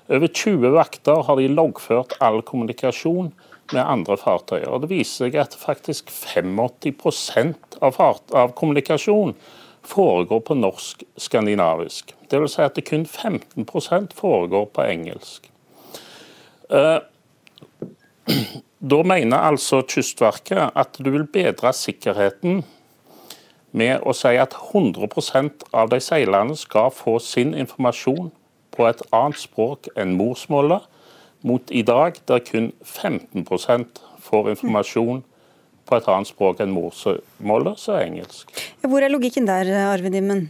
Over 0.09 0.29
20 0.29 0.71
vakter 0.71 1.23
har 1.27 1.37
de 1.37 1.49
loggført 1.51 2.15
all 2.23 2.43
kommunikasjon 2.47 3.33
med 3.73 3.83
andre 3.83 4.17
fartøyer. 4.17 4.69
og 4.71 4.85
Det 4.85 4.91
viser 4.93 5.27
seg 5.27 5.39
at 5.43 5.57
faktisk 5.59 6.13
85 6.15 7.55
av, 7.81 7.97
fart, 7.97 8.23
av 8.31 8.55
kommunikasjon 8.55 9.35
foregår 9.87 10.41
på 10.47 10.55
norsk-skandinavisk. 10.59 12.15
Dvs. 12.31 12.55
Si 12.55 12.63
at 12.63 12.79
det 12.79 12.87
kun 12.87 13.07
15% 13.07 14.15
foregår 14.15 14.71
på 14.75 14.87
engelsk. 14.87 15.51
Eh, 16.71 16.99
da 18.93 19.03
mener 19.03 19.51
altså 19.51 19.83
Kystverket 19.83 20.71
at 20.75 20.99
du 20.99 21.11
vil 21.11 21.27
bedre 21.27 21.75
sikkerheten 21.75 22.63
med 23.77 24.03
å 24.07 24.15
si 24.17 24.35
at 24.39 24.55
100% 24.73 25.67
av 25.75 25.91
de 25.91 26.01
seilerne 26.03 26.57
skal 26.59 26.93
få 26.95 27.19
sin 27.23 27.55
informasjon 27.55 28.31
på 28.77 28.87
et 28.89 29.01
annet 29.17 29.41
språk 29.41 29.91
enn 29.97 30.17
morsmålet, 30.19 30.85
mot 31.47 31.71
i 31.71 31.83
dag 31.87 32.19
der 32.29 32.43
kun 32.45 32.73
15% 32.85 34.03
får 34.27 34.53
informasjon 34.57 35.23
på 35.87 35.97
et 35.97 36.09
annet 36.11 36.29
språk 36.29 36.61
enn 36.63 36.75
morsmålet, 36.75 37.79
så 37.79 37.97
er 37.97 38.09
engelsk. 38.09 38.51
Hvor 38.83 39.05
er 39.05 39.13
logikken 39.13 39.47
der, 39.49 39.71
Arve 39.87 40.11
Dimmen? 40.13 40.49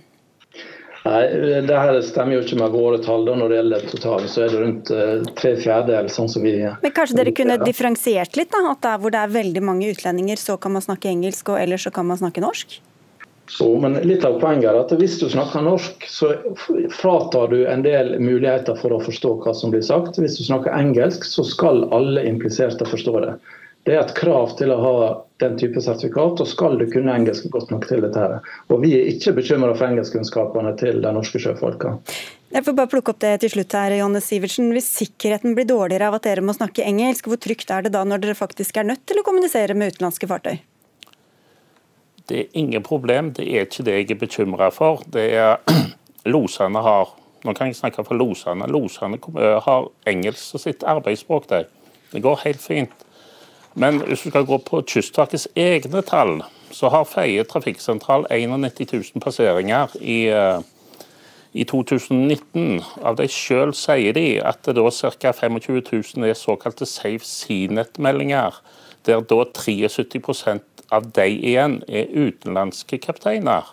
Nei, 1.06 1.22
det 1.68 1.76
her 1.76 1.96
stemmer 2.02 2.34
jo 2.34 2.42
ikke 2.42 2.58
med 2.58 2.72
våre 2.74 2.98
tall. 3.02 3.28
Når 3.28 3.52
det 3.52 3.58
gjelder 3.60 3.84
totalen, 3.92 4.30
så 4.30 4.42
er 4.42 4.50
det 4.50 4.62
rundt 4.62 4.90
uh, 4.90 5.28
tre 5.38 5.52
fjerdedeler. 5.60 6.10
Sånn 6.10 6.30
som 6.32 6.42
vi 6.42 6.56
Men 6.66 6.94
kanskje 6.96 7.20
dere 7.20 7.34
kunne 7.36 7.60
differensiert 7.62 8.38
litt? 8.38 8.50
da, 8.50 8.64
At 8.72 8.82
der 8.82 8.98
hvor 9.02 9.14
det 9.14 9.22
er 9.22 9.34
veldig 9.36 9.62
mange 9.62 9.92
utlendinger, 9.92 10.40
så 10.40 10.58
kan 10.58 10.74
man 10.74 10.82
snakke 10.82 11.12
engelsk, 11.12 11.52
og 11.52 11.60
ellers 11.62 11.86
så 11.86 11.94
kan 11.94 12.08
man 12.10 12.18
snakke 12.18 12.42
norsk? 12.42 12.80
Så, 13.48 13.68
men 13.78 13.94
litt 14.02 14.24
av 14.26 14.40
poenget 14.42 14.72
er 14.72 14.80
at 14.80 14.94
Hvis 14.98 15.20
du 15.20 15.28
snakker 15.30 15.62
norsk, 15.62 16.06
så 16.10 16.32
fratar 16.90 17.52
du 17.52 17.60
en 17.66 17.84
del 17.84 18.16
muligheter 18.18 18.74
for 18.80 18.96
å 18.96 19.02
forstå 19.02 19.36
hva 19.44 19.54
som 19.54 19.70
blir 19.74 19.84
sagt. 19.86 20.18
Hvis 20.18 20.40
du 20.40 20.46
snakker 20.48 20.74
engelsk, 20.74 21.24
så 21.24 21.44
skal 21.46 21.86
alle 21.94 22.26
impliserte 22.26 22.88
forstå 22.88 23.20
det. 23.22 23.36
Det 23.86 23.94
er 23.94 24.00
et 24.02 24.16
krav 24.18 24.56
til 24.58 24.72
å 24.74 24.80
ha 24.82 24.94
den 25.38 25.54
type 25.60 25.78
sertifikat, 25.78 26.40
og 26.42 26.48
skal 26.50 26.74
du 26.80 26.88
kunne 26.90 27.12
engelsk 27.14 27.46
godt 27.54 27.70
nok 27.70 27.86
til 27.86 28.02
dette. 28.02 28.18
her. 28.18 28.40
Og 28.66 28.82
Vi 28.82 28.96
er 28.96 29.12
ikke 29.12 29.36
bekymra 29.36 29.76
for 29.76 29.86
engelskkunnskapene 29.86 30.74
til 30.80 30.98
de 31.04 31.12
norske 31.14 31.38
sjøfolka. 31.38 31.94
Jeg 32.50 32.66
får 32.66 32.74
bare 32.74 32.90
plukke 32.90 33.14
opp 33.14 33.22
det 33.22 33.36
til 33.44 33.52
slutt 33.54 33.78
her, 33.78 33.94
Jonne 34.00 34.22
Sivertsen. 34.22 34.72
Hvis 34.74 34.90
sikkerheten 34.90 35.54
blir 35.54 35.70
dårligere 35.70 36.10
av 36.10 36.18
at 36.18 36.26
dere 36.26 36.42
må 36.42 36.54
snakke 36.56 36.82
engelsk, 36.82 37.30
hvor 37.30 37.38
trygt 37.38 37.70
er 37.70 37.86
det 37.86 37.94
da 37.94 38.02
når 38.02 38.24
dere 38.24 38.38
faktisk 38.38 38.76
er 38.76 38.90
nødt 38.90 39.06
til 39.06 39.22
å 39.22 39.26
kommunisere 39.26 39.74
med 39.78 39.94
utenlandske 39.94 40.26
fartøy? 40.30 40.58
Det 42.28 42.38
er 42.40 42.58
ingen 42.58 42.82
problem, 42.82 43.32
det 43.34 43.46
er 43.46 43.66
ikke 43.66 43.84
det 43.86 43.94
jeg 43.94 44.10
er 44.10 44.20
bekymra 44.20 44.70
for. 44.74 45.02
Det 45.12 45.28
er 45.34 45.56
Losene 46.34 46.82
har 46.82 47.14
Nå 47.46 47.52
kan 47.54 47.68
jeg 47.68 47.76
snakke 47.78 48.02
for 48.02 48.18
losene. 48.18 48.66
Losene 48.66 49.20
eh, 49.38 49.58
har 49.62 49.84
engelsk 50.10 50.42
som 50.42 50.58
sitt 50.58 50.82
arbeidsspråk. 50.82 51.44
Det. 51.50 51.66
det 52.10 52.22
går 52.24 52.40
helt 52.42 52.62
fint. 52.62 53.04
Men 53.78 54.00
hvis 54.00 54.24
du 54.24 54.30
skal 54.30 54.46
gå 54.48 54.56
på 54.66 54.80
Kystverkets 54.88 55.46
egne 55.54 56.02
tall, 56.02 56.40
så 56.74 56.88
har 56.90 57.04
Feie 57.06 57.44
trafikksentral 57.44 58.26
91 58.30 58.92
000 58.92 59.22
passeringer 59.22 59.92
i, 60.00 60.26
eh, 60.32 60.58
i 61.52 61.64
2019. 61.64 62.80
Av 63.04 63.20
de 63.20 63.28
sjøl 63.30 63.74
sier 63.76 64.16
de 64.16 64.40
at 64.40 64.64
det 64.66 64.74
da 64.80 64.88
ca. 64.90 65.32
25 65.32 65.82
000 66.16 66.26
er 66.26 66.34
såkalte 66.34 66.88
Safe 66.88 67.22
Seanet-meldinger, 67.22 68.58
der 69.06 69.22
da 69.22 69.42
73% 69.44 70.86
av 70.92 71.10
de 71.16 71.26
igjen 71.34 71.80
er 71.88 72.10
utenlandske 72.12 72.98
kapteiner. 73.02 73.66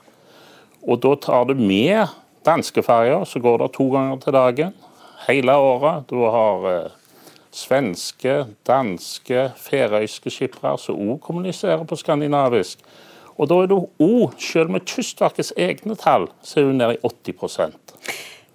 Og 0.84 1.00
da 1.04 1.14
tar 1.16 1.48
du 1.50 1.56
med 1.58 2.12
danskeferja, 2.46 3.24
så 3.26 3.40
går 3.40 3.62
det 3.62 3.72
to 3.78 3.88
ganger 3.94 4.20
til 4.24 4.36
dagen 4.36 4.74
hele 5.28 5.56
året. 5.56 6.10
Du 6.10 6.26
har 6.26 6.68
eh, 6.70 6.92
svenske, 7.54 8.44
danske, 8.68 9.50
færøyske 9.58 10.34
skippere 10.34 10.76
som 10.82 11.00
òg 11.00 11.22
kommuniserer 11.24 11.86
på 11.88 12.00
skandinavisk. 12.00 12.84
Og 13.38 13.50
da 13.50 13.62
er 13.64 13.72
du 13.72 13.78
òg, 14.04 14.36
selv 14.42 14.74
med 14.74 14.86
Kystverkets 14.90 15.54
egne 15.58 15.96
tall, 15.98 16.28
så 16.46 16.60
er 16.60 16.70
du 16.70 16.76
nede 16.78 16.98
i 16.98 17.02
80 17.02 17.80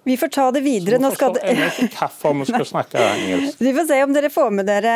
vi 0.09 0.17
får 0.17 0.27
ta 0.33 0.47
det 0.51 0.61
videre. 0.65 0.97
Nå 0.97 1.11
skal 1.13 1.35
det... 1.35 1.43
vi 1.53 2.45
skal 2.49 2.65
snakke 2.65 2.97
engelsk. 2.97 3.59
Vi 3.67 3.73
får 3.75 3.85
se 3.91 3.99
om 4.03 4.15
dere 4.15 4.31
får 4.33 4.55
med 4.57 4.65
dere 4.65 4.93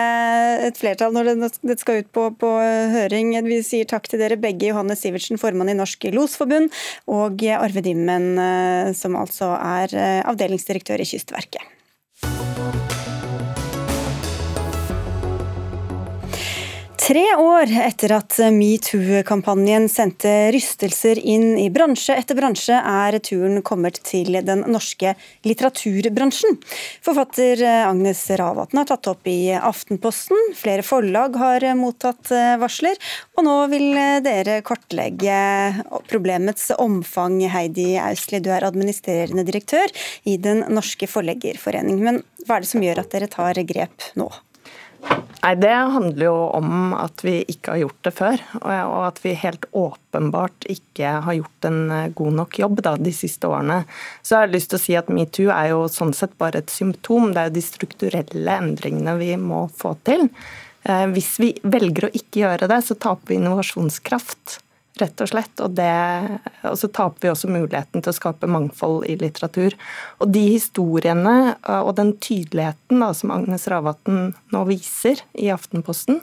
et 0.69 0.79
flertall 0.79 1.13
når 1.13 1.29
det 1.61 1.77
skal 1.81 2.01
ut 2.01 2.09
på, 2.15 2.23
på 2.41 2.49
høring. 2.95 3.35
Vi 3.45 3.59
sier 3.65 3.85
takk 3.89 4.09
til 4.09 4.23
dere 4.23 4.39
begge, 4.41 4.71
Johanne 4.71 4.97
Sivertsen, 4.97 5.37
formann 5.41 5.69
i 5.69 5.77
Norsk 5.77 6.09
Losforbund, 6.15 6.73
og 7.13 7.45
Arve 7.45 7.85
Dimmen, 7.85 8.33
eh, 8.41 8.89
som 8.97 9.19
altså 9.19 9.53
er 9.59 9.93
eh, 9.93 10.19
avdelingsdirektør 10.33 11.05
i 11.05 11.09
Kystverket. 11.13 11.69
Tre 17.03 17.23
år 17.35 17.67
etter 17.83 18.13
at 18.15 18.37
metoo-kampanjen 18.55 19.89
sendte 19.91 20.29
rystelser 20.55 21.19
inn 21.19 21.57
i 21.59 21.65
bransje 21.73 22.15
etter 22.15 22.37
bransje, 22.37 22.77
er 22.79 23.17
turen 23.19 23.59
kommet 23.67 23.99
til 24.07 24.37
den 24.47 24.61
norske 24.71 25.11
litteraturbransjen. 25.43 26.55
Forfatter 27.03 27.59
Agnes 27.89 28.21
Ravatn 28.39 28.79
har 28.79 28.87
tatt 28.87 29.09
opp 29.11 29.27
i 29.27 29.51
Aftenposten. 29.57 30.55
Flere 30.55 30.85
forlag 30.87 31.35
har 31.41 31.67
mottatt 31.75 32.31
varsler, 32.63 32.95
og 33.35 33.49
nå 33.49 33.57
vil 33.75 33.99
dere 34.23 34.61
kortlegge 34.63 35.41
problemets 36.07 36.71
omfang. 36.77 37.41
Heidi 37.51 37.97
Austli, 37.99 38.39
du 38.39 38.47
er 38.55 38.69
administrerende 38.69 39.43
direktør 39.51 39.91
i 40.23 40.39
Den 40.39 40.63
norske 40.71 41.11
forleggerforening. 41.11 41.99
Men 41.99 42.23
hva 42.47 42.61
er 42.61 42.63
det 42.63 42.71
som 42.71 42.87
gjør 42.87 43.03
at 43.03 43.11
dere 43.11 43.31
tar 43.35 43.59
grep 43.67 44.11
nå? 44.15 44.31
Nei, 45.43 45.55
Det 45.59 45.69
handler 45.69 46.25
jo 46.25 46.35
om 46.55 46.93
at 46.95 47.19
vi 47.25 47.41
ikke 47.51 47.73
har 47.73 47.81
gjort 47.81 48.05
det 48.07 48.13
før, 48.15 48.43
og 48.63 48.99
at 49.09 49.19
vi 49.25 49.33
helt 49.35 49.65
åpenbart 49.75 50.67
ikke 50.71 51.17
har 51.25 51.35
gjort 51.35 51.67
en 51.67 51.79
eh, 51.91 52.11
god 52.15 52.37
nok 52.39 52.59
jobb 52.61 52.79
da, 52.85 52.95
de 52.95 53.11
siste 53.11 53.49
årene. 53.51 53.81
Så 54.23 54.37
jeg 54.37 54.45
har 54.45 54.53
lyst 54.53 54.71
til 54.71 54.79
å 54.79 54.83
si 54.85 54.95
at 54.95 55.11
metoo 55.11 55.51
er 55.51 55.73
jo 55.73 55.81
sånn 55.91 56.15
sett 56.15 56.37
bare 56.39 56.63
et 56.63 56.71
symptom. 56.71 57.33
Det 57.33 57.41
er 57.41 57.51
jo 57.51 57.57
de 57.57 57.65
strukturelle 57.65 58.59
endringene 58.63 59.17
vi 59.19 59.33
må 59.41 59.65
få 59.75 59.97
til. 60.07 60.29
Eh, 60.87 61.05
hvis 61.11 61.33
vi 61.43 61.51
velger 61.63 62.07
å 62.07 62.13
ikke 62.15 62.45
gjøre 62.45 62.71
det, 62.71 62.79
så 62.87 62.95
taper 62.95 63.33
vi 63.33 63.41
innovasjonskraft 63.41 64.62
rett 65.01 65.23
og 65.23 65.29
slett. 65.31 65.53
Og, 65.63 65.73
det, 65.77 65.89
og, 66.63 66.77
så 66.79 66.89
taper 66.93 67.25
vi 67.25 67.31
også 67.31 67.51
muligheten 67.51 68.03
til 68.03 68.13
å 68.13 68.17
skape 68.17 68.49
mangfold 68.49 69.07
i 69.09 69.17
litteratur. 69.21 69.77
Og 70.21 70.33
de 70.35 70.43
historiene 70.53 71.55
og 71.81 71.93
den 71.99 72.15
tydeligheten 72.23 73.03
da, 73.03 73.11
som 73.17 73.33
Agnes 73.35 73.67
Ravatn 73.71 74.33
nå 74.53 74.65
viser 74.69 75.23
i 75.33 75.49
Aftenposten, 75.53 76.21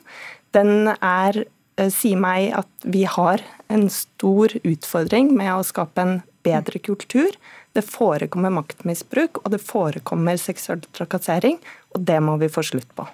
den 0.56 0.90
er, 0.94 1.44
eh, 1.78 1.90
sier 1.94 2.18
meg 2.20 2.50
at 2.58 2.70
vi 2.82 3.04
har 3.06 3.42
en 3.70 3.88
stor 3.92 4.54
utfordring 4.62 5.30
med 5.36 5.54
å 5.54 5.66
skape 5.66 6.02
en 6.02 6.20
bedre 6.46 6.80
kultur 6.82 7.34
det 7.76 7.84
forekommer 7.86 8.50
maktmisbruk, 8.50 9.44
og 9.44 9.52
det 9.52 9.60
forekommer 9.62 10.38
seksuell 10.40 10.82
trakassering. 10.96 11.60
Og 11.94 12.02
det 12.06 12.20
må 12.22 12.36
vi 12.38 12.46
få 12.50 12.62
slutt 12.62 12.90
på. 12.94 13.04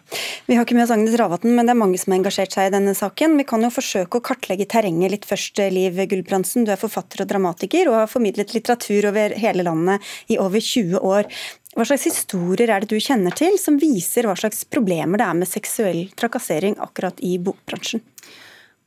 Vi 0.46 0.56
har 0.56 0.66
ikke 0.66 0.76
med 0.76 0.84
oss 0.84 0.92
Agnes 0.92 1.16
Ravatn, 1.16 1.54
men 1.56 1.64
det 1.64 1.72
er 1.72 1.80
mange 1.80 2.00
som 2.00 2.12
har 2.12 2.20
engasjert 2.20 2.52
seg 2.52 2.68
i 2.68 2.72
denne 2.74 2.92
saken. 2.96 3.38
Vi 3.40 3.46
kan 3.48 3.64
jo 3.64 3.72
forsøke 3.72 4.18
å 4.18 4.24
kartlegge 4.24 4.68
terrenget 4.68 5.14
litt 5.14 5.28
først, 5.28 5.60
Liv 5.72 5.96
Gulbrandsen. 6.10 6.66
Du 6.68 6.72
er 6.74 6.80
forfatter 6.80 7.24
og 7.24 7.30
dramatiker, 7.30 7.88
og 7.88 8.02
har 8.02 8.10
formidlet 8.12 8.52
litteratur 8.56 9.08
over 9.12 9.36
hele 9.40 9.64
landet 9.64 10.12
i 10.32 10.36
over 10.40 10.60
20 10.60 11.00
år. 11.00 11.30
Hva 11.76 11.88
slags 11.88 12.08
historier 12.08 12.72
er 12.72 12.84
det 12.84 12.92
du 12.92 13.00
kjenner 13.00 13.36
til 13.36 13.56
som 13.60 13.80
viser 13.80 14.28
hva 14.28 14.36
slags 14.36 14.64
problemer 14.68 15.20
det 15.20 15.28
er 15.28 15.40
med 15.40 15.48
seksuell 15.48 16.06
trakassering 16.16 16.76
akkurat 16.80 17.20
i 17.24 17.36
bokbransjen? 17.36 18.04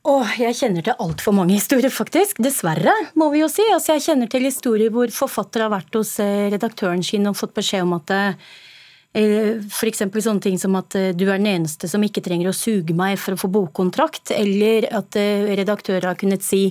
Åh, 0.08 0.30
jeg 0.40 0.56
kjenner 0.56 0.84
til 0.84 0.96
altfor 1.04 1.34
mange 1.36 1.58
historier, 1.58 1.92
faktisk. 1.92 2.38
Dessverre, 2.40 2.94
må 3.20 3.28
vi 3.34 3.42
jo 3.42 3.50
si. 3.52 3.66
Altså, 3.68 3.98
jeg 3.98 4.06
kjenner 4.06 4.30
til 4.32 4.46
historier 4.48 4.92
hvor 4.94 5.12
forfattere 5.12 5.66
har 5.66 5.74
vært 5.74 5.98
hos 5.98 6.14
eh, 6.24 6.48
redaktøren 6.54 7.04
sin 7.04 7.28
og 7.28 7.36
fått 7.36 7.52
beskjed 7.58 7.84
om 7.84 7.92
at 7.98 8.14
eh, 8.16 9.58
F.eks. 9.68 10.00
sånne 10.08 10.40
ting 10.40 10.56
som 10.62 10.78
at 10.80 10.96
eh, 10.96 11.10
du 11.12 11.26
er 11.26 11.36
den 11.36 11.50
eneste 11.52 11.90
som 11.90 12.00
ikke 12.06 12.24
trenger 12.24 12.48
å 12.48 12.56
suge 12.56 12.96
meg 12.96 13.18
for 13.20 13.36
å 13.36 13.42
få 13.42 13.52
bokkontrakt, 13.52 14.32
eller 14.32 14.88
at 14.88 15.20
redaktører 15.20 16.08
har 16.08 16.20
kunnet 16.20 16.48
si 16.48 16.70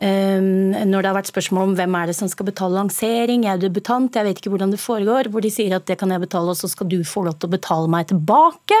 når 0.00 1.02
det 1.02 1.08
har 1.10 1.16
vært 1.18 1.28
spørsmål 1.28 1.66
om 1.68 1.72
hvem 1.76 1.96
er 1.98 2.08
det 2.08 2.14
som 2.16 2.28
skal 2.32 2.46
betale 2.48 2.78
lansering, 2.78 3.42
jeg 3.44 3.52
er 3.52 3.60
debutant, 3.60 4.14
jeg 4.16 4.24
vet 4.24 4.38
ikke 4.40 4.52
hvordan 4.54 4.72
det 4.72 4.80
foregår, 4.80 5.28
hvor 5.28 5.44
de 5.44 5.50
sier 5.52 5.74
at 5.76 5.84
det 5.90 5.98
kan 6.00 6.12
jeg 6.14 6.22
betale, 6.22 6.54
og 6.54 6.56
så 6.56 6.70
skal 6.72 6.88
du 6.88 7.02
få 7.04 7.26
lov 7.26 7.36
til 7.36 7.50
å 7.50 7.52
betale 7.52 7.90
meg 7.92 8.08
tilbake. 8.08 8.78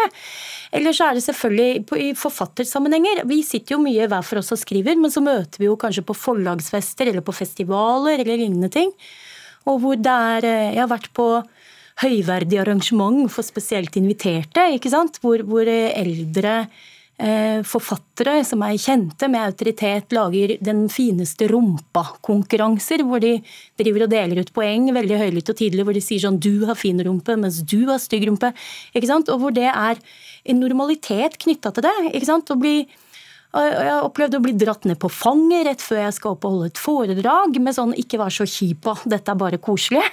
Eller 0.72 0.96
så 0.96 1.10
er 1.10 1.18
det 1.18 1.24
selvfølgelig 1.26 2.00
i 2.00 2.10
forfattersammenhenger. 2.16 3.24
Vi 3.28 3.42
sitter 3.44 3.76
jo 3.76 3.82
mye 3.84 4.08
hver 4.08 4.24
for 4.24 4.40
oss 4.40 4.54
og 4.56 4.62
skriver, 4.62 4.96
men 4.96 5.12
så 5.12 5.20
møter 5.24 5.60
vi 5.60 5.68
jo 5.68 5.76
kanskje 5.80 6.06
på 6.08 6.16
forlagsfester 6.16 7.12
eller 7.12 7.26
på 7.26 7.36
festivaler 7.36 8.22
eller 8.22 8.40
lignende 8.40 8.72
ting. 8.72 8.94
Og 9.68 9.82
hvor 9.82 10.00
det 10.00 10.14
er 10.36 10.46
eh, 10.48 10.70
Jeg 10.72 10.80
har 10.80 10.88
vært 10.88 11.10
på 11.12 11.26
høyverdig 12.00 12.62
arrangement 12.62 13.28
for 13.28 13.44
spesielt 13.44 13.98
inviterte, 14.00 14.70
ikke 14.72 14.88
sant? 14.88 15.20
Hvor, 15.20 15.44
hvor 15.44 15.68
eldre 15.68 16.62
Eh, 16.64 16.89
forfattere 17.68 18.38
som 18.48 18.62
er 18.64 18.78
kjente 18.80 19.28
med 19.28 19.42
autoritet, 19.44 20.12
lager 20.16 20.54
den 20.64 20.86
fineste 20.88 21.48
rumpa-konkurranser, 21.50 23.04
hvor 23.04 23.20
de 23.20 23.34
driver 23.76 24.06
og 24.06 24.12
deler 24.14 24.40
ut 24.40 24.52
poeng 24.56 24.88
veldig 24.96 25.18
høylytt 25.20 25.52
og 25.52 25.58
tidlig, 25.58 25.84
hvor 25.84 25.96
de 25.96 26.00
sier 26.04 26.22
sånn 26.24 26.40
'du 26.40 26.64
har 26.66 26.78
fin 26.80 26.96
rumpe, 27.04 27.36
mens 27.36 27.60
du 27.60 27.84
har 27.90 28.00
stygg 28.00 28.24
rumpe'. 28.28 28.54
Ikke 28.94 29.10
sant? 29.10 29.28
Og 29.28 29.40
hvor 29.40 29.52
det 29.52 29.68
er 29.68 30.00
en 30.46 30.60
normalitet 30.60 31.36
knytta 31.38 31.74
til 31.74 31.82
det. 31.82 32.14
ikke 32.14 32.26
sant? 32.26 32.50
Å 32.50 32.58
bli 32.58 32.88
jeg 33.50 33.90
har 33.90 34.04
opplevd 34.06 34.36
å 34.38 34.42
bli 34.44 34.52
dratt 34.54 34.84
ned 34.86 34.98
på 35.02 35.10
fanget 35.10 35.66
rett 35.66 35.82
før 35.82 36.04
jeg 36.04 36.14
skal 36.14 36.36
opp 36.36 36.44
og 36.46 36.52
holde 36.54 36.66
et 36.70 36.78
foredrag 36.78 37.58
med 37.58 37.74
sånn 37.74 37.94
'ikke 37.98 38.18
vær 38.18 38.30
så 38.30 38.46
kjip 38.46 38.86
dette 39.10 39.28
er 39.28 39.34
bare 39.34 39.58
koselig'. 39.58 40.06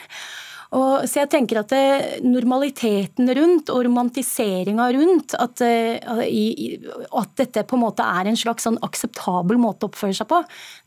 Og, 0.76 1.06
så 1.08 1.22
jeg 1.22 1.32
tenker 1.32 1.62
at 1.62 1.72
det, 1.72 1.80
eh, 1.80 2.24
normaliteten 2.28 3.30
rundt 3.38 3.70
og 3.72 3.86
romantiseringa 3.88 4.90
rundt 4.98 5.36
at, 5.40 5.64
uh, 5.64 6.24
i, 6.28 6.76
at, 7.08 7.32
dette 7.40 7.64
på 7.68 7.78
en 7.78 7.86
måte 7.86 8.04
er 8.04 8.28
en 8.28 8.40
slags 8.40 8.68
sånn 8.68 8.80
akseptabel 8.84 9.60
måte 9.62 9.88
å 9.88 9.92
oppføre 9.92 10.18
seg 10.18 10.28
på, 10.28 10.42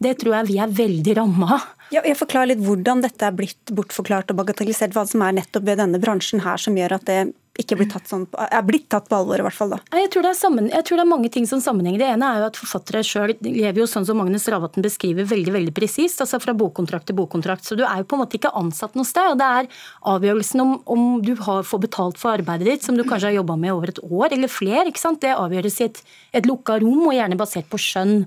det 0.05 0.18
tror 0.20 0.37
jeg 0.41 0.51
vi 0.51 0.59
er 0.61 0.74
veldig 0.83 1.16
ramma 1.16 1.53
av. 1.57 1.68
Ja, 1.95 2.05
jeg 2.07 2.18
forklarer 2.20 2.53
litt 2.53 2.64
hvordan 2.64 3.01
dette 3.03 3.26
er 3.26 3.35
blitt 3.35 3.72
bortforklart 3.74 4.31
og 4.31 4.43
bagatellisert. 4.43 4.93
Hva 4.95 5.07
som 5.09 5.24
er 5.26 5.39
nettopp 5.41 5.64
ved 5.66 5.81
denne 5.81 5.99
bransjen 6.03 6.45
her 6.45 6.61
som 6.61 6.76
gjør 6.78 6.99
at 7.01 7.09
det 7.09 7.20
ikke 7.59 7.76
blitt 7.80 7.90
tatt 7.92 8.07
sånn, 8.09 8.26
blitt 8.66 8.86
tatt 8.92 9.09
på 9.11 9.16
alvor, 9.18 9.40
i 9.40 9.44
hvert 9.44 9.57
fall. 9.57 9.72
da. 9.74 9.80
Jeg 9.98 10.11
tror, 10.14 10.28
sammen, 10.38 10.70
jeg 10.70 10.86
tror, 10.86 11.01
det 11.01 11.05
er 11.05 11.11
mange 11.11 11.30
ting 11.34 11.48
som 11.51 11.61
sammenhenger. 11.62 12.01
Det 12.01 12.09
ene 12.14 12.28
er 12.28 12.42
jo 12.42 12.48
at 12.51 12.61
forfattere 12.61 13.03
sjøl 13.07 13.34
lever 13.42 13.82
jo 13.82 13.88
sånn 13.90 14.07
som 14.09 14.20
Magnus 14.20 14.46
Ravatn 14.53 14.84
beskriver, 14.86 15.26
veldig 15.28 15.55
veldig 15.59 15.74
presist. 15.76 16.22
Altså 16.22 16.40
fra 16.42 16.55
bokkontrakt 16.57 17.09
til 17.11 17.18
bokkontrakt. 17.18 17.66
Så 17.66 17.76
du 17.78 17.84
er 17.84 18.01
jo 18.01 18.09
på 18.09 18.16
en 18.16 18.24
måte 18.24 18.38
ikke 18.38 18.55
ansatt 18.61 18.96
noe 18.98 19.09
sted. 19.09 19.34
og 19.34 19.40
Det 19.42 19.51
er 19.59 19.70
avgjørelsen 20.14 20.64
om, 20.64 20.74
om 20.86 21.05
du 21.26 21.34
har, 21.42 21.66
får 21.66 21.84
betalt 21.84 22.22
for 22.22 22.38
arbeidet 22.38 22.70
ditt, 22.70 22.86
som 22.86 22.96
du 22.96 23.05
kanskje 23.05 23.32
har 23.32 23.40
jobba 23.40 23.59
med 23.61 23.74
over 23.74 23.92
et 23.92 24.03
år 24.07 24.38
eller 24.38 24.53
flere. 24.53 24.88
ikke 24.88 25.03
sant? 25.03 25.22
Det 25.24 25.36
avgjøres 25.36 25.80
i 25.82 25.88
et, 25.90 26.03
et 26.40 26.48
lukka 26.48 26.80
rom, 26.80 27.09
og 27.11 27.16
gjerne 27.18 27.40
basert 27.40 27.68
på 27.70 27.80
skjønn. 27.82 28.24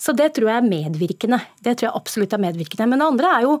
Så 0.00 0.12
det 0.16 0.32
tror 0.36 0.50
jeg 0.50 0.60
er 0.60 0.70
medvirkende. 0.70 1.40
Det 1.62 1.78
tror 1.78 1.90
jeg 1.90 1.98
absolutt 2.00 2.34
er 2.34 2.42
medvirkende. 2.42 2.88
Men 2.90 3.00
det 3.00 3.12
andre 3.12 3.36
er 3.38 3.46
jo 3.46 3.58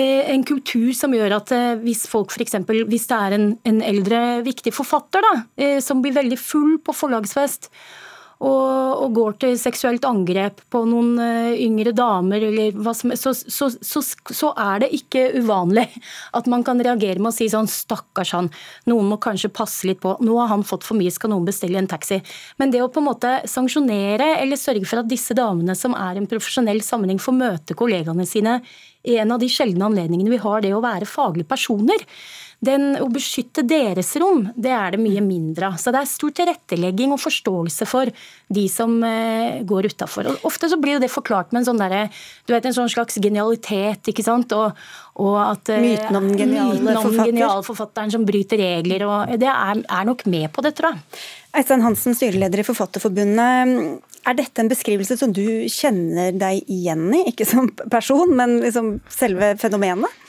en 0.00 0.44
kultur 0.48 0.92
som 0.96 1.12
gjør 1.12 1.36
at 1.36 1.52
eh, 1.52 1.72
hvis 1.82 2.06
folk 2.10 2.32
f.eks. 2.32 2.56
Hvis 2.88 3.08
det 3.10 3.18
er 3.18 3.36
en, 3.36 3.50
en, 3.68 3.82
eldre, 3.84 4.20
viktig 4.46 4.72
forfatter 4.74 5.24
da, 5.24 5.34
eh, 5.60 5.80
som 5.84 6.00
blir 6.04 6.16
veldig 6.16 6.38
full 6.40 6.78
på 6.84 6.94
forlagsfest, 6.96 7.70
og, 8.42 9.04
og, 9.04 9.12
går 9.14 9.36
til 9.38 9.52
seksuelt 9.60 10.02
angrep 10.02 10.64
på 10.72 10.80
noen 10.90 11.12
yngre 11.62 11.92
damer, 11.94 12.42
eller 12.48 12.74
hva 12.74 12.90
som 12.98 13.12
så, 13.14 13.30
så, 13.38 13.68
så, 13.70 14.02
så, 14.02 14.50
er 14.58 14.82
det 14.82 14.88
ikke 14.96 15.28
uvanlig 15.36 15.84
at 16.34 16.48
man 16.50 16.64
kan 16.66 16.82
reagere 16.82 17.22
med 17.22 17.30
å 17.30 17.36
si 17.36 17.46
sånn 17.52 17.70
stakkars 17.70 18.32
han, 18.34 18.50
noen 18.90 19.12
må 19.12 19.20
kanskje 19.22 19.52
passe 19.54 19.86
litt 19.86 20.02
på, 20.02 20.16
nå 20.26 20.40
har 20.40 20.50
han 20.50 20.66
fått 20.66 20.82
for 20.88 20.98
mye, 20.98 21.14
skal 21.14 21.30
noen 21.30 21.46
bestille 21.46 21.78
en 21.78 21.86
taxi. 21.86 22.18
Men 22.58 22.74
det 22.74 22.82
å 22.82 22.90
på 22.90 22.98
en 22.98 23.12
måte 23.12 23.36
sanksjonere 23.46 24.32
eller 24.40 24.58
sørge 24.58 24.90
for 24.90 25.04
at 25.04 25.12
disse 25.12 25.38
damene 25.38 25.78
som 25.78 25.94
er 25.94 26.18
i 26.18 26.24
en 26.24 26.30
profesjonell 26.32 26.82
sammenheng, 26.82 27.22
får 27.22 27.38
møte 27.38 27.78
kollegaene 27.78 28.26
sine 28.26 28.58
en 29.02 29.34
av 29.34 29.42
de 29.42 29.50
sjeldne 29.50 29.88
anledningene 29.88 30.30
vi 30.32 30.40
har 30.42 30.62
det 30.62 30.72
å 30.76 30.84
være 30.84 31.08
faglige 31.08 31.50
personer. 31.50 32.06
Den, 32.62 32.92
å 33.02 33.08
beskytte 33.10 33.64
deres 33.66 34.12
rom, 34.22 34.44
det 34.54 34.70
er 34.70 34.94
det 34.94 35.00
mye 35.02 35.18
mindre 35.24 35.72
av. 35.72 35.80
Så 35.82 35.90
det 35.90 35.98
er 35.98 36.06
stor 36.06 36.30
tilrettelegging 36.38 37.10
og 37.10 37.18
forståelse 37.18 37.88
for 37.90 38.12
de 38.54 38.62
som 38.70 38.94
eh, 39.02 39.64
går 39.66 39.88
utafor. 39.90 40.28
Ofte 40.46 40.70
så 40.70 40.78
blir 40.78 40.94
jo 40.94 41.00
det 41.02 41.10
forklart 41.10 41.50
med 41.50 41.64
en 41.64 41.72
sånn 41.72 41.82
der, 41.82 42.06
Du 42.46 42.54
vet, 42.54 42.68
en 42.70 42.76
sånn 42.76 42.92
slags 42.92 43.18
genialitet, 43.18 44.06
ikke 44.12 44.22
sant. 44.22 44.54
Og, 44.54 44.78
og 45.26 45.40
at 45.42 45.74
eh, 45.74 45.82
Myten 45.82 46.20
om 46.20 46.30
den 46.30 46.38
geniale, 46.38 46.78
myten 46.78 47.00
om 47.00 47.08
forfatter. 47.08 47.32
geniale 47.32 47.66
forfatteren 47.66 48.14
som 48.14 48.28
bryter 48.30 48.62
regler. 48.62 49.08
og 49.10 49.34
Det 49.42 49.50
er, 49.50 49.82
er 49.82 50.06
nok 50.12 50.22
med 50.30 50.46
på 50.54 50.62
det, 50.62 50.76
tror 50.78 50.92
jeg. 50.92 51.22
Eistein 51.58 51.82
Hansen, 51.82 52.14
styreleder 52.14 52.62
i 52.62 52.68
Forfatterforbundet. 52.70 54.06
Er 54.22 54.36
dette 54.38 54.62
en 54.62 54.70
beskrivelse 54.70 55.16
som 55.18 55.32
du 55.34 55.44
kjenner 55.72 56.34
deg 56.38 56.68
igjen 56.70 57.08
i, 57.16 57.24
ikke 57.32 57.46
som 57.48 57.70
person, 57.90 58.30
men 58.38 58.60
liksom 58.62 58.96
selve 59.10 59.56
fenomenet? 59.58 60.20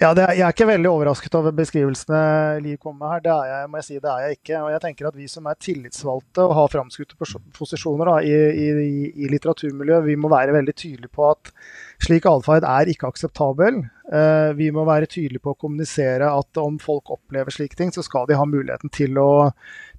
Ja, 0.00 0.10
er, 0.12 0.34
Jeg 0.36 0.44
er 0.44 0.52
ikke 0.52 0.68
veldig 0.68 0.88
overrasket 0.90 1.36
over 1.38 1.54
beskrivelsene 1.56 2.60
Liv 2.64 2.76
kommer 2.80 3.06
med 3.06 3.12
her. 3.14 3.22
Det 3.24 3.32
er 3.32 3.50
jeg, 3.50 3.68
må 3.70 3.80
jeg 3.80 3.86
si, 3.86 4.00
det 4.00 4.10
er 4.12 4.24
jeg 4.24 4.38
ikke. 4.38 4.58
Og 4.60 4.72
jeg 4.74 4.82
tenker 4.84 5.08
at 5.08 5.16
Vi 5.16 5.28
som 5.32 5.48
er 5.48 5.60
tillitsvalgte 5.66 6.44
og 6.44 6.56
har 6.58 6.72
framskutte 6.74 7.16
posisjoner 7.56 8.10
da, 8.12 8.18
i, 8.20 8.34
i, 8.66 8.90
i 9.24 9.30
litteraturmiljøet, 9.32 10.08
vi 10.08 10.18
må 10.20 10.32
være 10.32 10.56
veldig 10.58 10.76
tydelige 10.76 11.14
på 11.16 11.30
at 11.30 11.52
slik 12.00 12.26
atferd 12.28 12.64
er 12.66 12.90
ikke 12.90 13.10
akseptabel. 13.10 13.82
Eh, 14.10 14.50
vi 14.58 14.70
må 14.74 14.82
være 14.88 15.08
tydelige 15.10 15.42
på 15.44 15.54
å 15.54 15.58
kommunisere 15.60 16.30
at 16.32 16.60
om 16.60 16.78
folk 16.82 17.12
opplever 17.14 17.54
slike 17.54 17.78
ting, 17.78 17.92
så 17.94 18.02
skal 18.06 18.26
de 18.28 18.38
ha 18.38 18.46
muligheten 18.48 18.92
til 18.94 19.20
å, 19.20 19.50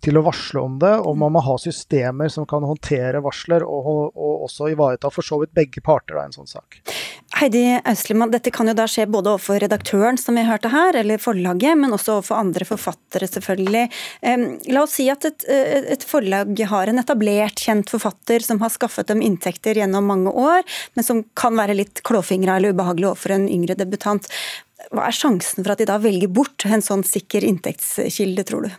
til 0.04 0.20
å 0.20 0.26
varsle 0.26 0.66
om 0.66 0.80
det. 0.82 0.93
Og 1.06 1.18
man 1.22 1.36
må 1.36 1.43
ha 1.45 1.58
systemer 1.62 2.32
som 2.34 2.47
kan 2.49 2.66
håndtere 2.68 3.24
varsler, 3.24 3.64
og, 3.64 4.12
og 4.12 4.47
også 4.49 4.72
ivareta 4.74 5.14
for 5.14 5.26
så 5.26 5.39
vidt 5.43 5.56
begge 5.58 5.84
parter 5.86 6.20
i 6.20 6.26
en 6.26 6.36
sånn 6.36 6.49
sak. 6.49 6.82
Heidi 7.40 7.80
Austlimann, 7.88 8.32
dette 8.32 8.52
kan 8.52 8.68
jo 8.68 8.74
da 8.76 8.84
skje 8.90 9.06
både 9.10 9.32
overfor 9.32 9.62
redaktøren, 9.64 10.18
som 10.20 10.36
vi 10.36 10.44
hørte 10.46 10.70
her, 10.70 10.98
eller 11.00 11.22
forlaget, 11.22 11.78
men 11.80 11.96
også 11.96 12.18
overfor 12.18 12.42
andre 12.42 12.68
forfattere, 12.68 13.30
selvfølgelig. 13.30 13.86
La 14.76 14.84
oss 14.84 14.98
si 15.00 15.08
at 15.10 15.26
et, 15.30 15.46
et, 15.48 16.04
forlag 16.06 16.60
har 16.74 16.92
en 16.92 17.02
etablert, 17.02 17.64
kjent 17.64 17.90
forfatter 17.94 18.44
som 18.44 18.60
har 18.62 18.74
skaffet 18.74 19.10
dem 19.14 19.24
inntekter 19.26 19.80
gjennom 19.80 20.12
mange 20.12 20.34
år, 20.36 20.68
men 20.98 21.08
som 21.08 21.24
kan 21.40 21.56
være 21.58 21.80
litt 21.80 22.04
klåfingra 22.08 22.60
eller 22.60 22.76
ubehagelig 22.76 23.14
overfor 23.14 23.38
en 23.38 23.50
yngre 23.50 23.80
debutant. 23.80 24.28
Hva 24.92 25.08
er 25.08 25.16
sjansen 25.16 25.64
for 25.64 25.72
at 25.74 25.82
de 25.82 25.88
da 25.88 26.02
velger 26.04 26.32
bort 26.36 26.68
en 26.68 26.84
sånn 26.84 27.08
sikker 27.08 27.48
inntektskilde, 27.48 28.46
tror 28.50 28.68
du? 28.68 28.74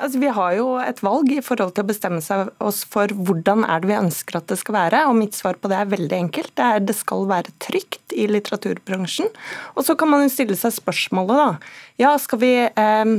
Altså, 0.00 0.20
vi 0.22 0.30
har 0.32 0.54
jo 0.56 0.66
et 0.80 1.02
valg 1.04 1.28
i 1.34 1.42
forhold 1.44 1.74
til 1.76 1.84
å 1.84 1.90
bestemme 1.90 2.22
seg 2.24 2.48
oss 2.64 2.80
for 2.88 3.12
hvordan 3.12 3.66
er 3.68 3.82
det 3.82 3.90
vi 3.90 3.98
ønsker 3.98 4.38
at 4.38 4.48
det 4.48 4.56
skal 4.60 4.78
være. 4.78 5.02
og 5.10 5.18
Mitt 5.18 5.36
svar 5.36 5.58
på 5.60 5.68
det 5.68 5.76
er 5.76 5.90
veldig 5.92 6.16
enkelt. 6.16 6.54
Det 6.56 6.68
er 6.68 6.86
det 6.88 6.96
skal 6.96 7.26
være 7.28 7.52
trygt 7.60 8.14
i 8.16 8.24
litteraturbransjen. 8.30 9.28
Og 9.76 9.84
så 9.84 9.96
kan 10.00 10.08
man 10.08 10.24
jo 10.24 10.32
stille 10.32 10.56
seg 10.56 10.72
spørsmålet, 10.78 11.36
da. 11.36 11.74
Ja, 12.00 12.14
skal 12.22 12.40
vi 12.40 12.54
eh, 12.64 13.12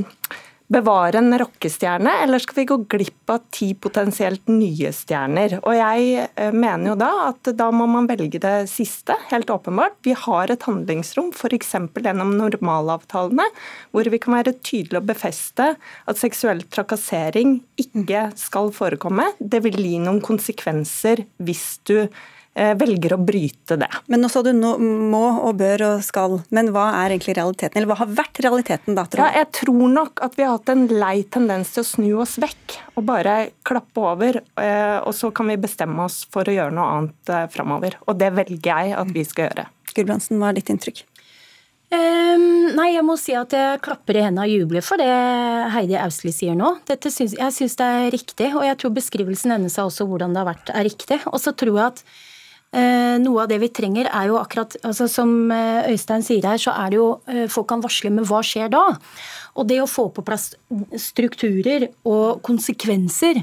bevare 0.71 1.19
en 1.19 1.33
rockestjerne, 1.39 2.13
eller 2.23 2.39
skal 2.39 2.61
vi 2.61 2.65
gå 2.69 2.77
glipp 2.91 3.31
av 3.33 3.43
ti 3.53 3.71
potensielt 3.75 4.47
nye 4.51 4.91
stjerner? 4.95 5.57
Og 5.61 5.75
jeg 5.75 6.27
eh, 6.29 6.53
mener 6.55 6.93
jo 6.93 6.97
da 7.01 7.09
at 7.27 7.51
da 7.59 7.67
må 7.75 7.87
man 7.91 8.07
velge 8.09 8.39
det 8.41 8.55
siste, 8.71 9.17
helt 9.31 9.51
åpenbart. 9.51 9.99
Vi 10.07 10.15
har 10.17 10.51
et 10.53 10.65
handlingsrom, 10.67 11.33
f.eks. 11.35 11.75
gjennom 11.99 12.35
normalavtalene, 12.39 13.47
hvor 13.91 14.11
vi 14.11 14.21
kan 14.21 14.37
være 14.39 14.55
tydelige 14.59 15.01
og 15.01 15.09
befeste 15.11 15.73
at 15.75 16.21
seksuell 16.21 16.63
trakassering 16.71 17.59
ikke 17.81 18.29
skal 18.39 18.71
forekomme. 18.75 19.31
Det 19.39 19.63
vil 19.65 19.79
gi 19.81 19.97
noen 20.03 20.21
konsekvenser 20.23 21.25
hvis 21.43 21.65
du 21.89 21.97
velger 22.53 23.13
å 23.15 23.19
bryte 23.23 23.77
det. 23.79 23.87
Men 24.11 24.23
nå 24.23 24.29
sa 24.31 24.41
du 24.43 24.51
nå 24.51 24.73
må 24.81 25.23
og 25.47 25.55
bør 25.61 25.85
og 25.87 26.03
skal, 26.03 26.39
men 26.51 26.71
hva 26.75 26.89
er 26.99 27.13
egentlig 27.13 27.37
realiteten? 27.37 27.77
Eller 27.79 27.87
hva 27.87 28.01
har 28.01 28.11
vært 28.11 28.41
realiteten 28.43 28.97
da? 28.97 29.05
Tror 29.07 29.23
ja, 29.23 29.29
jeg 29.39 29.51
tror 29.61 29.85
nok 29.93 30.23
at 30.25 30.35
vi 30.35 30.43
har 30.43 30.57
hatt 30.57 30.71
en 30.73 30.83
lei 30.91 31.23
tendens 31.31 31.71
til 31.71 31.85
å 31.85 31.87
snu 31.87 32.09
oss 32.23 32.35
vekk 32.41 32.75
og 32.99 33.05
bare 33.07 33.35
klappe 33.67 34.03
over. 34.03 34.41
Eh, 34.59 34.97
og 34.99 35.15
så 35.15 35.31
kan 35.35 35.47
vi 35.51 35.59
bestemme 35.61 36.03
oss 36.03 36.25
for 36.31 36.47
å 36.47 36.55
gjøre 36.57 36.75
noe 36.75 36.89
annet 36.97 37.31
eh, 37.31 37.47
framover. 37.53 37.95
Og 38.07 38.19
det 38.19 38.33
velger 38.35 38.67
jeg 38.67 38.97
at 38.99 39.15
vi 39.15 39.23
skal 39.27 39.47
gjøre. 39.47 39.65
Gulbrandsen, 39.95 40.41
hva 40.41 40.51
er 40.51 40.59
ditt 40.59 40.71
inntrykk? 40.73 41.05
Um, 41.91 42.71
nei, 42.77 42.93
jeg 42.93 43.03
må 43.03 43.17
si 43.19 43.33
at 43.35 43.51
jeg 43.51 43.79
klapper 43.83 44.15
i 44.15 44.21
hendene 44.23 44.45
og 44.47 44.51
jubler 44.53 44.83
for 44.85 45.01
det 45.01 45.09
Heidi 45.73 45.97
Austli 45.99 46.31
sier 46.31 46.55
nå. 46.55 46.77
Synes, 46.87 47.35
jeg 47.35 47.55
syns 47.55 47.75
det 47.79 47.87
er 47.97 48.11
riktig, 48.13 48.47
og 48.55 48.63
jeg 48.63 48.77
tror 48.79 48.93
beskrivelsen 48.95 49.55
hennes 49.57 49.75
av 49.75 49.89
også 49.89 50.07
hvordan 50.07 50.31
det 50.31 50.39
har 50.39 50.47
vært, 50.53 50.71
er 50.71 50.87
riktig. 50.87 51.19
Og 51.27 51.41
så 51.43 51.51
tror 51.51 51.75
jeg 51.75 51.87
at 51.89 52.05
Eh, 52.05 52.29
noe 53.19 53.43
av 53.43 53.49
det 53.51 53.57
vi 53.59 53.67
trenger, 53.73 54.07
er 54.07 54.29
jo 54.29 54.37
akkurat 54.39 54.77
altså 54.87 55.07
Som 55.11 55.51
eh, 55.51 55.91
Øystein 55.91 56.23
sier 56.23 56.45
her, 56.47 56.59
så 56.61 56.71
er 56.71 56.93
det 56.93 56.99
jo 57.01 57.07
eh, 57.27 57.47
Folk 57.51 57.67
kan 57.71 57.83
varsle, 57.83 58.11
men 58.13 58.27
hva 58.27 58.39
skjer 58.45 58.71
da? 58.71 58.85
Og 59.59 59.67
det 59.67 59.81
å 59.83 59.89
få 59.89 60.07
på 60.15 60.23
plass 60.23 60.53
strukturer 60.95 61.89
og 62.07 62.39
konsekvenser 62.47 63.41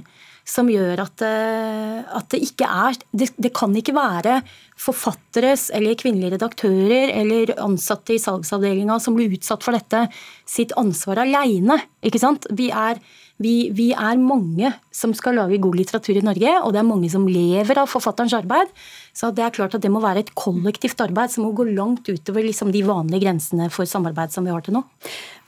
som 0.48 0.70
gjør 0.72 1.02
at, 1.04 1.22
at 1.22 2.28
det 2.32 2.40
ikke 2.46 2.64
er 2.64 2.96
det, 3.12 3.28
det, 3.36 3.52
kan 3.56 3.74
ikke 3.76 3.92
være 3.96 4.38
forfatteres 4.80 5.68
eller 5.76 5.98
kvinnelige 6.00 6.38
redaktører 6.38 7.12
eller 7.12 7.52
ansatte 7.60 8.16
i 8.16 8.22
salgsavdelinga 8.22 8.96
som 9.02 9.18
blir 9.18 9.34
utsatt 9.36 9.66
for 9.66 9.76
dette, 9.76 10.06
sitt 10.48 10.72
ansvar 10.80 11.20
aleine. 11.26 11.76
Vi 12.00 12.70
er 12.72 13.02
vi, 13.38 13.70
vi, 13.70 13.92
er 13.94 14.18
mange 14.18 14.72
som 14.94 15.12
skal 15.14 15.36
lage 15.38 15.60
god 15.62 15.76
litteratur 15.78 16.16
i 16.18 16.24
Norge, 16.26 16.56
og 16.58 16.72
det 16.74 16.80
er 16.80 16.88
mange 16.88 17.10
som 17.12 17.26
lever 17.30 17.78
av 17.78 17.90
forfatterens 17.90 18.34
arbeid. 18.34 18.72
Så 19.14 19.30
det 19.34 19.44
er 19.46 19.54
klart 19.54 19.76
at 19.78 19.84
det 19.84 19.92
må 19.94 20.02
være 20.02 20.24
et 20.24 20.32
kollektivt 20.38 20.98
arbeid 21.04 21.30
som 21.30 21.46
må 21.46 21.52
gå 21.54 21.68
langt 21.70 22.10
utover 22.10 22.42
liksom 22.46 22.72
de 22.74 22.82
vanlige 22.86 23.22
grensene 23.26 23.70
for 23.74 23.86
samarbeid 23.86 24.34
som 24.34 24.46
vi 24.46 24.54
har 24.54 24.66
til 24.66 24.74
nå. 24.80 24.82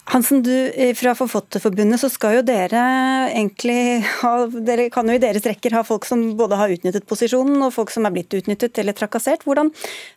Hansen, 0.08 0.40
du, 0.42 0.52
fra 0.96 1.12
Forfatterforbundet 1.14 2.00
så 2.00 2.08
skal 2.10 2.38
jo 2.38 2.42
dere 2.46 2.80
egentlig 3.28 4.00
ha 4.22 4.32
Dere 4.50 4.88
kan 4.90 5.06
jo 5.06 5.14
i 5.14 5.22
deres 5.22 5.44
rekker 5.46 5.76
ha 5.76 5.84
folk 5.86 6.08
som 6.08 6.22
både 6.38 6.58
har 6.58 6.72
utnyttet 6.72 7.06
posisjonen 7.06 7.60
og 7.66 7.74
folk 7.76 7.92
som 7.94 8.08
er 8.08 8.14
blitt 8.14 8.34
utnyttet 8.34 8.80
eller 8.80 8.96
trakassert. 8.96 9.44
Hvordan 9.46 9.70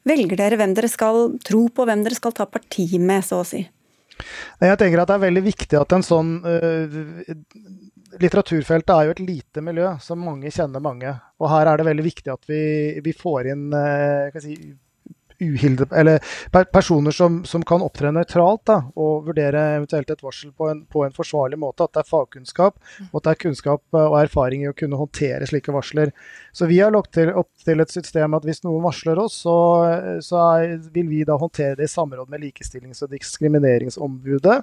velger 0.07 0.39
dere 0.39 0.57
hvem 0.61 0.73
dere 0.77 0.89
skal 0.89 1.35
tro 1.45 1.67
på, 1.69 1.85
hvem 1.85 2.05
dere 2.05 2.17
skal 2.17 2.33
ta 2.37 2.47
parti 2.49 2.87
med, 2.97 3.25
så 3.27 3.43
å 3.43 3.47
si? 3.47 3.61
Jeg 4.61 4.79
tenker 4.79 5.01
at 5.01 5.09
det 5.09 5.17
er 5.17 5.25
veldig 5.25 5.43
viktig 5.43 5.77
at 5.79 5.95
en 5.95 6.05
sånn 6.05 6.33
uh, 6.45 6.97
Litteraturfeltet 8.21 8.91
er 8.93 9.07
jo 9.07 9.13
et 9.15 9.21
lite 9.25 9.61
miljø, 9.65 9.87
som 10.01 10.21
mange 10.21 10.51
kjenner 10.53 10.83
mange. 10.85 11.15
Og 11.41 11.47
her 11.49 11.69
er 11.71 11.79
det 11.79 11.87
veldig 11.87 12.03
viktig 12.05 12.29
at 12.29 12.43
vi, 12.45 12.61
vi 13.01 13.13
får 13.17 13.49
inn 13.55 13.63
uh, 13.73 14.41
si, 14.41 14.53
uhilde, 15.41 15.87
eller 15.95 16.19
personer 16.73 17.15
som, 17.15 17.41
som 17.45 17.63
kan 17.67 17.83
opptre 17.85 18.11
nøytralt 18.13 18.65
da, 18.69 18.79
og 18.99 19.29
vurdere 19.29 19.63
eventuelt 19.77 20.11
et 20.13 20.23
varsel 20.23 20.51
på 20.51 20.69
en, 20.71 20.83
på 20.85 21.05
en, 21.05 21.15
forsvarlig 21.15 21.59
måte. 21.61 21.85
At 21.85 21.95
det 21.95 22.03
er 22.03 22.09
fagkunnskap 22.09 22.79
og 23.09 23.19
at 23.19 23.25
det 23.25 23.33
er 23.33 23.41
kunnskap 23.45 23.83
eh, 23.95 24.07
og 24.07 24.19
erfaring 24.23 24.65
i 24.65 24.71
å 24.71 24.77
kunne 24.77 24.99
håndtere 24.99 25.47
slike 25.49 25.73
varsler. 25.75 26.13
Så 26.53 26.67
vi 26.69 26.77
har 26.79 26.93
lagt 26.93 27.15
til, 27.17 27.31
opp 27.33 27.49
til 27.65 27.81
et 27.81 27.89
system 27.89 28.35
at 28.37 28.43
hvis 28.45 28.61
noen 28.61 28.83
varsler 28.85 29.17
oss, 29.17 29.39
så, 29.41 29.55
så 30.21 30.41
er, 30.61 30.75
vil 30.93 31.09
vi 31.09 31.23
da 31.25 31.33
håndtere 31.41 31.79
det 31.79 31.87
i 31.87 31.91
samråd 31.91 32.29
med 32.29 32.43
Likestillings- 32.43 33.01
og 33.01 33.09
diskrimineringsombudet. 33.15 34.59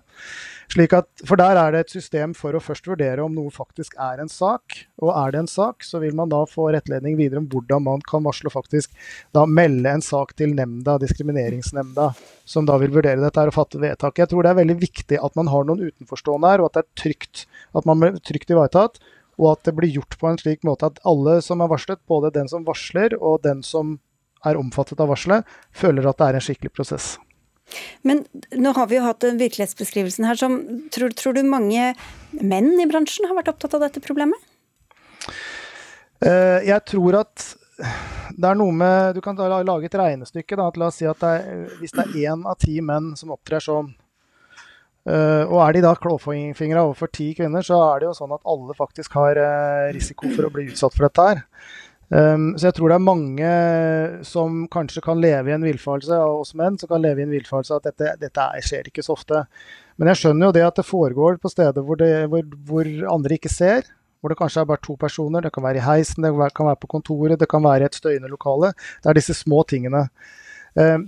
Slik 0.71 0.95
at, 0.95 1.09
for 1.27 1.41
der 1.41 1.59
er 1.59 1.75
det 1.75 1.81
et 1.83 1.97
system 1.97 2.37
for 2.39 2.55
å 2.55 2.63
først 2.63 2.87
vurdere 2.87 3.25
om 3.25 3.35
noe 3.35 3.51
faktisk 3.51 3.99
er 3.99 4.23
en 4.23 4.31
sak. 4.31 4.85
Og 5.03 5.11
er 5.11 5.35
det 5.35 5.43
en 5.43 5.51
sak, 5.51 5.83
så 5.83 5.99
vil 5.99 6.15
man 6.15 6.31
da 6.31 6.45
få 6.47 6.69
rettledning 6.71 7.19
videre 7.19 7.43
om 7.43 7.51
hvordan 7.51 7.83
man 7.89 8.07
kan 8.07 8.23
varsle 8.23 8.53
og 8.53 8.55
faktisk 8.61 8.95
da 9.35 9.43
melde 9.51 9.91
en 9.91 10.05
sak 10.05 10.37
til 10.39 10.55
nemnda, 10.55 10.95
diskrimineringsnemnda, 11.03 12.13
som 12.47 12.71
da 12.71 12.79
vil 12.79 12.95
vurdere 12.95 13.19
dette 13.19 13.51
og 13.51 13.57
fatte 13.59 13.83
vedtak. 13.83 14.23
Jeg 14.23 14.31
tror 14.31 14.47
det 14.47 14.55
er 14.55 14.63
veldig 14.63 14.79
viktig 14.79 15.19
at 15.19 15.35
man 15.39 15.51
har 15.51 15.67
noen 15.67 15.91
utenforstående 15.91 16.55
her, 16.55 16.63
og 16.63 16.71
at 16.71 16.79
det 16.79 16.87
er 16.87 17.03
trygt. 17.03 17.49
At 17.75 17.91
man 17.91 17.99
blir 17.99 18.23
trygt 18.23 18.55
ivaretatt. 18.55 19.03
Og 19.41 19.55
at 19.55 19.65
det 19.65 19.75
blir 19.79 19.91
gjort 19.95 20.19
på 20.21 20.29
en 20.29 20.39
slik 20.41 20.63
måte 20.69 20.91
at 20.91 21.01
alle 21.09 21.39
som 21.45 21.65
er 21.65 21.71
varslet, 21.73 22.01
både 22.11 22.33
den 22.35 22.51
som 22.51 22.67
varsler 22.67 23.17
og 23.17 23.41
den 23.47 23.65
som 23.65 23.97
er 24.45 24.59
omfattet 24.61 25.01
av 25.01 25.11
varselet, 25.13 25.49
føler 25.73 26.07
at 26.09 26.21
det 26.21 26.29
er 26.29 26.39
en 26.39 26.45
skikkelig 26.45 26.73
prosess. 26.77 27.15
Men 28.03 28.25
nå 28.57 28.73
har 28.75 28.89
vi 28.91 28.99
jo 28.99 29.05
hatt 29.05 29.25
en 29.27 29.39
virkelighetsbeskrivelsen 29.41 30.27
her 30.27 30.39
som 30.39 30.59
tror, 30.95 31.13
tror, 31.17 31.37
du 31.37 31.47
mange 31.47 31.93
menn 32.35 32.73
i 32.81 32.89
bransjen 32.91 33.29
har 33.31 33.39
vært 33.39 33.53
opptatt 33.53 33.77
av 33.79 33.85
dette 33.87 34.03
problemet? 34.05 34.39
Uh, 36.21 36.61
jeg 36.67 36.81
tror 36.91 37.23
at 37.23 37.47
det 38.37 38.47
er 38.47 38.59
noe 38.59 38.73
med 38.77 39.17
Du 39.17 39.23
kan 39.25 39.39
lage 39.39 39.89
et 39.89 39.97
regnestykke. 39.97 40.59
Da, 40.59 40.69
la 40.77 40.91
oss 40.91 40.99
si 41.01 41.07
at 41.09 41.21
det 41.23 41.31
er, 41.39 41.63
hvis 41.81 41.95
det 41.97 42.05
er 42.05 42.33
én 42.33 42.45
av 42.49 42.59
ti 42.61 42.77
menn 42.85 43.15
som 43.19 43.33
opptrer 43.35 43.63
uh, 43.71 43.89
og 45.09 45.59
er 45.65 45.73
de 45.77 45.85
da 45.85 45.95
klåfingra 45.97 46.83
overfor 46.85 47.09
ti 47.15 47.31
kvinner, 47.39 47.65
så 47.65 47.79
er 47.87 48.03
det 48.03 48.11
jo 48.11 48.17
sånn 48.19 48.35
at 48.37 48.43
alle 48.53 48.77
faktisk 48.77 49.15
har 49.17 49.39
uh, 49.41 49.89
risiko 49.97 50.29
for 50.35 50.47
å 50.47 50.53
bli 50.53 50.67
utsatt 50.69 50.97
for 50.97 51.09
dette 51.09 51.29
her. 51.29 51.45
Um, 52.11 52.57
så 52.59 52.67
jeg 52.67 52.75
tror 52.75 52.91
det 52.91 52.97
er 52.99 53.07
mange 53.07 53.51
som 54.27 54.65
kanskje 54.73 55.03
kan 55.05 55.21
leve 55.23 55.53
i 55.53 55.55
en 55.55 55.63
villfarelse, 55.63 56.17
av 56.17 56.41
oss 56.41 56.57
menn 56.59 56.75
som 56.81 56.91
kan 56.91 57.03
leve 57.05 57.23
i 57.23 57.27
en 57.29 57.31
villfarelse 57.31 57.77
at 57.77 57.87
dette, 57.87 58.17
dette 58.19 58.47
skjer 58.67 58.91
ikke 58.91 59.05
så 59.07 59.15
ofte. 59.15 59.45
Men 60.01 60.11
jeg 60.11 60.23
skjønner 60.25 60.51
jo 60.51 60.57
det 60.57 60.67
at 60.67 60.81
det 60.81 60.89
foregår 60.89 61.39
på 61.39 61.53
steder 61.53 61.87
hvor, 61.87 62.01
det, 62.01 62.27
hvor, 62.33 62.43
hvor, 62.67 62.91
andre 63.15 63.39
ikke 63.39 63.53
ser. 63.53 63.87
Hvor 64.21 64.35
det 64.35 64.41
kanskje 64.41 64.65
er 64.65 64.69
bare 64.69 64.83
to 64.85 64.99
personer. 65.01 65.47
Det 65.47 65.53
kan 65.55 65.65
være 65.65 65.79
i 65.79 65.87
heisen, 65.87 66.27
det 66.27 66.35
kan 66.57 66.69
være 66.69 66.83
på 66.83 66.91
kontoret, 66.99 67.39
det 67.41 67.49
kan 67.49 67.63
være 67.65 67.87
i 67.87 67.89
et 67.89 67.97
støyende 67.97 68.29
lokale. 68.29 68.75
Det 69.01 69.13
er 69.13 69.17
disse 69.21 69.39
små 69.39 69.63
tingene. 69.71 70.09
Um, 70.75 71.07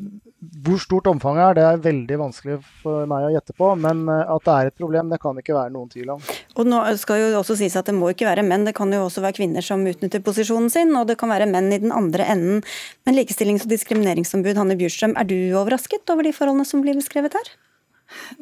hvor 0.65 0.81
stort 0.83 1.07
omfanget 1.07 1.43
er, 1.45 1.55
det 1.55 1.65
er 1.65 1.83
veldig 1.85 2.17
vanskelig 2.19 2.57
for 2.83 3.07
meg 3.11 3.29
å 3.29 3.31
gjette 3.31 3.55
på. 3.55 3.69
Men 3.79 4.03
eh, 4.11 4.33
at 4.35 4.47
det 4.47 4.55
er 4.55 4.71
et 4.71 4.79
problem, 4.79 5.11
det 5.13 5.21
kan 5.23 5.39
ikke 5.39 5.55
være 5.55 5.71
noen 5.75 5.91
tvil 5.93 6.15
om. 6.17 6.25
Og 6.59 6.67
nå 6.69 6.81
skal 6.99 7.21
jo 7.21 7.29
også 7.39 7.57
sies 7.61 7.77
at 7.79 7.87
Det 7.87 7.95
må 7.95 8.11
ikke 8.11 8.27
være 8.27 8.45
menn, 8.47 8.67
det 8.67 8.75
kan 8.77 8.91
jo 8.93 9.05
også 9.07 9.23
være 9.23 9.39
kvinner 9.39 9.65
som 9.65 9.85
utnytter 9.87 10.25
posisjonen 10.25 10.71
sin. 10.73 10.91
Og 10.99 11.07
det 11.11 11.19
kan 11.21 11.31
være 11.31 11.47
menn 11.51 11.71
i 11.71 11.79
den 11.83 11.95
andre 11.95 12.27
enden. 12.35 12.65
Men 13.07 13.19
likestillings- 13.19 13.69
og 13.69 13.75
diskrimineringsombud 13.75 14.59
Hanne 14.59 14.79
Bjurstrøm, 14.81 15.15
er 15.19 15.31
du 15.31 15.37
overrasket 15.59 16.11
over 16.11 16.27
de 16.27 16.35
forholdene 16.35 16.67
som 16.67 16.83
blir 16.83 16.99
beskrevet 16.99 17.39
her? 17.39 17.55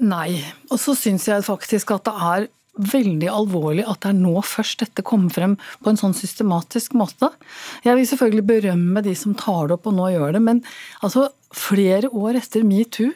Nei. 0.00 0.40
Og 0.72 0.80
så 0.80 0.96
syns 0.98 1.28
jeg 1.28 1.44
faktisk 1.46 1.92
at 1.94 2.08
det 2.08 2.16
er 2.16 2.48
veldig 2.78 3.28
alvorlig 3.32 3.84
at 3.88 4.02
det 4.04 4.12
er 4.12 4.20
nå 4.20 4.40
først 4.46 4.84
dette 4.84 5.04
kommer 5.06 5.32
frem 5.34 5.56
på 5.82 5.90
en 5.90 5.98
sånn 6.00 6.14
systematisk 6.16 6.94
måte. 6.98 7.32
Jeg 7.84 7.98
vil 7.98 8.08
selvfølgelig 8.08 8.46
berømme 8.52 9.02
de 9.04 9.14
som 9.18 9.34
tar 9.38 9.68
det 9.68 9.76
opp 9.78 9.90
og 9.90 9.96
nå 9.98 10.10
gjør 10.14 10.36
det, 10.36 10.42
men 10.46 10.62
altså 11.02 11.28
flere 11.50 12.12
år 12.14 12.38
etter 12.38 12.62
metoo 12.66 13.10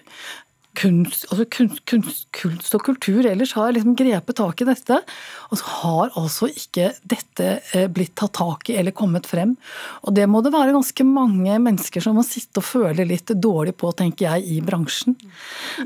kunst, 0.79 1.27
altså 1.31 1.45
kunst, 1.57 1.83
kunst, 1.89 2.27
kunst, 2.35 2.75
og 2.77 2.85
kultur 2.87 3.27
ellers 3.29 3.55
har 3.57 3.73
liksom 3.75 3.95
grepet 3.99 4.39
tak 4.39 4.63
i 4.63 4.69
dette. 4.69 4.99
Og 5.51 5.61
så 5.61 5.71
har 5.81 6.15
altså 6.21 6.49
ikke 6.51 6.91
dette 7.09 7.49
eh, 7.75 7.87
blitt 7.93 8.15
tatt 8.19 8.35
tak 8.39 8.71
i 8.71 8.79
eller 8.81 8.95
kommet 8.97 9.29
frem. 9.31 9.55
Og 10.05 10.15
det 10.17 10.27
må 10.31 10.43
det 10.45 10.53
være 10.55 10.75
ganske 10.75 11.07
mange 11.07 11.59
mennesker 11.63 12.05
som 12.05 12.19
må 12.19 12.25
sitte 12.27 12.63
og 12.63 12.67
føle 12.67 13.07
litt 13.09 13.31
dårlig 13.35 13.77
på, 13.81 13.93
tenker 13.97 14.27
jeg, 14.29 14.47
i 14.57 14.61
bransjen. 14.65 15.17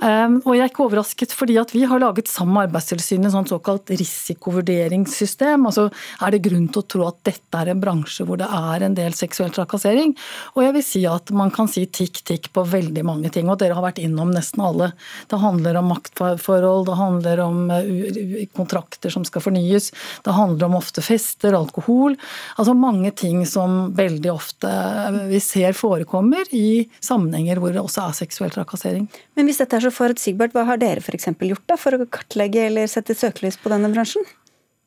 Um, 0.00 0.38
og 0.44 0.54
jeg 0.54 0.64
er 0.64 0.72
ikke 0.72 0.86
overrasket, 0.86 1.34
fordi 1.36 1.58
at 1.60 1.74
vi 1.74 1.84
har 1.88 2.02
laget 2.02 2.30
sammen 2.30 2.56
med 2.56 2.68
Arbeidstilsynet 2.68 3.34
sånn 3.34 3.48
såkalt 3.50 3.92
risikovurderingssystem. 3.92 5.66
Altså 5.68 5.88
er 6.24 6.34
det 6.34 6.42
grunn 6.46 6.68
til 6.72 6.82
å 6.82 6.88
tro 6.94 7.08
at 7.08 7.20
dette 7.28 7.62
er 7.62 7.72
en 7.72 7.82
bransje 7.82 8.26
hvor 8.28 8.40
det 8.40 8.48
er 8.48 8.86
en 8.86 8.96
del 8.96 9.16
seksuell 9.16 9.52
trakassering? 9.54 10.14
Og 10.56 10.64
jeg 10.64 10.76
vil 10.78 10.86
si 10.86 11.04
at 11.08 11.32
man 11.36 11.52
kan 11.54 11.70
si 11.70 11.84
tikk 11.86 12.22
tikk 12.28 12.50
på 12.54 12.64
veldig 12.68 13.04
mange 13.06 13.32
ting, 13.34 13.48
og 13.50 13.60
dere 13.60 13.76
har 13.76 13.84
vært 13.84 14.00
innom 14.02 14.32
nesten 14.34 14.62
alle 14.64 14.77
alle. 14.78 14.92
Det 15.26 15.36
handler 15.36 15.76
om 15.76 15.90
maktforhold, 15.92 16.86
det 16.86 16.94
handler 16.94 17.40
om 17.40 17.70
eh, 17.70 18.46
kontrakter 18.56 19.10
som 19.10 19.24
skal 19.24 19.42
fornyes, 19.42 19.92
det 20.24 20.30
handler 20.36 20.66
om 20.66 20.78
ofte 20.78 21.02
fester, 21.02 21.52
alkohol. 21.52 22.16
Altså 22.56 22.74
mange 22.74 23.10
ting 23.10 23.44
som 23.46 23.94
veldig 23.98 24.32
ofte 24.32 24.68
eh, 24.70 25.22
vi 25.28 25.40
ser 25.40 25.72
forekommer 25.72 26.48
i 26.54 26.88
sammenhenger 27.00 27.58
hvor 27.58 27.74
det 27.74 27.82
også 27.82 28.08
er 28.08 28.18
seksuell 28.22 28.54
trakassering. 28.54 29.08
Men 29.36 29.48
hvis 29.48 29.60
dette 29.62 29.78
er 29.78 29.88
så 29.88 29.94
forutsigbart, 29.94 30.54
hva 30.54 30.66
har 30.68 30.80
dere 30.80 31.02
f.eks. 31.02 31.30
gjort 31.38 31.66
da 31.68 31.78
for 31.78 31.96
å 31.96 32.08
kartlegge 32.08 32.68
eller 32.68 32.90
sette 32.90 33.16
søkelys 33.18 33.58
på 33.60 33.72
denne 33.72 33.90
bransjen? 33.92 34.26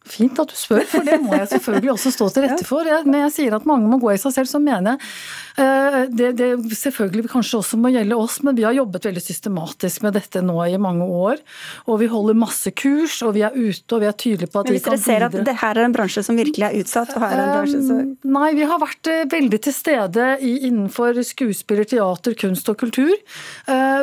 Fint 0.01 0.39
at 0.41 0.49
du 0.49 0.57
spør, 0.57 0.81
for 0.89 1.05
det 1.05 1.19
må 1.21 1.35
jeg 1.37 1.45
selvfølgelig 1.51 1.91
også 1.93 2.11
stå 2.15 2.27
til 2.33 2.45
rette 2.47 2.65
for. 2.71 2.87
Jeg, 2.89 3.05
når 3.05 3.27
jeg 3.27 3.33
sier 3.35 3.53
at 3.53 3.67
mange 3.69 3.85
må 3.89 3.99
gå 4.01 4.09
i 4.15 4.17
seg 4.17 4.33
selv, 4.33 4.49
så 4.49 4.57
mener 4.61 4.95
jeg 4.95 5.61
uh, 5.61 5.97
det, 6.09 6.31
det 6.39 6.47
selvfølgelig 6.79 7.29
kanskje 7.29 7.59
også 7.59 7.77
må 7.77 7.91
gjelde 7.93 8.17
oss, 8.17 8.39
men 8.41 8.57
vi 8.57 8.65
har 8.65 8.73
jobbet 8.73 9.05
veldig 9.11 9.21
systematisk 9.21 10.01
med 10.01 10.17
dette 10.17 10.41
nå 10.41 10.55
i 10.65 10.79
mange 10.81 11.05
år. 11.05 11.43
Og 11.85 12.01
vi 12.01 12.09
holder 12.09 12.39
masse 12.41 12.73
kurs, 12.73 13.19
og 13.21 13.35
vi 13.37 13.43
er 13.45 13.53
ute 13.53 13.93
og 13.93 14.01
vi 14.01 14.09
er 14.09 14.17
tydelige 14.17 14.49
på 14.49 14.63
at 14.63 14.71
vi 14.71 14.79
kan 14.79 14.97
bidra. 14.97 14.97
Hvis 14.97 15.05
dere 15.05 15.19
ser 15.19 15.27
at 15.27 15.51
det 15.51 15.55
her 15.61 15.77
er 15.77 15.89
en 15.91 15.95
bransje 15.95 16.25
som 16.25 16.41
virkelig 16.41 16.65
er 16.65 16.79
utsatt, 16.81 17.13
og 17.13 17.25
her 17.27 17.35
er 17.35 17.43
en 17.43 17.53
bransje 17.59 17.83
så 17.85 17.99
um, 17.99 18.11
Nei, 18.39 18.49
vi 18.57 18.65
har 18.73 18.81
vært 18.81 19.11
uh, 19.11 19.21
veldig 19.35 19.61
til 19.67 19.77
stede 19.77 20.27
innenfor 20.49 21.21
skuespiller, 21.29 21.85
teater, 21.93 22.35
kunst 22.41 22.73
og 22.73 22.81
kultur. 22.81 23.13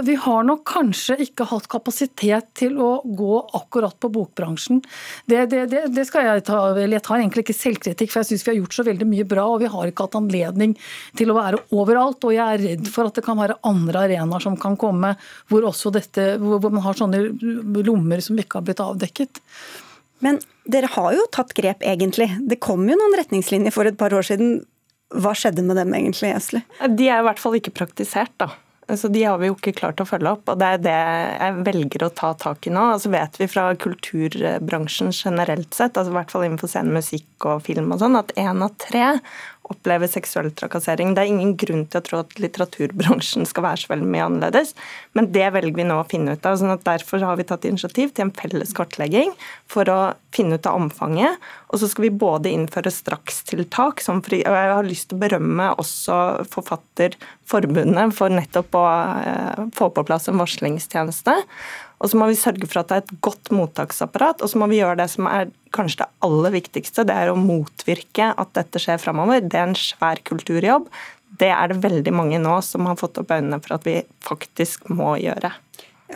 Vi 0.06 0.14
har 0.22 0.46
nok 0.46 0.62
kanskje 0.68 1.16
ikke 1.24 1.46
hatt 1.50 1.66
kapasitet 1.70 2.48
til 2.58 2.76
å 2.82 2.90
gå 3.02 3.38
akkurat 3.56 3.96
på 4.00 4.10
bokbransjen. 4.12 4.80
Det, 5.30 5.46
det, 5.50 5.64
det 5.72 5.87
det 5.94 6.04
skal 6.08 6.26
jeg 6.26 6.44
ta 6.48 6.58
vel. 6.76 6.94
Jeg 6.96 7.04
tar 7.06 7.18
egentlig 7.18 7.44
ikke 7.46 7.56
selvkritikk, 7.56 8.12
for 8.12 8.22
jeg 8.22 8.30
syns 8.30 8.44
vi 8.46 8.52
har 8.52 8.58
gjort 8.60 8.76
så 8.78 8.84
veldig 8.88 9.08
mye 9.08 9.26
bra, 9.28 9.46
og 9.48 9.62
vi 9.62 9.70
har 9.72 9.90
ikke 9.90 10.06
hatt 10.06 10.18
anledning 10.20 10.76
til 11.18 11.32
å 11.32 11.36
være 11.38 11.62
overalt. 11.74 12.24
Og 12.28 12.36
jeg 12.36 12.44
er 12.44 12.64
redd 12.64 12.92
for 12.92 13.10
at 13.10 13.18
det 13.18 13.24
kan 13.26 13.40
være 13.40 13.58
andre 13.68 14.06
arenaer 14.06 14.44
som 14.44 14.58
kan 14.60 14.78
komme, 14.80 15.14
hvor 15.50 15.66
også 15.68 15.92
dette, 15.94 16.30
hvor 16.42 16.62
man 16.68 16.84
har 16.86 16.98
sånne 16.98 17.22
lommer 17.86 18.24
som 18.24 18.38
ikke 18.40 18.60
har 18.60 18.68
blitt 18.68 18.84
avdekket. 18.84 19.42
Men 20.24 20.40
dere 20.68 20.90
har 20.92 21.12
jo 21.14 21.26
tatt 21.34 21.54
grep, 21.56 21.84
egentlig. 21.86 22.30
Det 22.50 22.60
kom 22.62 22.86
jo 22.88 22.98
noen 22.98 23.18
retningslinjer 23.20 23.74
for 23.74 23.88
et 23.88 23.98
par 23.98 24.14
år 24.16 24.26
siden. 24.26 24.60
Hva 25.14 25.32
skjedde 25.38 25.64
med 25.64 25.78
dem 25.80 25.94
egentlig, 25.96 26.34
Esli? 26.36 26.60
De 26.84 27.06
er 27.08 27.22
i 27.22 27.28
hvert 27.28 27.40
fall 27.40 27.56
ikke 27.56 27.72
praktisert, 27.78 28.34
da. 28.40 28.50
Så 28.96 29.08
De 29.12 29.20
har 29.24 29.36
vi 29.38 29.50
jo 29.50 29.56
ikke 29.56 29.74
klart 29.76 30.00
å 30.00 30.06
følge 30.08 30.30
opp, 30.32 30.48
og 30.48 30.60
det 30.60 30.68
er 30.72 30.78
det 30.80 30.94
jeg 30.96 31.64
velger 31.66 32.06
å 32.06 32.12
ta 32.16 32.30
tak 32.40 32.68
i 32.68 32.72
nå. 32.72 32.86
Altså 32.94 33.10
vet 33.12 33.36
vi 33.36 33.48
fra 33.50 33.66
kulturbransjen 33.76 35.12
generelt 35.12 35.76
sett, 35.76 35.98
altså 35.98 36.14
i 36.14 36.16
hvert 36.16 36.32
fall 36.32 36.46
innenfor 36.46 36.72
scene, 36.72 36.94
musikk 36.96 37.48
og 37.50 37.66
film 37.66 37.92
og 37.92 38.00
sånn, 38.00 38.16
at 38.16 38.32
én 38.40 38.64
av 38.64 38.72
tre 38.80 39.18
opplever 39.72 40.10
seksuell 40.10 40.50
trakassering. 40.56 41.14
Det 41.14 41.22
er 41.22 41.32
ingen 41.32 41.54
grunn 41.60 41.84
til 41.88 42.00
å 42.00 42.04
tro 42.04 42.20
at 42.22 42.34
litteraturbransjen 42.40 43.46
skal 43.48 43.66
være 43.66 43.82
så 43.82 43.92
veldig 43.92 44.08
mye 44.10 44.26
annerledes, 44.28 44.74
men 45.18 45.30
det 45.34 45.46
velger 45.54 45.76
vi 45.78 45.86
nå 45.88 46.00
å 46.00 46.06
finne 46.08 46.36
ut 46.36 46.48
av. 46.48 46.58
sånn 46.60 46.74
at 46.74 46.86
Derfor 46.88 47.24
har 47.24 47.38
vi 47.38 47.46
tatt 47.48 47.66
initiativ 47.68 48.14
til 48.14 48.26
en 48.26 48.34
felles 48.34 48.72
kartlegging 48.76 49.34
for 49.70 49.88
å 49.92 49.98
finne 50.34 50.58
ut 50.58 50.68
av 50.68 50.78
omfanget. 50.80 51.40
Og 51.68 51.82
så 51.82 51.88
skal 51.90 52.08
vi 52.08 52.14
både 52.24 52.52
innføre 52.52 52.92
strakstiltak, 52.92 54.02
som 54.04 54.22
og 54.28 54.34
jeg 54.34 54.72
har 54.74 54.86
lyst 54.86 55.10
til 55.10 55.18
å 55.18 55.22
berømme 55.22 55.68
også 55.80 56.16
Forfatterforbundet 56.52 58.14
for 58.16 58.32
nettopp 58.32 58.76
å 58.76 58.86
eh, 59.24 59.68
få 59.76 59.90
på 59.94 60.04
plass 60.08 60.28
en 60.28 60.40
varslingstjeneste. 60.40 61.36
Og 61.98 62.10
så 62.10 62.18
må 62.18 62.28
vi 62.30 62.38
sørge 62.38 62.66
for 62.70 62.80
at 62.80 62.90
det 62.90 62.96
er 62.96 63.04
et 63.04 63.20
godt 63.26 63.50
mottaksapparat, 63.54 64.42
og 64.42 64.50
så 64.50 64.60
må 64.60 64.68
vi 64.70 64.78
gjøre 64.78 65.00
det 65.00 65.08
som 65.10 65.26
er 65.30 65.50
kanskje 65.74 66.04
det 66.04 66.10
aller 66.24 66.54
viktigste, 66.54 67.04
det 67.08 67.16
er 67.16 67.32
å 67.32 67.38
motvirke 67.38 68.30
at 68.38 68.52
dette 68.56 68.82
skjer 68.82 69.00
framover. 69.02 69.42
Det 69.42 69.58
er 69.58 69.70
en 69.70 69.78
svær 69.78 70.22
kulturjobb. 70.28 70.86
Det 71.38 71.50
er 71.52 71.70
det 71.70 71.82
veldig 71.82 72.14
mange 72.14 72.38
nå 72.42 72.54
som 72.64 72.86
har 72.88 72.98
fått 72.98 73.18
opp 73.20 73.34
øynene 73.34 73.60
for 73.64 73.76
at 73.76 73.86
vi 73.86 73.98
faktisk 74.24 74.88
må 74.94 75.16
gjøre. 75.20 75.52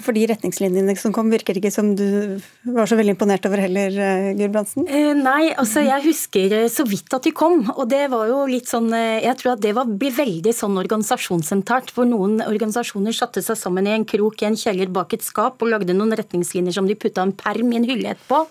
For 0.00 0.16
de 0.16 0.22
retningslinjene 0.30 0.94
som 0.96 1.12
kom, 1.12 1.28
virker 1.28 1.58
ikke 1.58 1.70
som 1.72 1.90
du 1.98 2.40
var 2.64 2.88
så 2.88 2.96
veldig 2.96 3.12
imponert 3.12 3.44
over 3.44 3.60
heller, 3.60 3.92
eh, 3.92 4.28
Gulbrandsen? 4.38 4.86
Eh, 4.88 5.10
nei, 5.18 5.52
altså 5.52 5.82
jeg 5.84 6.06
husker 6.06 6.54
eh, 6.62 6.68
så 6.72 6.86
vidt 6.88 7.12
at 7.12 7.26
de 7.28 7.34
kom. 7.36 7.66
Og 7.74 7.84
det 7.90 8.06
var 8.12 8.30
jo 8.30 8.40
litt 8.48 8.70
sånn 8.70 8.88
Jeg 8.92 9.36
tror 9.40 9.54
at 9.54 9.62
det 9.64 9.74
var, 9.76 9.84
ble 9.84 10.08
veldig 10.16 10.54
sånn 10.56 10.80
organisasjonsenternt. 10.80 11.92
Hvor 11.92 12.08
noen 12.08 12.40
organisasjoner 12.40 13.12
satte 13.12 13.44
seg 13.44 13.60
sammen 13.60 13.90
i 13.90 13.92
en 13.92 14.08
krok 14.08 14.40
i 14.40 14.48
en 14.48 14.56
kjeller 14.56 14.88
bak 14.88 15.12
et 15.12 15.26
skap 15.26 15.60
og 15.60 15.74
lagde 15.74 15.96
noen 15.96 16.16
retningslinjer 16.16 16.72
som 16.72 16.88
de 16.88 16.96
putta 16.96 17.26
en 17.26 17.36
perm 17.36 17.74
i 17.74 17.82
en 17.82 17.88
hylle 17.88 18.14
etterpå. 18.16 18.46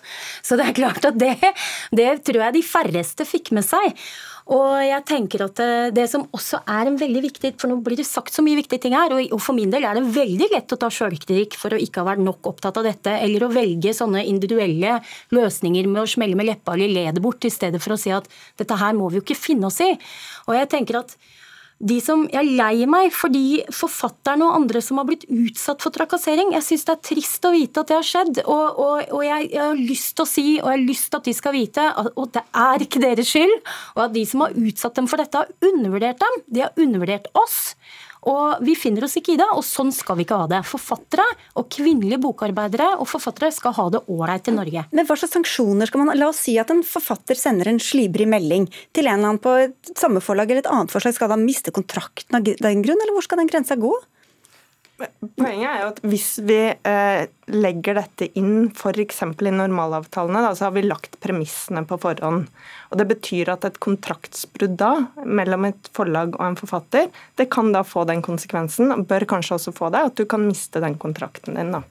Så 0.45 0.59
det 0.61 0.69
er 0.69 0.77
klart 0.77 1.09
at 1.09 1.17
det, 1.17 1.33
det 1.89 2.11
tror 2.27 2.45
jeg 2.45 2.59
de 2.59 2.67
færreste 2.69 3.25
fikk 3.25 3.55
med 3.57 3.65
seg. 3.65 3.97
Og 4.51 4.81
jeg 4.83 5.03
tenker 5.07 5.45
at 5.45 5.59
det 5.95 6.03
som 6.11 6.25
også 6.35 6.59
er 6.67 6.89
en 6.89 6.97
veldig 6.99 7.21
viktig 7.23 7.53
For 7.61 7.71
nå 7.71 7.77
blir 7.85 7.99
det 8.01 8.07
sagt 8.07 8.33
så 8.35 8.43
mye 8.43 8.57
viktige 8.59 8.83
ting 8.83 8.95
her, 8.97 9.13
og 9.13 9.39
for 9.39 9.55
min 9.55 9.71
del 9.71 9.85
er 9.87 9.95
det 9.95 10.11
veldig 10.11 10.49
lett 10.51 10.75
å 10.75 10.79
ta 10.81 10.89
sjølkritikk 10.91 11.55
for 11.59 11.71
å 11.71 11.79
ikke 11.79 12.03
ha 12.03 12.09
vært 12.11 12.23
nok 12.25 12.51
opptatt 12.51 12.79
av 12.81 12.87
dette, 12.87 13.13
eller 13.23 13.45
å 13.47 13.51
velge 13.53 13.93
sånne 13.95 14.25
individuelle 14.27 14.97
løsninger 15.35 15.87
med 15.87 16.03
å 16.03 16.09
smelle 16.09 16.35
med 16.35 16.49
leppa 16.51 16.75
eller 16.75 16.91
le 16.91 17.05
det 17.15 17.23
bort, 17.23 17.47
i 17.47 17.53
stedet 17.53 17.79
for 17.83 17.95
å 17.95 18.01
si 18.01 18.11
at 18.11 18.27
dette 18.59 18.79
her 18.81 18.97
må 18.97 19.07
vi 19.09 19.21
jo 19.21 19.25
ikke 19.25 19.39
finne 19.39 19.71
oss 19.71 19.79
i. 19.85 19.93
Og 20.49 20.57
jeg 20.57 20.71
tenker 20.75 20.99
at 20.99 21.15
de 21.81 21.97
som 22.03 22.27
Jeg 22.29 22.37
er 22.41 22.57
lei 22.59 22.85
meg 22.89 23.09
for 23.15 23.33
de 23.33 23.61
forfatterne 23.73 24.45
og 24.45 24.57
andre 24.59 24.81
som 24.85 24.99
har 25.01 25.07
blitt 25.09 25.25
utsatt 25.25 25.81
for 25.81 25.93
trakassering. 25.95 26.53
Jeg 26.53 26.65
syns 26.67 26.85
det 26.87 26.93
er 26.93 27.01
trist 27.09 27.47
å 27.47 27.53
vite 27.55 27.81
at 27.81 27.89
det 27.89 27.97
har 27.97 28.07
skjedd, 28.07 28.41
og, 28.45 28.81
og, 28.85 29.01
og 29.17 29.25
jeg, 29.25 29.49
jeg, 29.49 29.63
har 29.63 29.81
lyst 29.81 30.13
til 30.17 30.25
å 30.25 30.29
si, 30.29 30.45
og 30.59 30.69
jeg 30.69 30.77
har 30.77 30.85
lyst 30.85 31.09
til 31.09 31.21
at 31.21 31.29
de 31.31 31.35
skal 31.37 31.55
vite, 31.57 31.87
at, 32.03 32.11
at 32.25 32.37
det 32.37 32.45
er 32.65 32.85
ikke 32.85 33.03
deres 33.03 33.33
skyld, 33.33 33.57
og 33.95 34.05
at 34.05 34.15
de 34.15 34.25
som 34.29 34.45
har 34.45 34.55
utsatt 34.61 35.01
dem 35.01 35.09
for 35.09 35.23
dette, 35.23 35.41
har 35.41 35.71
undervurdert 35.71 36.21
dem. 36.21 36.39
De 36.47 36.65
har 36.67 36.85
undervurdert 36.85 37.31
oss. 37.41 37.59
Og 38.29 38.61
vi 38.61 38.75
finner 38.77 39.07
oss 39.07 39.15
ikke 39.17 39.33
i 39.33 39.39
det, 39.39 39.47
og 39.49 39.63
sånn 39.65 39.89
skal 39.95 40.19
vi 40.19 40.27
ikke 40.27 40.37
ha 40.43 40.47
det. 40.51 40.59
Forfattere 40.69 41.25
og 41.57 41.69
kvinnelige 41.73 42.21
bokarbeidere 42.21 42.91
og 42.99 43.09
forfattere 43.09 43.49
skal 43.55 43.73
ha 43.79 43.87
det 43.95 44.03
ålreit 44.13 44.51
i 44.51 44.53
Norge. 44.53 44.85
Men 44.93 45.07
hva 45.09 45.17
slags 45.17 45.33
sanksjoner 45.37 45.89
skal 45.89 46.03
man 46.03 46.13
La 46.21 46.27
oss 46.29 46.43
si 46.45 46.53
at 46.61 46.69
en 46.69 46.83
forfatter 46.85 47.39
sender 47.39 47.71
en 47.71 47.81
slibrig 47.81 48.27
melding 48.29 48.67
til 48.93 49.07
en 49.07 49.15
eller 49.15 49.31
annen 49.31 49.41
på 49.41 49.55
et 49.63 49.93
samme 49.97 50.21
forlag 50.21 50.51
eller 50.51 50.61
et 50.61 50.69
annet 50.69 50.93
forslag. 50.93 51.17
Skal 51.17 51.33
han 51.33 51.47
miste 51.47 51.73
kontrakten 51.73 52.37
av 52.37 52.45
den 52.45 52.85
grunn, 52.85 53.01
eller 53.01 53.15
hvor 53.15 53.25
skal 53.25 53.41
den 53.41 53.49
grensa 53.49 53.79
gå? 53.79 53.95
Poenget 55.39 55.65
er 55.65 55.79
jo 55.81 55.89
at 55.89 55.99
hvis 56.05 56.27
vi 56.45 56.59
eh, 56.69 57.23
legger 57.49 57.97
dette 57.97 58.27
inn 58.37 58.69
f.eks. 58.69 59.21
i 59.25 59.53
normalavtalene, 59.55 60.43
da, 60.45 60.51
så 60.57 60.67
har 60.67 60.75
vi 60.75 60.85
lagt 60.85 61.17
premissene 61.23 61.83
på 61.89 61.97
forhånd. 62.01 62.45
Og 62.91 62.99
Det 62.99 63.07
betyr 63.07 63.53
at 63.53 63.63
et 63.67 63.77
kontraktsbrudd 63.79 64.75
da, 64.79 64.91
mellom 65.23 65.69
et 65.69 65.89
forlag 65.95 66.35
og 66.35 66.43
en 66.43 66.57
forfatter, 66.59 67.07
det 67.39 67.47
kan 67.53 67.71
da 67.71 67.85
få 67.87 68.03
den 68.09 68.19
konsekvensen, 68.25 68.91
og 68.91 69.05
bør 69.07 69.23
kanskje 69.31 69.55
også 69.55 69.73
få 69.75 69.91
det, 69.93 70.01
at 70.11 70.17
du 70.19 70.25
kan 70.29 70.43
miste 70.43 70.81
den 70.83 70.97
kontrakten 70.99 71.55
din. 71.55 71.71
da. 71.71 71.81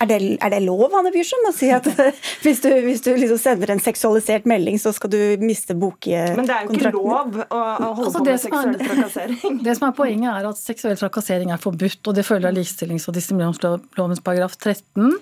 Er 0.00 0.08
det, 0.08 0.20
er 0.40 0.54
det 0.54 0.62
lov, 0.64 0.88
Anne 0.96 1.12
Bjørsson, 1.12 1.44
å 1.50 1.52
si 1.52 1.68
at 1.74 1.84
hvis 2.44 2.62
du, 2.64 2.70
hvis 2.86 3.04
du 3.04 3.10
liksom 3.12 3.40
sender 3.42 3.74
en 3.74 3.82
seksualisert 3.82 4.48
melding, 4.48 4.80
så 4.80 4.94
skal 4.96 5.12
du 5.12 5.20
miste 5.44 5.76
bokkontrakten? 5.76 6.38
Men 6.38 6.48
det 6.48 6.56
er 6.56 6.64
jo 6.64 6.78
ikke 6.78 6.94
lov 6.96 7.38
å, 7.44 7.60
å 7.60 7.92
holde 7.98 8.08
altså, 8.08 8.18
på 8.18 8.24
med 8.24 8.42
seksuell 8.46 8.80
trakassering. 8.80 9.60
Det 9.68 9.76
som 9.76 9.88
er 9.88 9.96
Poenget 9.98 10.30
er 10.30 10.46
at 10.46 10.60
seksuell 10.60 10.96
trakassering 10.98 11.50
er 11.52 11.60
forbudt, 11.60 12.00
og 12.06 12.14
det 12.16 12.24
følger 12.24 12.52
av 12.52 12.56
likestillings- 12.56 13.08
og 13.10 13.16
diskrimineringslovens 13.16 14.22
paragraf 14.24 14.54
13. 14.56 15.16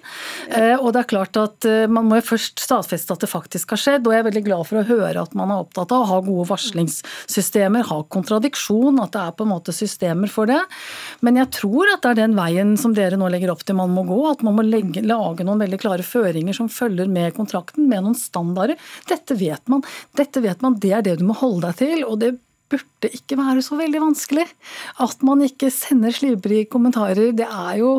Eh, 0.52 0.74
og 0.76 0.90
det 0.94 1.02
er 1.02 1.08
klart 1.10 1.38
at 1.40 1.66
eh, 1.68 1.86
Man 1.88 2.08
må 2.10 2.18
jo 2.20 2.26
først 2.28 2.60
stadfeste 2.62 3.14
at 3.14 3.24
det 3.24 3.30
faktisk 3.30 3.72
har 3.72 3.80
skjedd, 3.80 4.06
og 4.06 4.14
jeg 4.14 4.22
er 4.22 4.28
veldig 4.28 4.44
glad 4.46 4.68
for 4.68 4.82
å 4.82 4.86
høre 4.86 5.15
at 5.20 5.34
man 5.38 5.52
er 5.52 5.64
opptatt 5.64 5.92
av 5.94 6.04
å 6.04 6.08
ha 6.10 6.20
gode 6.24 6.48
varslingssystemer, 6.50 7.86
ha 7.90 7.98
kontradiksjon, 8.12 9.00
at 9.02 9.14
det 9.16 9.22
er 9.22 9.36
på 9.36 9.46
en 9.46 9.52
måte 9.52 9.74
systemer 9.76 10.30
for 10.32 10.50
det. 10.50 10.60
Men 11.26 11.40
jeg 11.40 11.52
tror 11.58 11.92
at 11.92 12.04
det 12.04 12.14
er 12.14 12.22
den 12.22 12.38
veien 12.38 12.74
som 12.80 12.94
dere 12.96 13.18
nå 13.20 13.30
legger 13.32 13.52
opp 13.54 13.64
til 13.66 13.78
man 13.78 13.94
må 13.94 14.06
gå, 14.08 14.20
at 14.30 14.44
man 14.46 14.58
må 14.58 14.66
legge, 14.66 15.04
lage 15.06 15.46
noen 15.46 15.62
veldig 15.64 15.82
klare 15.82 16.06
føringer 16.06 16.56
som 16.56 16.72
følger 16.72 17.10
med 17.10 17.36
kontrakten, 17.36 17.88
med 17.90 18.06
noen 18.06 18.18
standarder. 18.18 18.80
Dette 19.10 19.38
vet 19.38 19.64
man, 19.72 19.84
dette 20.16 20.42
vet 20.44 20.64
man, 20.64 20.78
det 20.82 20.94
er 20.96 21.06
det 21.06 21.18
du 21.20 21.26
må 21.28 21.38
holde 21.38 21.70
deg 21.70 21.80
til. 21.84 22.04
og 22.06 22.20
det 22.22 22.36
burde 22.70 23.10
ikke 23.14 23.38
være 23.38 23.62
så 23.64 23.78
veldig 23.78 24.00
vanskelig. 24.02 24.46
At 25.02 25.22
man 25.26 25.44
ikke 25.46 25.70
sender 25.74 26.14
slibrige 26.14 26.68
kommentarer, 26.70 27.30
det 27.36 27.46
er 27.46 27.78
jo 27.80 27.90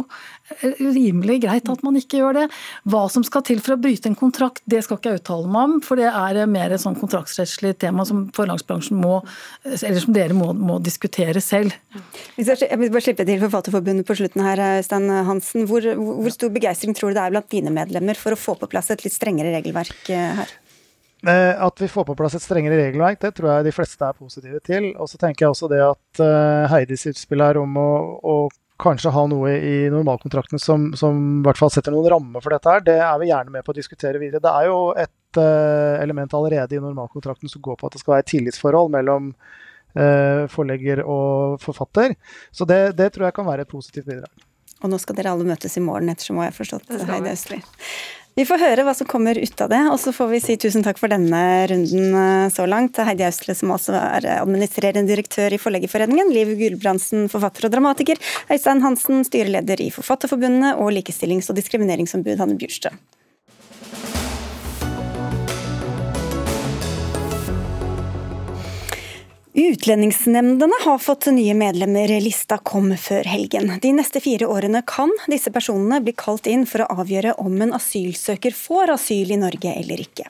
eh, 0.58 0.76
rimelig 0.82 1.40
greit 1.46 1.70
at 1.72 1.84
man 1.86 2.00
ikke 2.00 2.20
gjør 2.22 2.42
det. 2.42 2.46
Hva 2.90 3.06
som 3.12 3.26
skal 3.28 3.46
til 3.48 3.62
for 3.64 3.76
å 3.76 3.80
bryte 3.82 4.12
en 4.12 4.18
kontrakt, 4.20 4.64
det 4.70 4.84
skal 4.86 5.00
ikke 5.00 5.14
jeg 5.14 5.22
uttale 5.22 5.52
meg 5.54 5.70
om, 5.70 5.78
for 5.86 6.00
det 6.00 6.10
er 6.12 6.42
mer 6.52 6.76
et 6.76 6.84
sånn 6.84 6.98
kontraktsrettslig 7.00 7.78
tema 7.84 8.06
som 8.08 8.28
forlagsbransjen 8.36 9.00
må, 9.00 9.22
eller 9.64 10.04
som 10.04 10.16
dere 10.16 10.38
må, 10.38 10.52
må 10.58 10.80
diskutere 10.84 11.44
selv. 11.44 11.76
Jeg 12.38 12.80
vil 12.80 12.92
bare 12.92 13.06
slippe 13.06 13.28
til 13.28 13.42
Forfatterforbundet 13.46 14.08
på 14.08 14.18
slutten 14.20 14.46
her, 14.46 14.64
Stein 14.86 15.10
Hansen. 15.30 15.68
Hvor, 15.70 15.86
hvor 15.96 16.34
stor 16.34 16.52
begeistring 16.54 16.96
tror 16.98 17.12
du 17.12 17.20
det 17.20 17.26
er 17.26 17.36
blant 17.36 17.52
dine 17.52 17.74
medlemmer 17.74 18.20
for 18.20 18.36
å 18.36 18.40
få 18.40 18.58
på 18.60 18.70
plass 18.72 18.92
et 18.94 19.04
litt 19.06 19.16
strengere 19.16 19.56
regelverk 19.56 20.12
eh, 20.14 20.42
her? 20.42 20.58
Eh, 21.26 21.64
at 21.64 21.82
vi 21.82 21.88
får 21.88 22.06
på 22.06 22.16
plass 22.16 22.36
et 22.38 22.44
strengere 22.44 22.78
regelverk, 22.78 23.18
det 23.24 23.34
tror 23.38 23.50
jeg 23.50 23.66
de 23.66 23.74
fleste 23.74 24.06
er 24.06 24.18
positive 24.18 24.62
til. 24.66 24.92
Og 25.02 25.10
så 25.10 25.18
tenker 25.18 25.46
jeg 25.46 25.54
også 25.54 25.70
det 25.72 25.82
at 25.82 26.22
uh, 26.22 26.70
Heidis 26.70 27.08
utspill 27.10 27.42
her 27.42 27.58
om 27.58 27.78
å, 27.82 27.92
å, 28.22 28.38
kanskje 28.78 29.10
ha 29.10 29.24
noe 29.26 29.56
i 29.58 29.78
normalkontrakten 29.90 30.62
som, 30.62 30.92
som, 30.94 31.18
i 31.40 31.46
hvert 31.48 31.58
fall 31.58 31.72
setter 31.74 31.96
noen 31.96 32.12
rammer 32.14 32.44
for 32.46 32.54
dette 32.54 32.70
her, 32.70 32.84
det 32.86 33.00
er 33.02 33.16
vi 33.18 33.32
gjerne 33.32 33.56
med 33.56 33.66
på 33.66 33.74
å 33.74 33.78
diskutere 33.80 34.22
videre. 34.22 34.44
Det 34.44 34.52
er 34.52 34.68
jo 34.70 34.82
et 34.94 35.40
uh, 35.42 35.98
element 36.04 36.36
allerede 36.38 36.78
i 36.78 36.84
normalkontrakten 36.84 37.50
som 37.50 37.64
går 37.66 37.80
på 37.80 37.90
at 37.90 37.98
det 37.98 38.04
skal 38.04 38.14
være 38.14 38.28
et 38.28 38.32
tillitsforhold 38.36 38.94
mellom 38.94 39.32
uh, 39.34 40.44
forlegger 40.54 41.02
og 41.02 41.58
forfatter. 41.66 42.14
Så 42.54 42.70
det, 42.70 42.94
det, 43.02 43.10
tror 43.16 43.32
jeg 43.32 43.40
kan 43.40 43.50
være 43.50 43.66
et 43.66 43.74
positivt 43.74 44.06
bidrag. 44.12 44.46
Og 44.86 44.94
nå 44.94 45.02
skal 45.02 45.18
dere 45.18 45.34
alle 45.34 45.50
møtes 45.50 45.74
i 45.74 45.82
morgen, 45.82 46.14
ettersom 46.14 46.38
jeg 46.38 46.52
har 46.52 46.58
forstått, 46.62 46.86
det. 46.94 47.34
Østli. 47.34 47.64
Vi 48.38 48.44
får 48.46 48.62
høre 48.62 48.84
hva 48.86 48.94
som 48.94 49.08
kommer 49.10 49.34
ut 49.34 49.62
av 49.66 49.72
det, 49.72 49.80
og 49.90 49.96
så 49.98 50.12
får 50.14 50.28
vi 50.30 50.40
si 50.44 50.56
tusen 50.62 50.84
takk 50.86 51.00
for 51.02 51.10
denne 51.10 51.40
runden 51.72 52.14
eh, 52.14 52.52
så 52.54 52.68
langt. 52.70 53.00
Heidi 53.02 53.26
Austle, 53.26 53.56
som 53.58 53.74
altså 53.74 53.96
er 53.98 54.28
administrerende 54.36 55.10
direktør 55.10 55.56
i 55.56 55.58
Forleggerforeningen, 55.58 56.30
Liv 56.36 56.54
Gulbrandsen, 56.60 57.26
forfatter 57.34 57.66
og 57.66 57.74
dramatiker, 57.74 58.22
Øystein 58.54 58.86
Hansen, 58.86 59.26
styreleder 59.26 59.82
i 59.82 59.90
Forfatterforbundet, 59.96 60.78
og 60.78 60.94
likestillings- 60.94 61.50
og 61.50 61.58
diskrimineringsombud 61.58 62.38
Hanne 62.38 62.62
Bjurstø. 62.62 62.94
Utlendingsnemndene 69.58 70.74
har 70.86 70.98
fått 70.98 71.26
nye 71.26 71.54
medlemmer. 71.58 72.12
Lista 72.22 72.60
kom 72.62 72.92
før 72.98 73.26
helgen. 73.26 73.72
De 73.82 73.90
neste 73.98 74.22
fire 74.22 74.46
årene 74.46 74.84
kan 74.86 75.10
disse 75.34 75.50
personene 75.50 75.98
bli 76.06 76.14
kalt 76.14 76.46
inn 76.46 76.68
for 76.70 76.86
å 76.86 77.02
avgjøre 77.02 77.34
om 77.42 77.56
en 77.66 77.74
asylsøker 77.74 78.54
får 78.54 78.94
asyl 79.00 79.34
i 79.34 79.40
Norge 79.42 79.74
eller 79.80 80.04
ikke. 80.06 80.30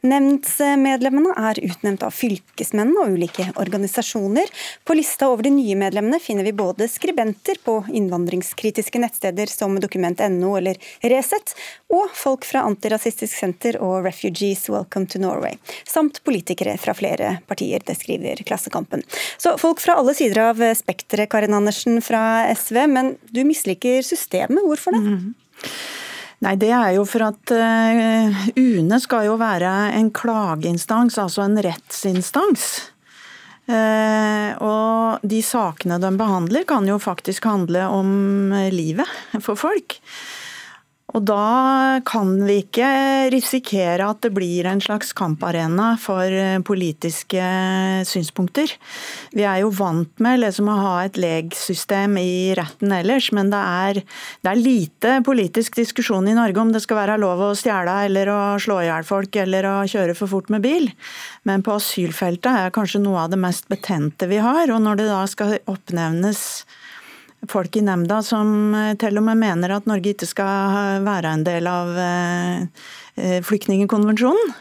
Nemndsmedlemmene 0.00 1.34
er 1.36 1.58
utnevnt 1.60 2.04
av 2.06 2.14
fylkesmennene 2.16 3.02
og 3.02 3.16
ulike 3.16 3.48
organisasjoner. 3.60 4.48
På 4.86 4.96
lista 4.96 5.28
over 5.28 5.44
de 5.44 5.52
nye 5.52 5.76
medlemmene 5.78 6.20
finner 6.22 6.46
vi 6.46 6.54
både 6.56 6.88
skribenter 6.88 7.60
på 7.64 7.80
innvandringskritiske 7.92 9.02
nettsteder 9.02 9.50
som 9.52 9.76
dokument.no 9.82 10.54
eller 10.56 10.80
Resett, 11.12 11.54
og 11.92 12.08
folk 12.16 12.46
fra 12.48 12.64
Antirasistisk 12.68 13.36
Senter 13.36 13.80
og 13.84 14.06
Refugees 14.06 14.68
Welcome 14.72 15.10
to 15.10 15.20
Norway, 15.20 15.58
samt 15.88 16.22
politikere 16.24 16.78
fra 16.80 16.96
flere 16.96 17.36
partier. 17.50 17.84
Det 17.84 17.98
skriver 18.00 18.40
Klassekampen. 18.46 19.04
Så 19.36 19.56
folk 19.60 19.82
fra 19.84 19.98
alle 20.00 20.16
sider 20.16 20.46
av 20.48 20.62
spekteret, 20.78 21.30
Karin 21.30 21.56
Andersen 21.56 22.00
fra 22.04 22.22
SV, 22.54 22.86
men 22.88 23.16
du 23.28 23.44
misliker 23.44 24.00
systemet. 24.06 24.64
Hvorfor 24.64 24.96
det? 24.96 25.04
Mm. 25.04 25.34
Nei, 26.40 26.54
Det 26.56 26.70
er 26.72 26.94
jo 26.96 27.04
for 27.08 27.26
at 27.26 27.52
uh, 27.52 28.40
UNE 28.56 29.00
skal 29.02 29.26
jo 29.28 29.36
være 29.40 29.92
en 29.98 30.08
klageinstans, 30.14 31.18
altså 31.20 31.44
en 31.44 31.60
rettsinstans. 31.60 32.66
Uh, 33.70 34.56
og 34.64 35.26
de 35.30 35.42
sakene 35.44 36.00
de 36.00 36.10
behandler 36.18 36.64
kan 36.66 36.88
jo 36.88 36.96
faktisk 36.98 37.44
handle 37.46 37.84
om 37.92 38.54
livet 38.72 39.42
for 39.44 39.60
folk. 39.60 40.00
Og 41.10 41.24
da 41.26 42.00
kan 42.06 42.32
vi 42.46 42.60
ikke 42.62 42.88
risikere 43.34 44.06
at 44.12 44.20
det 44.22 44.30
blir 44.34 44.68
en 44.70 44.82
slags 44.82 45.10
kamparena 45.16 45.92
for 46.00 46.22
eh, 46.30 46.60
politiske 46.66 47.42
synspunkter. 48.06 48.70
Vi 49.34 49.46
er 49.46 49.62
jo 49.64 49.72
vant 49.74 50.22
med 50.22 50.42
liksom 50.44 50.70
å 50.70 50.78
ha 50.78 50.94
et 51.04 51.18
legsystem 51.20 52.14
i 52.20 52.54
retten 52.58 52.94
ellers, 52.94 53.30
men 53.36 53.50
det 53.50 53.60
er, 53.60 54.02
det 54.44 54.52
er, 54.52 54.60
lite 54.60 55.16
politisk 55.26 55.80
diskusjon 55.80 56.28
i 56.30 56.36
Norge 56.36 56.62
om 56.62 56.70
det 56.74 56.82
skal 56.84 57.00
være 57.00 57.18
lov 57.22 57.42
å 57.48 57.52
stjele 57.58 57.96
eller 58.06 58.30
å 58.30 58.40
slå 58.62 58.80
i 58.82 58.90
hjel 58.90 59.06
folk 59.08 59.40
eller 59.42 59.66
å 59.66 59.76
kjøre 59.90 60.14
for 60.18 60.30
fort 60.30 60.52
med 60.52 60.62
bil. 60.66 60.90
Men 61.48 61.64
på 61.66 61.74
asylfeltet 61.78 62.50
er 62.52 62.74
kanskje 62.74 63.02
noe 63.02 63.24
av 63.24 63.32
det 63.32 63.40
mest 63.40 63.66
betente 63.72 64.28
vi 64.30 64.38
har. 64.42 64.70
Og 64.70 64.82
når 64.84 65.00
det 65.00 65.08
da 65.10 65.24
skal 65.30 65.56
oppnevnes 65.70 66.44
folk 67.48 67.76
i 67.76 67.82
nemnda 67.84 68.20
som 68.22 68.74
eh, 68.74 68.94
til 69.00 69.18
og 69.20 69.26
med 69.26 69.40
mener 69.40 69.76
at 69.76 69.88
Norge 69.88 70.14
ikke 70.14 70.28
skal 70.28 71.04
være 71.06 71.34
en 71.36 71.44
del 71.46 71.68
av 71.70 71.92
eh, 71.96 72.64
eh, 73.16 73.38
flyktningkonvensjonen 73.46 74.54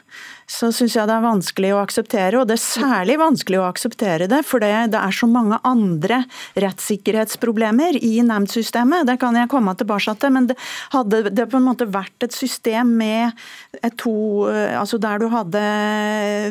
så 0.49 0.71
syns 0.73 0.95
jeg 0.97 1.05
det 1.05 1.13
er 1.13 1.25
vanskelig 1.25 1.71
å 1.75 1.81
akseptere. 1.83 2.39
Og 2.39 2.47
det 2.49 2.57
er 2.57 2.63
særlig 2.63 3.19
vanskelig 3.21 3.59
å 3.61 3.67
akseptere 3.67 4.29
det, 4.31 4.41
for 4.47 4.63
det, 4.63 4.71
er 4.97 5.15
så 5.15 5.29
mange 5.29 5.59
andre 5.67 6.23
rettssikkerhetsproblemer 6.59 7.99
i 8.01 8.15
nemndsystemet. 8.25 9.05
Det 9.09 9.19
kan 9.21 9.37
jeg 9.37 9.51
komme 9.51 9.75
tilbake 9.77 10.15
til, 10.19 10.33
men 10.33 10.49
det 10.49 10.57
hadde 10.95 11.21
det 11.29 11.47
på 11.51 11.59
en 11.59 11.67
måte 11.69 11.89
vært 11.89 12.25
et 12.25 12.35
system 12.35 12.95
med 12.99 13.37
et 13.83 13.95
to 13.99 14.17
Altså 14.49 14.97
der 15.01 15.19
du 15.21 15.27
hadde 15.31 15.61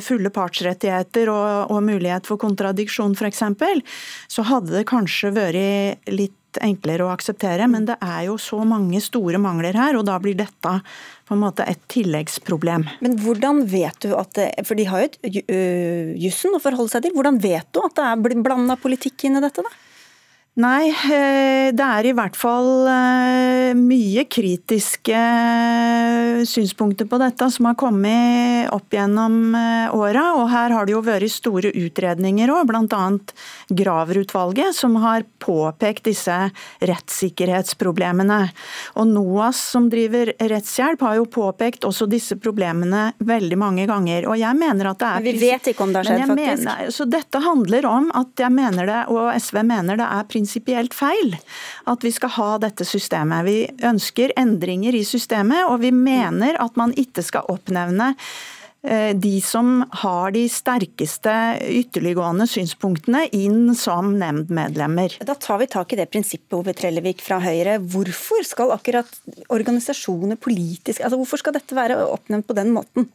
fulle 0.04 0.30
partsrettigheter 0.32 1.30
og, 1.32 1.72
og 1.72 1.82
mulighet 1.86 2.28
for 2.28 2.40
kontradiksjon, 2.40 3.16
f.eks., 3.18 3.42
så 4.30 4.44
hadde 4.46 4.74
det 4.74 4.86
kanskje 4.88 5.32
vært 5.34 6.10
litt 6.12 6.37
enklere 6.64 7.04
å 7.04 7.12
akseptere, 7.12 7.66
men 7.70 7.86
det 7.88 7.98
er 8.04 8.26
jo 8.28 8.36
så 8.40 8.62
mange 8.66 9.00
store 9.04 9.40
mangler 9.42 9.76
her, 9.76 9.98
og 9.98 10.06
da 10.08 10.16
blir 10.22 10.36
dette 10.38 10.74
på 11.28 11.36
en 11.36 11.42
måte 11.42 11.66
et 11.68 11.80
tilleggsproblem. 11.92 12.86
Men 13.04 13.18
hvordan 13.20 13.64
vet 13.68 14.00
du 14.04 14.14
at 14.16 14.32
det, 14.38 14.48
For 14.64 14.78
de 14.78 14.86
har 14.88 15.04
jo 15.04 15.42
jussen 16.16 16.56
å 16.56 16.62
forholde 16.62 16.94
seg 16.94 17.04
til. 17.04 17.14
Hvordan 17.16 17.40
vet 17.42 17.68
du 17.74 17.82
at 17.84 17.98
det 17.98 18.06
er 18.08 18.40
blanda 18.40 18.78
politikk 18.80 19.28
inn 19.28 19.38
i 19.38 19.44
dette, 19.44 19.64
da? 19.66 19.87
Nei, 20.58 20.88
eh, 20.90 21.70
det 21.70 21.84
er 21.86 22.06
i 22.08 22.12
hvert 22.18 22.34
fall 22.34 22.88
eh, 22.90 23.76
mye 23.78 24.24
kritiske 24.26 25.14
eh, 25.14 26.40
synspunkter 26.42 27.06
på 27.06 27.20
dette 27.22 27.46
som 27.54 27.68
har 27.68 27.76
kommet 27.78 28.66
opp 28.74 28.90
gjennom 28.90 29.54
åra. 29.54 30.24
Og 30.40 30.48
her 30.50 30.74
har 30.74 30.88
det 30.88 30.96
jo 30.96 31.02
vært 31.06 31.30
store 31.30 31.70
utredninger 31.70 32.50
òg, 32.50 32.72
bl.a. 32.72 33.04
Graver-utvalget, 33.70 34.74
som 34.74 34.96
har 35.04 35.28
påpekt 35.38 36.08
disse 36.08 36.34
rettssikkerhetsproblemene. 36.90 38.40
Og 38.98 39.06
NOAS, 39.12 39.62
som 39.76 39.86
driver 39.92 40.32
rettshjelp, 40.42 41.06
har 41.06 41.20
jo 41.20 41.28
påpekt 41.30 41.86
også 41.86 42.10
disse 42.10 42.34
problemene 42.42 43.12
veldig 43.22 43.60
mange 43.62 43.86
ganger. 43.86 44.26
Og 44.26 44.40
jeg 44.42 44.58
mener 44.58 44.90
at 44.90 44.98
det 45.04 45.12
er 45.12 45.22
Men 45.22 45.30
vi 45.30 45.52
vet 45.52 45.70
ikke 45.70 45.86
om 45.86 45.94
det 45.94 46.02
har 46.02 46.10
skjedd, 46.10 46.26
faktisk. 46.34 46.66
Mener, 46.66 46.92
så 46.98 47.08
dette 47.14 47.46
handler 47.46 47.90
om 47.94 48.10
at 48.24 48.46
jeg 48.46 48.58
mener 48.58 48.90
det, 48.90 49.00
og 49.14 49.30
SV 49.38 49.62
mener 49.62 50.02
det 50.02 50.10
er 50.18 50.26
prinsipielt 50.26 50.47
prinsipielt 50.48 50.94
feil 50.96 51.36
at 51.88 52.04
vi 52.04 52.12
skal 52.12 52.32
ha 52.38 52.52
dette 52.62 52.86
systemet. 52.88 53.44
Vi 53.44 53.58
ønsker 53.84 54.32
endringer 54.38 54.94
i 54.96 55.04
systemet, 55.04 55.68
og 55.68 55.82
vi 55.82 55.92
mener 55.92 56.56
at 56.60 56.76
man 56.76 56.94
ikke 56.96 57.22
skal 57.22 57.48
oppnevne 57.52 58.14
eh, 58.82 59.12
de 59.12 59.40
som 59.44 59.84
har 60.02 60.32
de 60.32 60.46
sterkeste 60.48 61.34
ytterliggående 61.68 62.48
synspunktene 62.48 63.26
inn 63.36 63.74
som 63.76 64.14
nemndmedlemmer. 64.16 65.18
Da 65.20 65.36
tar 65.36 65.60
vi 65.60 65.68
tak 65.68 65.92
i 65.92 66.00
det 66.00 66.08
prinsippet 66.12 66.56
Ove 66.56 66.72
Trellevik 66.72 67.20
fra 67.24 67.40
Høyre. 67.44 67.78
Hvorfor 67.78 68.44
skal 68.46 68.72
akkurat 68.72 69.20
organisasjoner 69.52 70.40
politisk, 70.40 71.02
altså 71.02 71.20
hvorfor 71.20 71.44
skal 71.44 71.58
dette 71.58 71.76
være 71.76 72.00
oppnevnt 72.08 72.48
på 72.48 72.56
den 72.56 72.72
måten? 72.76 73.10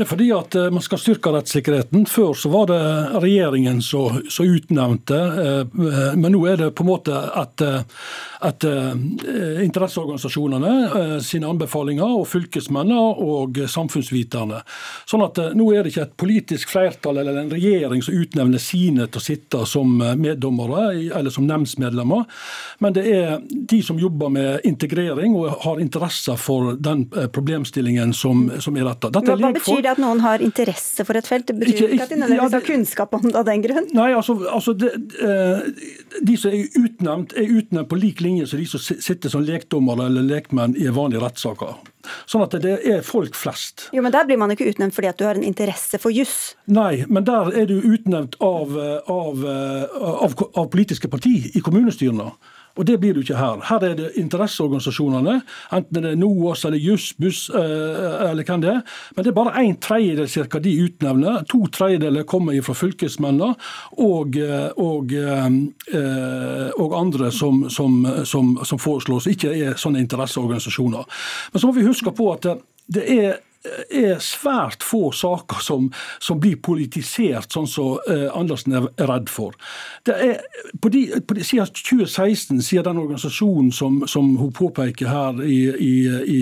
Det 0.00 0.06
er 0.06 0.08
fordi 0.08 0.30
at 0.32 0.54
eh, 0.56 0.70
man 0.72 0.80
skal 0.80 0.96
styrke 0.96 1.28
rettssikkerheten. 1.34 2.06
Før 2.08 2.30
så 2.32 2.48
var 2.48 2.70
det 2.70 2.80
regjeringen 3.20 3.82
som 3.84 4.16
utnevnte, 4.24 5.18
eh, 5.42 6.14
men 6.16 6.32
nå 6.32 6.40
er 6.48 6.56
det 6.56 6.68
på 6.72 6.86
en 6.86 6.88
måte 6.88 7.12
at, 7.12 7.60
eh, 7.60 7.82
at 8.48 8.64
interesseorganisasjonene 9.60 11.18
sine 11.20 11.50
anbefalinger, 11.50 12.14
og 12.16 12.24
fylkesmennene 12.30 13.20
og 13.20 13.58
samfunnsviterne. 13.68 14.62
Sånn 15.10 15.26
at 15.26 15.36
nå 15.52 15.66
er 15.74 15.84
det 15.84 15.92
ikke 15.92 16.06
et 16.06 16.16
politisk 16.22 16.72
flertall 16.72 17.20
eller 17.20 17.36
en 17.36 17.52
regjering 17.52 18.00
som 18.00 18.16
utnevner 18.16 18.62
sine 18.64 19.04
til 19.04 19.20
å 19.20 19.24
sitte 19.26 19.60
som 19.68 19.92
meddommere 20.00 20.86
eller 21.18 21.28
som 21.34 21.44
nemndsmedlemmer, 21.44 22.24
men 22.80 22.96
det 22.96 23.04
er 23.12 23.44
de 23.44 23.82
som 23.84 24.00
jobber 24.00 24.32
med 24.32 24.64
integrering 24.64 25.36
og 25.36 25.60
har 25.66 25.84
interesser 25.84 26.40
for 26.40 26.80
den 26.80 27.04
problemstillingen 27.12 28.16
som, 28.16 28.46
som 28.56 28.80
er 28.80 28.88
dette. 28.88 29.12
dette 29.12 29.36
er 29.36 29.44
Hva 29.44 29.52
betyr 29.60 29.84
det 29.84 29.89
at 29.94 30.00
noen 30.02 30.20
har 30.24 30.42
interesse 30.44 31.04
for 31.06 31.18
et 31.18 31.26
felt? 31.28 31.46
Det 31.48 31.56
betyr 31.58 31.86
ikke, 31.86 31.94
ikke 31.96 32.06
at 32.06 32.12
de 32.12 32.18
nødvendigvis 32.20 32.56
har 32.56 32.66
kunnskap 32.66 33.14
om 33.16 33.24
det 33.26 33.38
av 33.40 33.46
den 33.48 33.64
grunn? 33.64 33.88
Nei, 33.96 34.08
altså, 34.16 34.36
altså 34.50 34.74
de, 34.78 34.90
eh, 35.20 35.86
De 36.26 36.36
som 36.40 36.54
er 36.54 36.76
utnevnt, 36.80 37.34
er 37.38 37.54
utnevnt 37.60 37.88
på 37.90 37.98
lik 38.00 38.20
linje 38.24 38.48
som 38.50 38.60
de 38.60 38.66
som 38.68 38.82
sitter 38.82 39.32
som 39.32 39.44
lekdommere 39.46 40.08
eller 40.10 40.26
lekmenn 40.26 40.76
i 40.76 40.88
vanlige 40.94 41.22
rettssaker. 41.24 41.78
Sånn 42.30 42.44
at 42.46 42.56
det 42.62 42.78
er 42.88 43.02
folk 43.06 43.36
flest. 43.36 43.88
Jo, 43.94 44.02
Men 44.02 44.12
der 44.12 44.26
blir 44.28 44.40
man 44.40 44.52
ikke 44.54 44.68
utnevnt 44.70 44.96
fordi 44.96 45.10
at 45.10 45.18
du 45.20 45.26
har 45.28 45.38
en 45.38 45.46
interesse 45.46 46.00
for 46.00 46.12
juss? 46.14 46.54
Nei, 46.66 47.04
men 47.08 47.26
der 47.28 47.52
er 47.54 47.68
du 47.70 47.76
utnevnt 47.80 48.38
av, 48.40 48.72
av, 49.10 49.44
av, 49.46 50.40
av 50.54 50.72
politiske 50.72 51.08
parti 51.12 51.52
i 51.54 51.62
kommunestyrene. 51.64 52.30
Og 52.76 52.86
Det 52.86 53.00
blir 53.00 53.14
du 53.14 53.20
ikke 53.20 53.36
her. 53.36 53.60
Her 53.66 53.84
er 53.84 53.94
det 53.98 54.10
interesseorganisasjonene, 54.20 55.40
enten 55.72 56.02
det 56.02 56.12
er 56.12 56.18
NOAS 56.18 56.64
eller 56.64 56.78
Jussbuss 56.78 57.48
eh, 57.50 58.30
eller 58.30 58.46
hvem 58.46 58.62
det 58.62 58.70
er. 58.70 58.80
Men 59.16 59.24
det 59.24 59.30
er 59.32 59.36
bare 59.36 59.64
en 59.64 59.76
tredjedel 59.76 60.28
cirka 60.30 60.58
de 60.62 60.76
utnevner. 60.84 61.42
To 61.50 61.66
tredjedeler 61.66 62.22
kommer 62.22 62.56
fra 62.62 62.76
fylkesmennene 62.78 63.54
og, 63.98 64.38
eh, 64.38 64.70
og, 64.76 65.12
eh, 65.12 66.70
og 66.78 66.96
andre 67.00 67.30
som, 67.34 67.66
som, 67.70 68.00
som, 68.24 68.56
som 68.64 68.78
foreslås, 68.78 69.26
ikke 69.26 69.52
er 69.54 69.78
sånne 69.78 70.02
interesseorganisasjoner. 70.06 71.22
Men 71.52 71.60
så 71.60 71.68
må 71.68 71.76
vi 71.76 71.86
huske 71.88 72.14
på 72.16 72.32
at 72.32 72.52
det 72.90 73.06
er 73.06 73.38
er 73.90 74.20
svært 74.24 74.84
få 74.86 75.10
saker 75.12 75.60
som, 75.60 75.90
som 76.22 76.40
blir 76.40 76.56
politisert, 76.64 77.50
sånn 77.52 77.68
som 77.68 77.98
eh, 78.08 78.28
Andersen 78.32 78.76
er 78.78 78.86
redd 79.10 79.28
for. 79.32 79.56
Det 80.08 80.16
er, 80.16 80.40
på 80.80 80.88
de, 80.92 81.02
på 81.20 81.36
de, 81.36 81.44
siden 81.44 81.68
2016, 81.68 82.62
siden 82.64 82.88
den 82.88 83.02
organisasjonen 83.02 83.68
som, 83.74 84.00
som 84.08 84.32
hun 84.40 84.52
påpeker 84.56 85.10
her 85.10 85.42
i, 85.44 85.60
i, 85.76 85.94
i, 86.24 86.40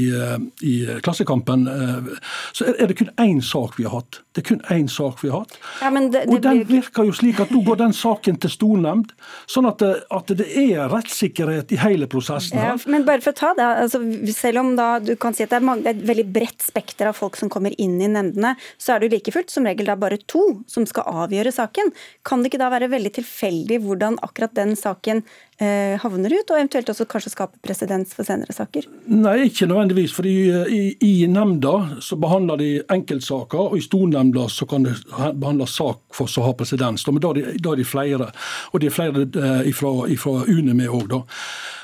i 0.62 0.74
Klassekampen, 1.02 1.66
eh, 1.72 2.12
så 2.54 2.70
er 2.70 2.90
det 2.90 2.98
kun 3.00 3.10
én 3.18 3.42
sak 3.44 3.78
vi 3.80 3.88
har 3.88 3.98
hatt. 3.98 4.20
Det 4.36 4.44
er 4.44 4.48
kun 4.52 4.62
én 4.70 4.86
sak 4.92 5.24
vi 5.24 5.32
har 5.32 5.42
hatt. 5.42 5.58
Ja, 5.82 5.90
det, 5.90 6.12
det 6.14 6.24
og 6.30 6.42
den 6.44 6.62
virker 6.68 7.08
jo 7.08 7.16
slik 7.16 7.42
at 7.42 7.50
nå 7.54 7.64
går 7.66 7.80
den 7.82 7.96
saken 7.96 8.38
til 8.38 8.54
stornemnd, 8.54 9.10
sånn 9.50 9.66
at 9.66 9.82
det, 9.82 9.92
at 10.14 10.30
det, 10.38 10.46
er 10.58 10.86
rettssikkerhet 10.92 11.74
i 11.74 11.80
hele 11.82 12.06
prosessen. 12.10 12.60
her. 12.60 12.76
Ja, 12.76 12.90
men 12.90 13.06
bare 13.08 13.24
for 13.24 13.34
å 13.34 13.38
ta 13.38 13.52
det, 13.58 13.66
altså, 13.84 14.04
Selv 14.38 14.60
om 14.62 14.74
da 14.78 14.88
du 15.02 15.14
kan 15.20 15.34
si 15.34 15.42
at 15.42 15.50
det 15.50 15.58
er, 15.58 15.66
mange, 15.66 15.82
det 15.82 15.90
er 15.90 15.98
et 15.98 16.08
veldig 16.12 16.26
bredt 16.30 16.62
spekter 16.62 17.07
av 17.08 17.18
folk 17.18 17.36
som 17.36 17.50
kommer 17.52 17.74
inn 17.80 17.98
i 18.00 18.08
nemndene, 18.10 18.54
så 18.78 18.94
er 18.94 19.00
det 19.00 19.08
jo 19.08 19.16
like 19.16 19.34
fullt 19.34 19.52
som 19.52 19.66
regel 19.68 19.88
da 19.88 19.96
bare 19.98 20.20
to 20.30 20.42
som 20.70 20.86
skal 20.88 21.08
avgjøre 21.24 21.52
saken. 21.54 21.92
Kan 22.26 22.42
det 22.42 22.52
ikke 22.52 22.62
da 22.62 22.70
være 22.72 22.90
veldig 22.92 23.12
tilfeldig 23.18 23.80
hvordan 23.84 24.18
akkurat 24.24 24.54
den 24.56 24.74
saken 24.78 25.22
eh, 25.58 25.96
havner 26.02 26.34
ut, 26.34 26.50
og 26.50 26.58
eventuelt 26.58 26.92
også 26.92 27.08
kanskje 27.10 27.32
skape 27.34 27.60
presedens 27.64 28.14
for 28.16 28.28
senere 28.28 28.54
saker? 28.54 28.86
Nei, 29.08 29.48
ikke 29.48 29.68
nødvendigvis. 29.70 30.14
fordi 30.16 30.34
i, 30.74 30.82
i 31.04 31.14
nemnda 31.30 32.00
så 32.04 32.18
behandler 32.20 32.60
de 32.60 32.70
enkeltsaker, 32.94 33.72
og 33.72 33.78
i 33.78 33.84
stornemnda 33.84 34.48
så 34.52 34.68
kan 34.68 34.86
det 34.86 34.96
behandles 35.08 35.76
sak 35.78 36.04
for 36.14 36.28
å 36.28 36.46
ha 36.46 36.54
presedens. 36.58 37.06
Men 37.08 37.24
da 37.24 37.32
er, 37.34 37.40
de, 37.40 37.58
da 37.64 37.74
er 37.74 37.82
de 37.82 37.88
flere, 37.88 38.30
og 38.72 38.80
de 38.80 38.88
er 38.88 38.94
flere 38.94 39.26
eh, 39.26 39.74
fra 39.74 40.38
UNE 40.48 40.76
med 40.76 40.88
òg, 40.88 41.10
da. 41.10 41.24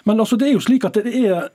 Men 0.04 0.20
altså, 0.20 0.36
det 0.36 0.50
er 0.50 0.58
jo 0.58 0.64
slik 0.64 0.84
at 0.84 0.98
det 1.00 1.12
er 1.14 1.24
Eh, 1.34 1.50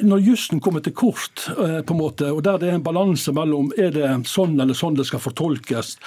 når 0.00 0.22
jussen 0.24 0.60
kommer 0.64 0.80
til 0.80 0.94
kort, 0.96 1.42
eh, 1.52 1.80
på 1.84 1.92
en 1.92 2.00
måte, 2.00 2.30
og 2.32 2.42
der 2.42 2.56
det 2.58 2.70
er 2.70 2.78
en 2.78 2.84
balanse 2.84 3.32
mellom 3.36 3.68
er 3.76 3.90
det 3.92 4.08
sånn 4.24 4.54
eller 4.56 4.74
sånn 4.74 4.96
det 4.96 5.04
skal 5.04 5.20
fortolkes, 5.20 5.98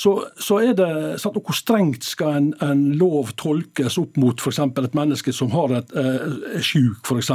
så, 0.00 0.12
så 0.40 0.60
er 0.64 0.72
det 0.78 1.20
sant, 1.20 1.36
Hvor 1.42 1.56
strengt 1.56 2.06
skal 2.06 2.36
en, 2.38 2.48
en 2.64 2.82
lov 2.96 3.34
tolkes 3.36 3.98
opp 4.00 4.16
mot 4.16 4.40
f.eks. 4.40 4.58
et 4.58 4.96
menneske 4.96 5.32
som 5.32 5.50
har 5.52 5.74
et, 5.76 5.92
eh, 5.92 6.56
er 6.56 6.64
syk, 6.64 7.04
f.eks., 7.04 7.30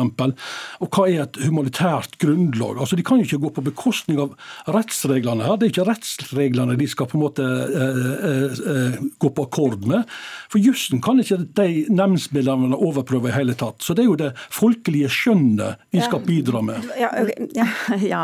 og 0.82 0.90
hva 0.90 1.06
er 1.06 1.24
et 1.28 1.38
humanitært 1.46 2.18
grunnlag? 2.22 2.82
Altså, 2.82 2.96
De 2.96 3.06
kan 3.06 3.22
jo 3.22 3.28
ikke 3.28 3.44
gå 3.46 3.54
på 3.58 3.66
bekostning 3.70 4.22
av 4.22 4.34
rettsreglene 4.74 5.46
her. 5.46 5.58
Det 5.58 5.68
er 5.68 5.74
ikke 5.76 5.88
rettsreglene 5.92 6.78
de 6.80 6.88
skal 6.90 7.10
på 7.10 7.20
en 7.20 7.26
måte 7.26 7.46
eh, 7.46 8.58
eh, 8.74 8.98
gå 9.22 9.30
på 9.30 9.46
akkord 9.46 9.86
med. 9.86 10.10
For 10.50 10.62
jussen 10.64 11.04
kan 11.06 11.22
ikke 11.22 11.44
de 11.58 11.86
nemndsmedlemmene 11.94 12.78
overprøve 12.78 13.30
i 13.30 13.38
hele 13.38 13.58
tatt. 13.58 13.84
Så 13.86 13.94
det 13.94 14.06
er 14.06 14.12
jo 14.12 14.20
det 14.20 14.34
folkelige 14.50 15.12
skjønnet 15.14 15.66
vi 15.91 16.01
skal 16.01 16.24
bidra 16.26 16.61
med. 16.65 16.89
Ja, 16.99 17.11
ja, 17.55 17.68
ja, 18.13 18.24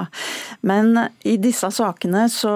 Men 0.62 0.96
i 1.24 1.38
disse 1.42 1.72
sakene 1.74 2.28
så 2.32 2.54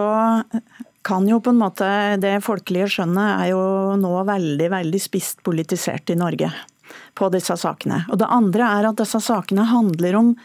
kan 1.07 1.27
jo 1.29 1.39
på 1.39 1.53
en 1.53 1.61
måte 1.61 1.87
Det 2.19 2.33
folkelige 2.43 2.89
skjønnet 2.97 3.45
er 3.45 3.51
jo 3.53 3.61
nå 3.99 4.11
veldig, 4.27 4.71
veldig 4.73 4.99
spisst 4.99 5.43
politisert 5.45 6.11
i 6.11 6.17
Norge 6.19 6.51
på 7.17 7.29
disse 7.33 7.55
sakene. 7.57 8.03
Og 8.11 8.19
det 8.21 8.27
andre 8.31 8.67
er 8.79 8.89
at 8.89 8.99
disse 8.99 9.19
sakene 9.23 9.65
handler 9.69 10.19
om 10.19 10.35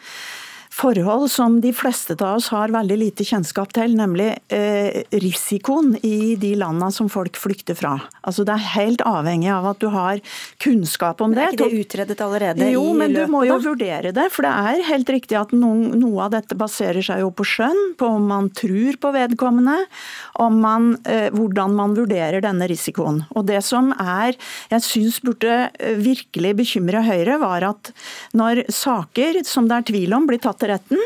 forhold 0.82 1.30
som 1.30 1.60
de 1.62 1.70
fleste 1.74 2.16
av 2.18 2.40
oss 2.40 2.48
har 2.52 2.72
veldig 2.74 2.96
lite 2.98 3.26
kjennskap 3.26 3.70
til, 3.76 3.94
nemlig 3.98 4.30
eh, 4.52 5.02
risikoen 5.22 5.94
i 6.02 6.34
de 6.40 6.54
landene 6.58 6.90
som 6.94 7.10
folk 7.12 7.38
flykter 7.38 7.76
fra. 7.78 7.94
Altså 8.26 8.46
Det 8.46 8.56
er 8.56 8.70
helt 8.74 9.04
avhengig 9.06 9.50
av 9.52 9.68
at 9.72 9.82
du 9.82 9.88
har 9.92 10.22
kunnskap 10.62 11.22
om 11.22 11.34
det. 11.34 11.44
Er 11.44 11.56
ikke 11.56 11.68
det 11.70 11.84
utredet 11.84 12.24
allerede? 12.24 12.70
Jo, 12.74 12.84
men 12.98 13.14
du 13.14 13.22
må 13.30 13.44
jo 13.46 13.58
vurdere 13.62 14.12
det. 14.14 14.28
For 14.34 14.46
det 14.46 14.52
er 14.72 14.86
helt 14.90 15.12
riktig 15.14 15.38
at 15.38 15.54
noen, 15.54 15.92
noe 16.00 16.26
av 16.26 16.34
dette 16.34 16.58
baserer 16.58 17.04
seg 17.04 17.22
jo 17.22 17.30
på 17.34 17.46
skjønn, 17.46 17.94
på 17.98 18.10
om 18.18 18.26
man 18.32 18.50
tror 18.56 18.98
på 19.02 19.14
vedkommende, 19.14 19.78
om 20.42 20.58
man, 20.62 20.92
eh, 21.06 21.28
hvordan 21.34 21.76
man 21.78 21.96
vurderer 21.98 22.42
denne 22.42 22.66
risikoen. 22.70 23.22
Og 23.36 23.46
det 23.50 23.62
som 23.66 23.92
er, 24.02 24.38
jeg 24.72 24.86
syns 24.86 25.20
burde 25.22 25.54
eh, 25.70 25.94
virkelig 26.00 26.56
bekymre 26.62 27.04
Høyre, 27.06 27.38
var 27.42 27.66
at 27.70 27.92
når 28.38 28.64
saker 28.72 29.42
som 29.46 29.70
det 29.70 29.78
er 29.78 29.88
tvil 29.92 30.14
om, 30.16 30.26
blir 30.28 30.42
tatt 30.42 30.58
til 30.62 30.71
retten, 30.72 31.00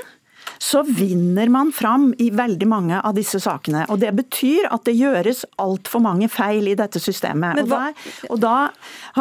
så 0.59 0.83
vinner 0.83 1.49
man 1.49 1.73
fram 1.73 2.14
i 2.19 2.31
veldig 2.31 2.69
mange 2.69 3.01
av 3.01 3.14
disse 3.17 3.41
sakene. 3.43 3.85
Og 3.93 4.01
Det 4.01 4.12
betyr 4.17 4.69
at 4.73 4.87
det 4.89 4.97
gjøres 4.97 5.45
altfor 5.62 6.03
mange 6.05 6.29
feil 6.33 6.71
i 6.71 6.77
dette 6.79 7.01
systemet. 7.03 7.61
Og, 7.62 7.69
der, 7.71 7.93
og 8.31 8.41
da 8.41 8.55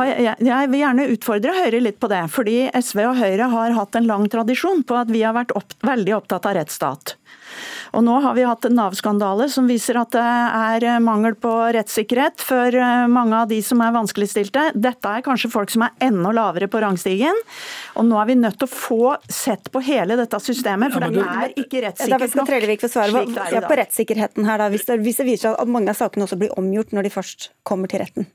jeg, 0.05 0.37
jeg, 0.45 0.71
vil 0.71 0.83
gjerne 0.83 1.09
utfordre 1.15 1.57
Høyre 1.59 1.83
litt 1.83 1.99
på 1.99 2.09
det. 2.11 2.23
Fordi 2.31 2.57
SV 2.71 3.03
og 3.09 3.19
Høyre 3.19 3.49
har 3.51 3.75
hatt 3.77 3.99
en 3.99 4.09
lang 4.09 4.29
tradisjon 4.31 4.85
på 4.87 4.97
at 5.01 5.11
vi 5.11 5.25
har 5.25 5.35
vært 5.37 5.55
opp, 5.57 5.75
veldig 5.85 6.17
opptatt 6.21 6.49
av 6.49 6.57
rettsstat. 6.59 7.15
Og 7.95 8.03
nå 8.03 8.15
har 8.25 8.35
vi 8.35 8.43
hatt 8.43 8.65
en 8.67 8.75
Nav-skandale 8.75 9.47
som 9.51 9.69
viser 9.69 9.95
at 10.01 10.11
det 10.15 10.23
er 10.23 10.85
eh, 10.85 11.01
mangel 11.03 11.37
på 11.39 11.51
rettssikkerhet 11.75 12.43
for 12.43 12.75
eh, 12.75 13.05
mange 13.11 13.39
av 13.39 13.47
de 13.51 13.61
som 13.63 13.79
er 13.83 13.93
vanskeligstilte. 13.95 14.67
Dette 14.75 15.13
er 15.15 15.23
kanskje 15.23 15.51
folk 15.53 15.71
som 15.71 15.85
er 15.87 15.95
enda 16.03 16.33
lavere 16.35 16.67
på 16.71 16.81
rangstigen. 16.83 17.39
Og 17.95 18.07
nå 18.09 18.19
er 18.19 18.29
vi 18.31 18.37
nødt 18.41 18.59
til 18.59 18.67
å 18.67 18.73
få 18.73 19.15
sett 19.31 19.71
på 19.71 19.83
hele 19.87 20.19
dette 20.19 20.41
systemet, 20.43 20.91
for 20.91 21.07
det 21.07 21.23
er 21.23 21.55
ikke 21.55 21.85
rettssikkert 21.87 22.39
nok. 22.41 22.49
Trellevik 22.51 22.83
få 22.83 22.91
svare 22.91 23.25
ja, 23.55 23.63
på 23.63 23.79
rettssikkerheten 23.79 24.49
her, 24.49 24.59
da, 24.59 24.71
hvis 24.73 24.87
det, 24.89 24.99
hvis 25.05 25.21
det 25.21 25.29
viser 25.31 25.47
seg 25.47 25.61
at 25.63 25.71
mange 25.71 25.95
av 25.95 25.99
sakene 25.99 26.27
også 26.27 26.39
blir 26.41 26.55
omgjort 26.59 26.91
når 26.95 27.07
de 27.07 27.15
først 27.15 27.53
kommer 27.67 27.91
til 27.91 28.03
retten? 28.03 28.27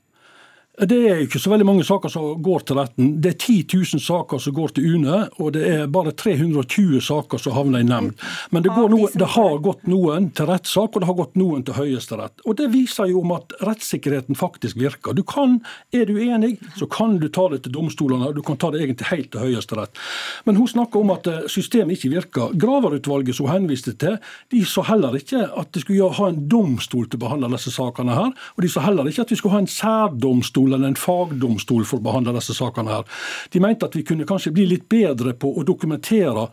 Det 0.81 0.97
er 1.05 1.19
ikke 1.21 1.37
så 1.37 1.51
veldig 1.51 1.65
mange 1.67 1.83
saker 1.85 2.09
som 2.09 2.39
går 2.41 2.63
til 2.65 2.77
retten. 2.79 3.09
Det 3.21 3.35
er 3.35 3.37
10 3.37 3.55
000 3.93 4.01
saker 4.01 4.39
som 4.41 4.53
går 4.57 4.71
til 4.73 4.95
UNE, 4.95 5.17
og 5.37 5.51
det 5.53 5.65
er 5.69 5.83
bare 5.93 6.09
320 6.17 7.03
saker 7.05 7.41
som 7.43 7.53
havner 7.53 7.83
i 7.83 7.85
nemnd. 7.85 8.15
Men 8.49 8.65
det, 8.65 8.71
noen, 8.73 9.11
det, 9.13 9.27
har 9.35 9.59
gått 9.61 9.85
noen 9.85 10.31
til 10.33 10.49
rettssak, 10.49 10.95
og 10.95 11.03
det 11.03 11.09
har 11.11 11.17
gått 11.19 11.37
noen 11.37 11.61
til 11.67 11.77
Høyesterett. 11.77 12.41
Og 12.49 12.57
Det 12.57 12.71
viser 12.73 13.11
jo 13.11 13.21
om 13.21 13.35
at 13.35 13.53
rettssikkerheten 13.61 14.39
faktisk 14.39 14.79
virker. 14.81 15.13
Du 15.13 15.21
kan, 15.21 15.59
Er 15.93 16.05
du 16.07 16.17
enig, 16.17 16.57
så 16.79 16.87
kan 16.89 17.19
du 17.19 17.27
ta 17.29 17.47
det 17.51 17.61
til 17.63 17.75
domstolene, 17.75 18.31
og 18.31 18.35
du 18.35 18.41
kan 18.41 18.57
ta 18.57 18.71
det 18.71 18.81
egentlig 18.81 19.11
helt 19.11 19.31
til 19.31 19.43
Høyesterett. 19.43 20.01
Men 20.45 20.57
hun 20.57 20.67
snakker 20.67 21.01
om 21.01 21.13
at 21.13 21.27
eh, 21.27 21.45
systemet 21.51 21.99
ikke 21.99 22.15
virker. 22.15 22.57
Graver-utvalget 22.57 23.37
som 23.37 23.45
hun 23.45 23.53
henviste 23.53 23.93
til, 24.01 24.17
de 24.49 24.63
så 24.65 24.81
heller 24.87 25.13
ikke 25.19 25.43
at 25.45 25.73
de 25.75 25.83
skulle 25.83 26.09
ha 26.17 26.31
en 26.31 26.41
domstol 26.49 27.05
til 27.05 27.19
å 27.19 27.25
behandle 27.27 27.51
disse 27.53 27.73
sakene 27.75 28.17
her. 28.17 28.33
Og 28.55 28.65
de 28.65 28.71
så 28.71 28.81
heller 28.81 29.05
ikke 29.05 29.27
at 29.27 29.33
vi 29.33 29.37
skulle 29.37 29.59
ha 29.59 29.61
en 29.61 29.69
særdomstol 29.69 30.70
domstol 30.71 30.79
eller 30.79 30.93
en 30.93 30.99
fagdomstol 30.99 31.87
for 31.87 31.99
å 31.99 32.05
behandle 32.09 32.35
disse 32.37 32.55
sakene. 32.57 32.89
her. 32.91 33.03
De 33.51 33.59
mente 33.59 33.85
at 33.85 33.95
vi 33.95 34.03
kunne 34.03 34.25
kanskje 34.25 34.53
bli 34.53 34.67
litt 34.67 34.87
bedre 34.89 35.33
på 35.33 35.51
å 35.57 35.65
dokumentere 35.65 36.49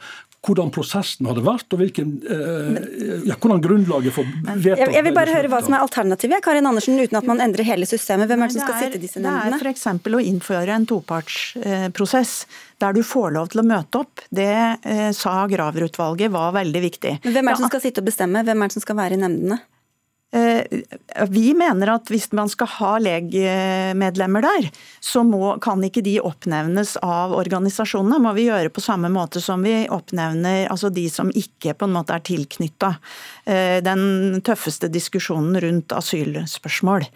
hvordan 0.46 0.70
prosessen 0.70 1.26
hadde 1.26 1.42
vært, 1.42 1.66
og 1.74 1.80
hvilken, 1.80 2.12
eh, 2.22 3.24
ja, 3.26 3.34
hvordan 3.34 3.60
grunnlaget 3.60 4.14
for 4.14 4.24
vedtak 4.46 4.84
jeg, 4.84 4.94
jeg 4.94 5.04
vil 5.04 5.16
bare 5.16 5.34
høre 5.34 5.50
hva 5.50 5.58
som 5.64 5.74
er 5.74 5.82
alternativet, 5.82 6.42
Karin 6.44 6.68
Andersen, 6.70 6.94
uten 6.94 7.18
at 7.18 7.26
man 7.26 7.42
endrer 7.42 7.66
hele 7.66 7.88
systemet. 7.90 8.30
Hvem 8.30 8.44
er 8.44 8.46
det 8.46 8.54
som 8.54 8.62
skal 8.62 8.84
sitte 8.84 9.00
i 9.00 9.02
disse 9.02 9.18
nemndene? 9.18 9.58
Det 9.58 9.66
er 9.66 9.74
f.eks. 9.74 10.14
å 10.14 10.22
innføre 10.22 10.76
en 10.76 10.86
topartsprosess. 10.86 12.46
Der 12.78 12.94
du 12.94 13.02
får 13.02 13.32
lov 13.34 13.48
til 13.50 13.64
å 13.64 13.66
møte 13.66 13.98
opp. 13.98 14.22
Det 14.30 14.46
eh, 14.46 15.10
sa 15.10 15.40
Graver-utvalget 15.50 16.30
var 16.30 16.54
veldig 16.54 16.84
viktig. 16.86 17.16
Men 17.24 17.34
Hvem 17.34 17.50
er 17.50 17.58
det 17.58 17.62
som 17.64 17.72
skal 17.72 17.82
sitte 17.82 18.04
og 18.04 18.06
bestemme? 18.06 18.44
Hvem 18.46 18.62
er 18.62 18.70
det 18.70 18.78
som 18.78 18.86
skal 18.86 19.00
være 19.00 19.18
i 19.18 19.22
nemndene? 19.26 19.58
Eh, 20.30 20.62
vi 21.28 21.54
mener 21.56 21.88
at 21.94 22.10
hvis 22.12 22.26
man 22.36 22.50
skal 22.52 22.68
ha 22.74 22.90
legmedlemmer 23.00 24.44
der, 24.44 24.66
så 25.00 25.22
må, 25.24 25.54
kan 25.64 25.80
ikke 25.84 26.02
de 26.04 26.18
oppnevnes 26.20 26.98
av 27.00 27.32
organisasjonene. 27.32 28.18
må 28.20 28.34
vi 28.36 28.44
gjøre 28.50 28.68
på 28.68 28.84
samme 28.84 29.08
måte 29.08 29.40
som 29.40 29.64
vi 29.64 29.86
oppnevner 29.88 30.68
altså 30.68 30.90
de 30.92 31.06
som 31.08 31.32
ikke 31.32 31.72
på 31.72 31.88
en 31.88 31.96
måte 31.96 32.12
er 32.12 32.26
tilknytta 32.28 32.92
eh, 33.48 33.78
den 33.80 34.42
tøffeste 34.44 34.92
diskusjonen 34.92 35.56
rundt 35.64 35.96
asylspørsmål. 35.96 37.08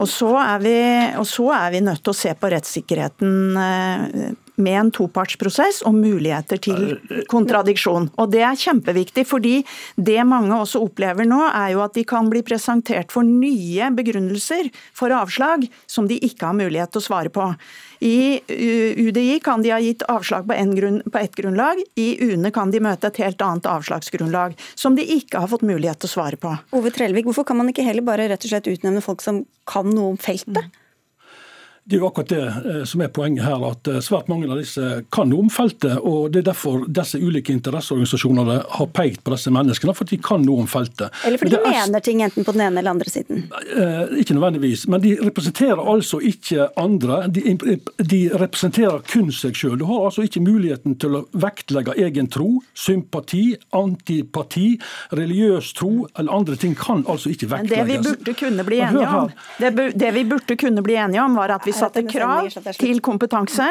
Og 0.00 0.08
så, 0.08 0.32
vi, 0.64 0.78
og 1.20 1.28
så 1.28 1.50
er 1.58 1.76
vi 1.76 1.84
nødt 1.84 2.00
til 2.00 2.14
å 2.14 2.20
se 2.22 2.32
på 2.32 2.52
rettssikkerheten 2.54 3.60
eh, 3.60 4.32
med 4.56 4.78
en 4.80 4.90
topartsprosess 4.94 5.82
og 5.88 5.96
muligheter 5.96 6.60
til 6.62 6.98
kontradiksjon. 7.30 8.10
Og 8.18 8.30
Det 8.34 8.42
er 8.42 8.58
kjempeviktig, 8.58 9.26
fordi 9.26 9.54
det 9.96 10.20
mange 10.26 10.54
også 10.54 10.82
opplever 10.84 11.26
nå, 11.28 11.40
er 11.48 11.74
jo 11.74 11.82
at 11.84 11.94
de 11.94 12.04
kan 12.04 12.30
bli 12.30 12.42
presentert 12.46 13.12
for 13.12 13.26
nye 13.26 13.90
begrunnelser 13.94 14.70
for 14.94 15.14
avslag 15.14 15.66
som 15.86 16.08
de 16.10 16.18
ikke 16.18 16.46
har 16.46 16.58
mulighet 16.58 16.94
til 16.94 17.02
å 17.02 17.06
svare 17.08 17.32
på. 17.34 17.48
I 18.04 18.40
UDI 19.00 19.40
kan 19.44 19.62
de 19.64 19.72
ha 19.72 19.80
gitt 19.80 20.04
avslag 20.12 20.46
på, 20.48 20.58
grunn, 20.76 21.00
på 21.08 21.18
ett 21.18 21.34
grunnlag, 21.38 21.80
i 21.96 22.08
UNE 22.20 22.50
kan 22.54 22.70
de 22.70 22.82
møte 22.84 23.08
et 23.08 23.22
helt 23.22 23.40
annet 23.42 23.66
avslagsgrunnlag, 23.70 24.58
som 24.74 24.98
de 24.98 25.06
ikke 25.16 25.40
har 25.40 25.50
fått 25.50 25.64
mulighet 25.64 26.02
til 26.02 26.10
å 26.10 26.14
svare 26.18 26.40
på. 26.40 26.52
Ove 26.76 26.92
Trellevik, 26.94 27.28
hvorfor 27.30 27.46
kan 27.48 27.60
man 27.60 27.72
ikke 27.72 27.86
heller 27.86 28.04
bare 28.04 28.28
rett 28.28 28.44
og 28.44 28.52
slett 28.52 28.70
utnevne 28.70 29.04
folk 29.04 29.24
som 29.24 29.44
kan 29.70 29.88
noe 29.88 30.14
om 30.14 30.20
feltet? 30.20 30.66
Mm. 30.66 30.80
Det 31.86 31.98
er 31.98 32.00
jo 32.00 32.06
akkurat 32.08 32.30
det 32.32 32.44
eh, 32.70 32.84
som 32.88 33.02
er 33.04 33.10
poenget 33.12 33.44
her, 33.44 33.60
at 33.68 33.88
eh, 33.92 34.00
svært 34.00 34.30
mange 34.32 34.48
av 34.48 34.56
disse 34.56 35.02
kan 35.12 35.28
noe 35.28 35.44
om 35.44 35.50
feltet. 35.52 35.98
og 36.00 36.30
Det 36.32 36.40
er 36.40 36.46
derfor 36.46 36.86
disse 36.88 37.18
ulike 37.20 37.52
interesseorganisasjonene 37.52 38.54
har 38.78 38.88
pekt 38.96 39.20
på 39.24 39.34
disse 39.34 39.52
menneskene, 39.52 39.92
for 39.92 40.08
de 40.08 40.16
kan 40.24 40.40
noe 40.46 40.64
om 40.64 40.70
feltet. 40.70 41.12
Eller 41.28 41.42
fordi 41.42 41.52
de 41.52 41.58
er, 41.60 41.66
mener 41.76 42.04
ting 42.06 42.22
enten 42.24 42.46
på 42.46 42.54
den 42.56 42.64
ene 42.64 42.80
eller 42.80 42.94
andre 42.94 43.12
siden? 43.12 43.42
Eh, 43.76 44.14
ikke 44.22 44.36
nødvendigvis, 44.38 44.86
men 44.88 45.04
de 45.04 45.12
representerer 45.20 45.82
altså 45.94 46.22
ikke 46.24 46.70
andre. 46.80 47.18
De, 47.28 47.52
de 48.00 48.22
representerer 48.32 49.04
kun 49.10 49.28
seg 49.36 49.60
sjøl. 49.60 49.76
Du 49.82 49.84
har 49.90 50.06
altså 50.08 50.24
ikke 50.24 50.40
muligheten 50.46 50.96
til 51.04 51.20
å 51.20 51.22
vektlegge 51.36 51.98
egen 52.00 52.32
tro, 52.32 52.62
sympati, 52.72 53.58
antipati, 53.76 54.70
religiøs 55.12 55.74
tro 55.76 55.92
eller 56.14 56.32
andre 56.32 56.56
ting 56.56 56.72
kan 56.80 57.04
altså 57.04 57.28
ikke 57.34 57.52
vektlegges. 57.52 57.76
Men 57.76 57.92
det 57.92 58.00
vi 58.00 58.08
burde 58.08 58.38
kunne 58.40 58.68
bli 58.72 58.80
enige 58.88 59.14
om, 59.20 59.30
det, 59.60 59.88
det 60.00 60.16
vi 60.16 60.26
burde 60.32 60.60
kunne 60.64 60.88
bli 60.88 60.96
enige 61.04 61.28
om 61.28 61.36
var 61.36 61.58
at 61.58 61.68
vi 61.68 61.73
satte 61.76 62.04
krav 62.08 62.48
til 62.78 63.00
kompetanse, 63.04 63.66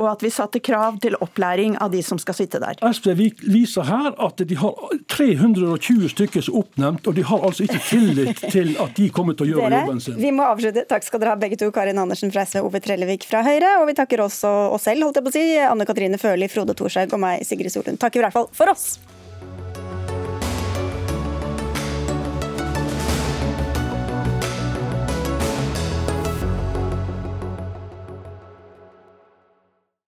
og 0.00 0.10
at 0.12 0.24
vi 0.24 0.30
satte 0.34 0.60
krav 0.64 0.98
til 1.02 1.16
opplæring 1.24 1.78
av 1.82 1.92
de 1.94 2.02
som 2.06 2.20
skal 2.20 2.36
sitte 2.38 2.60
der. 2.62 2.78
SV 2.84 3.14
viser 3.42 3.88
her 3.88 4.12
at 4.26 4.42
de 4.44 4.58
har 4.60 4.94
320 5.14 6.10
stykker 6.12 6.44
som 6.44 6.58
er 6.58 6.64
oppnevnt, 6.64 7.08
og 7.10 7.16
de 7.18 7.24
har 7.26 7.46
altså 7.48 7.66
ikke 7.66 7.82
tillit 7.88 8.44
til 8.50 8.74
at 8.82 8.94
de 8.98 9.08
kommer 9.14 9.38
til 9.38 9.48
å 9.48 9.50
gjøre 9.54 9.70
Dere, 9.70 9.82
jobben 9.84 10.04
sin. 10.04 10.20
Vi 10.20 10.32
må 10.34 10.46
avslutte. 10.48 10.86
Takk 10.90 11.06
skal 11.06 11.22
dere 11.22 11.34
ha 11.34 11.40
begge 11.40 11.58
to. 11.60 11.70
Karin 11.74 11.98
Andersen 12.02 12.32
fra 12.34 12.44
SV, 12.46 12.62
Ove 12.66 12.82
Trellevik 12.84 13.26
fra 13.28 13.42
Høyre. 13.46 13.76
Og 13.82 13.88
vi 13.90 13.96
takker 13.98 14.24
også 14.26 14.52
oss 14.74 14.86
selv, 14.88 15.06
holdt 15.06 15.20
jeg 15.20 15.26
på 15.26 15.34
å 15.34 15.36
si. 15.38 15.44
Anne 15.64 15.88
Katrine 15.88 16.20
Førli, 16.20 16.50
Frode 16.52 16.76
Thorshaug 16.78 17.16
og 17.16 17.24
meg, 17.24 17.44
Sigrid 17.48 17.74
Solund. 17.74 18.00
Takk 18.02 18.20
i 18.20 18.24
hvert 18.24 18.36
fall 18.36 18.50
for 18.54 18.72
oss. 18.74 18.94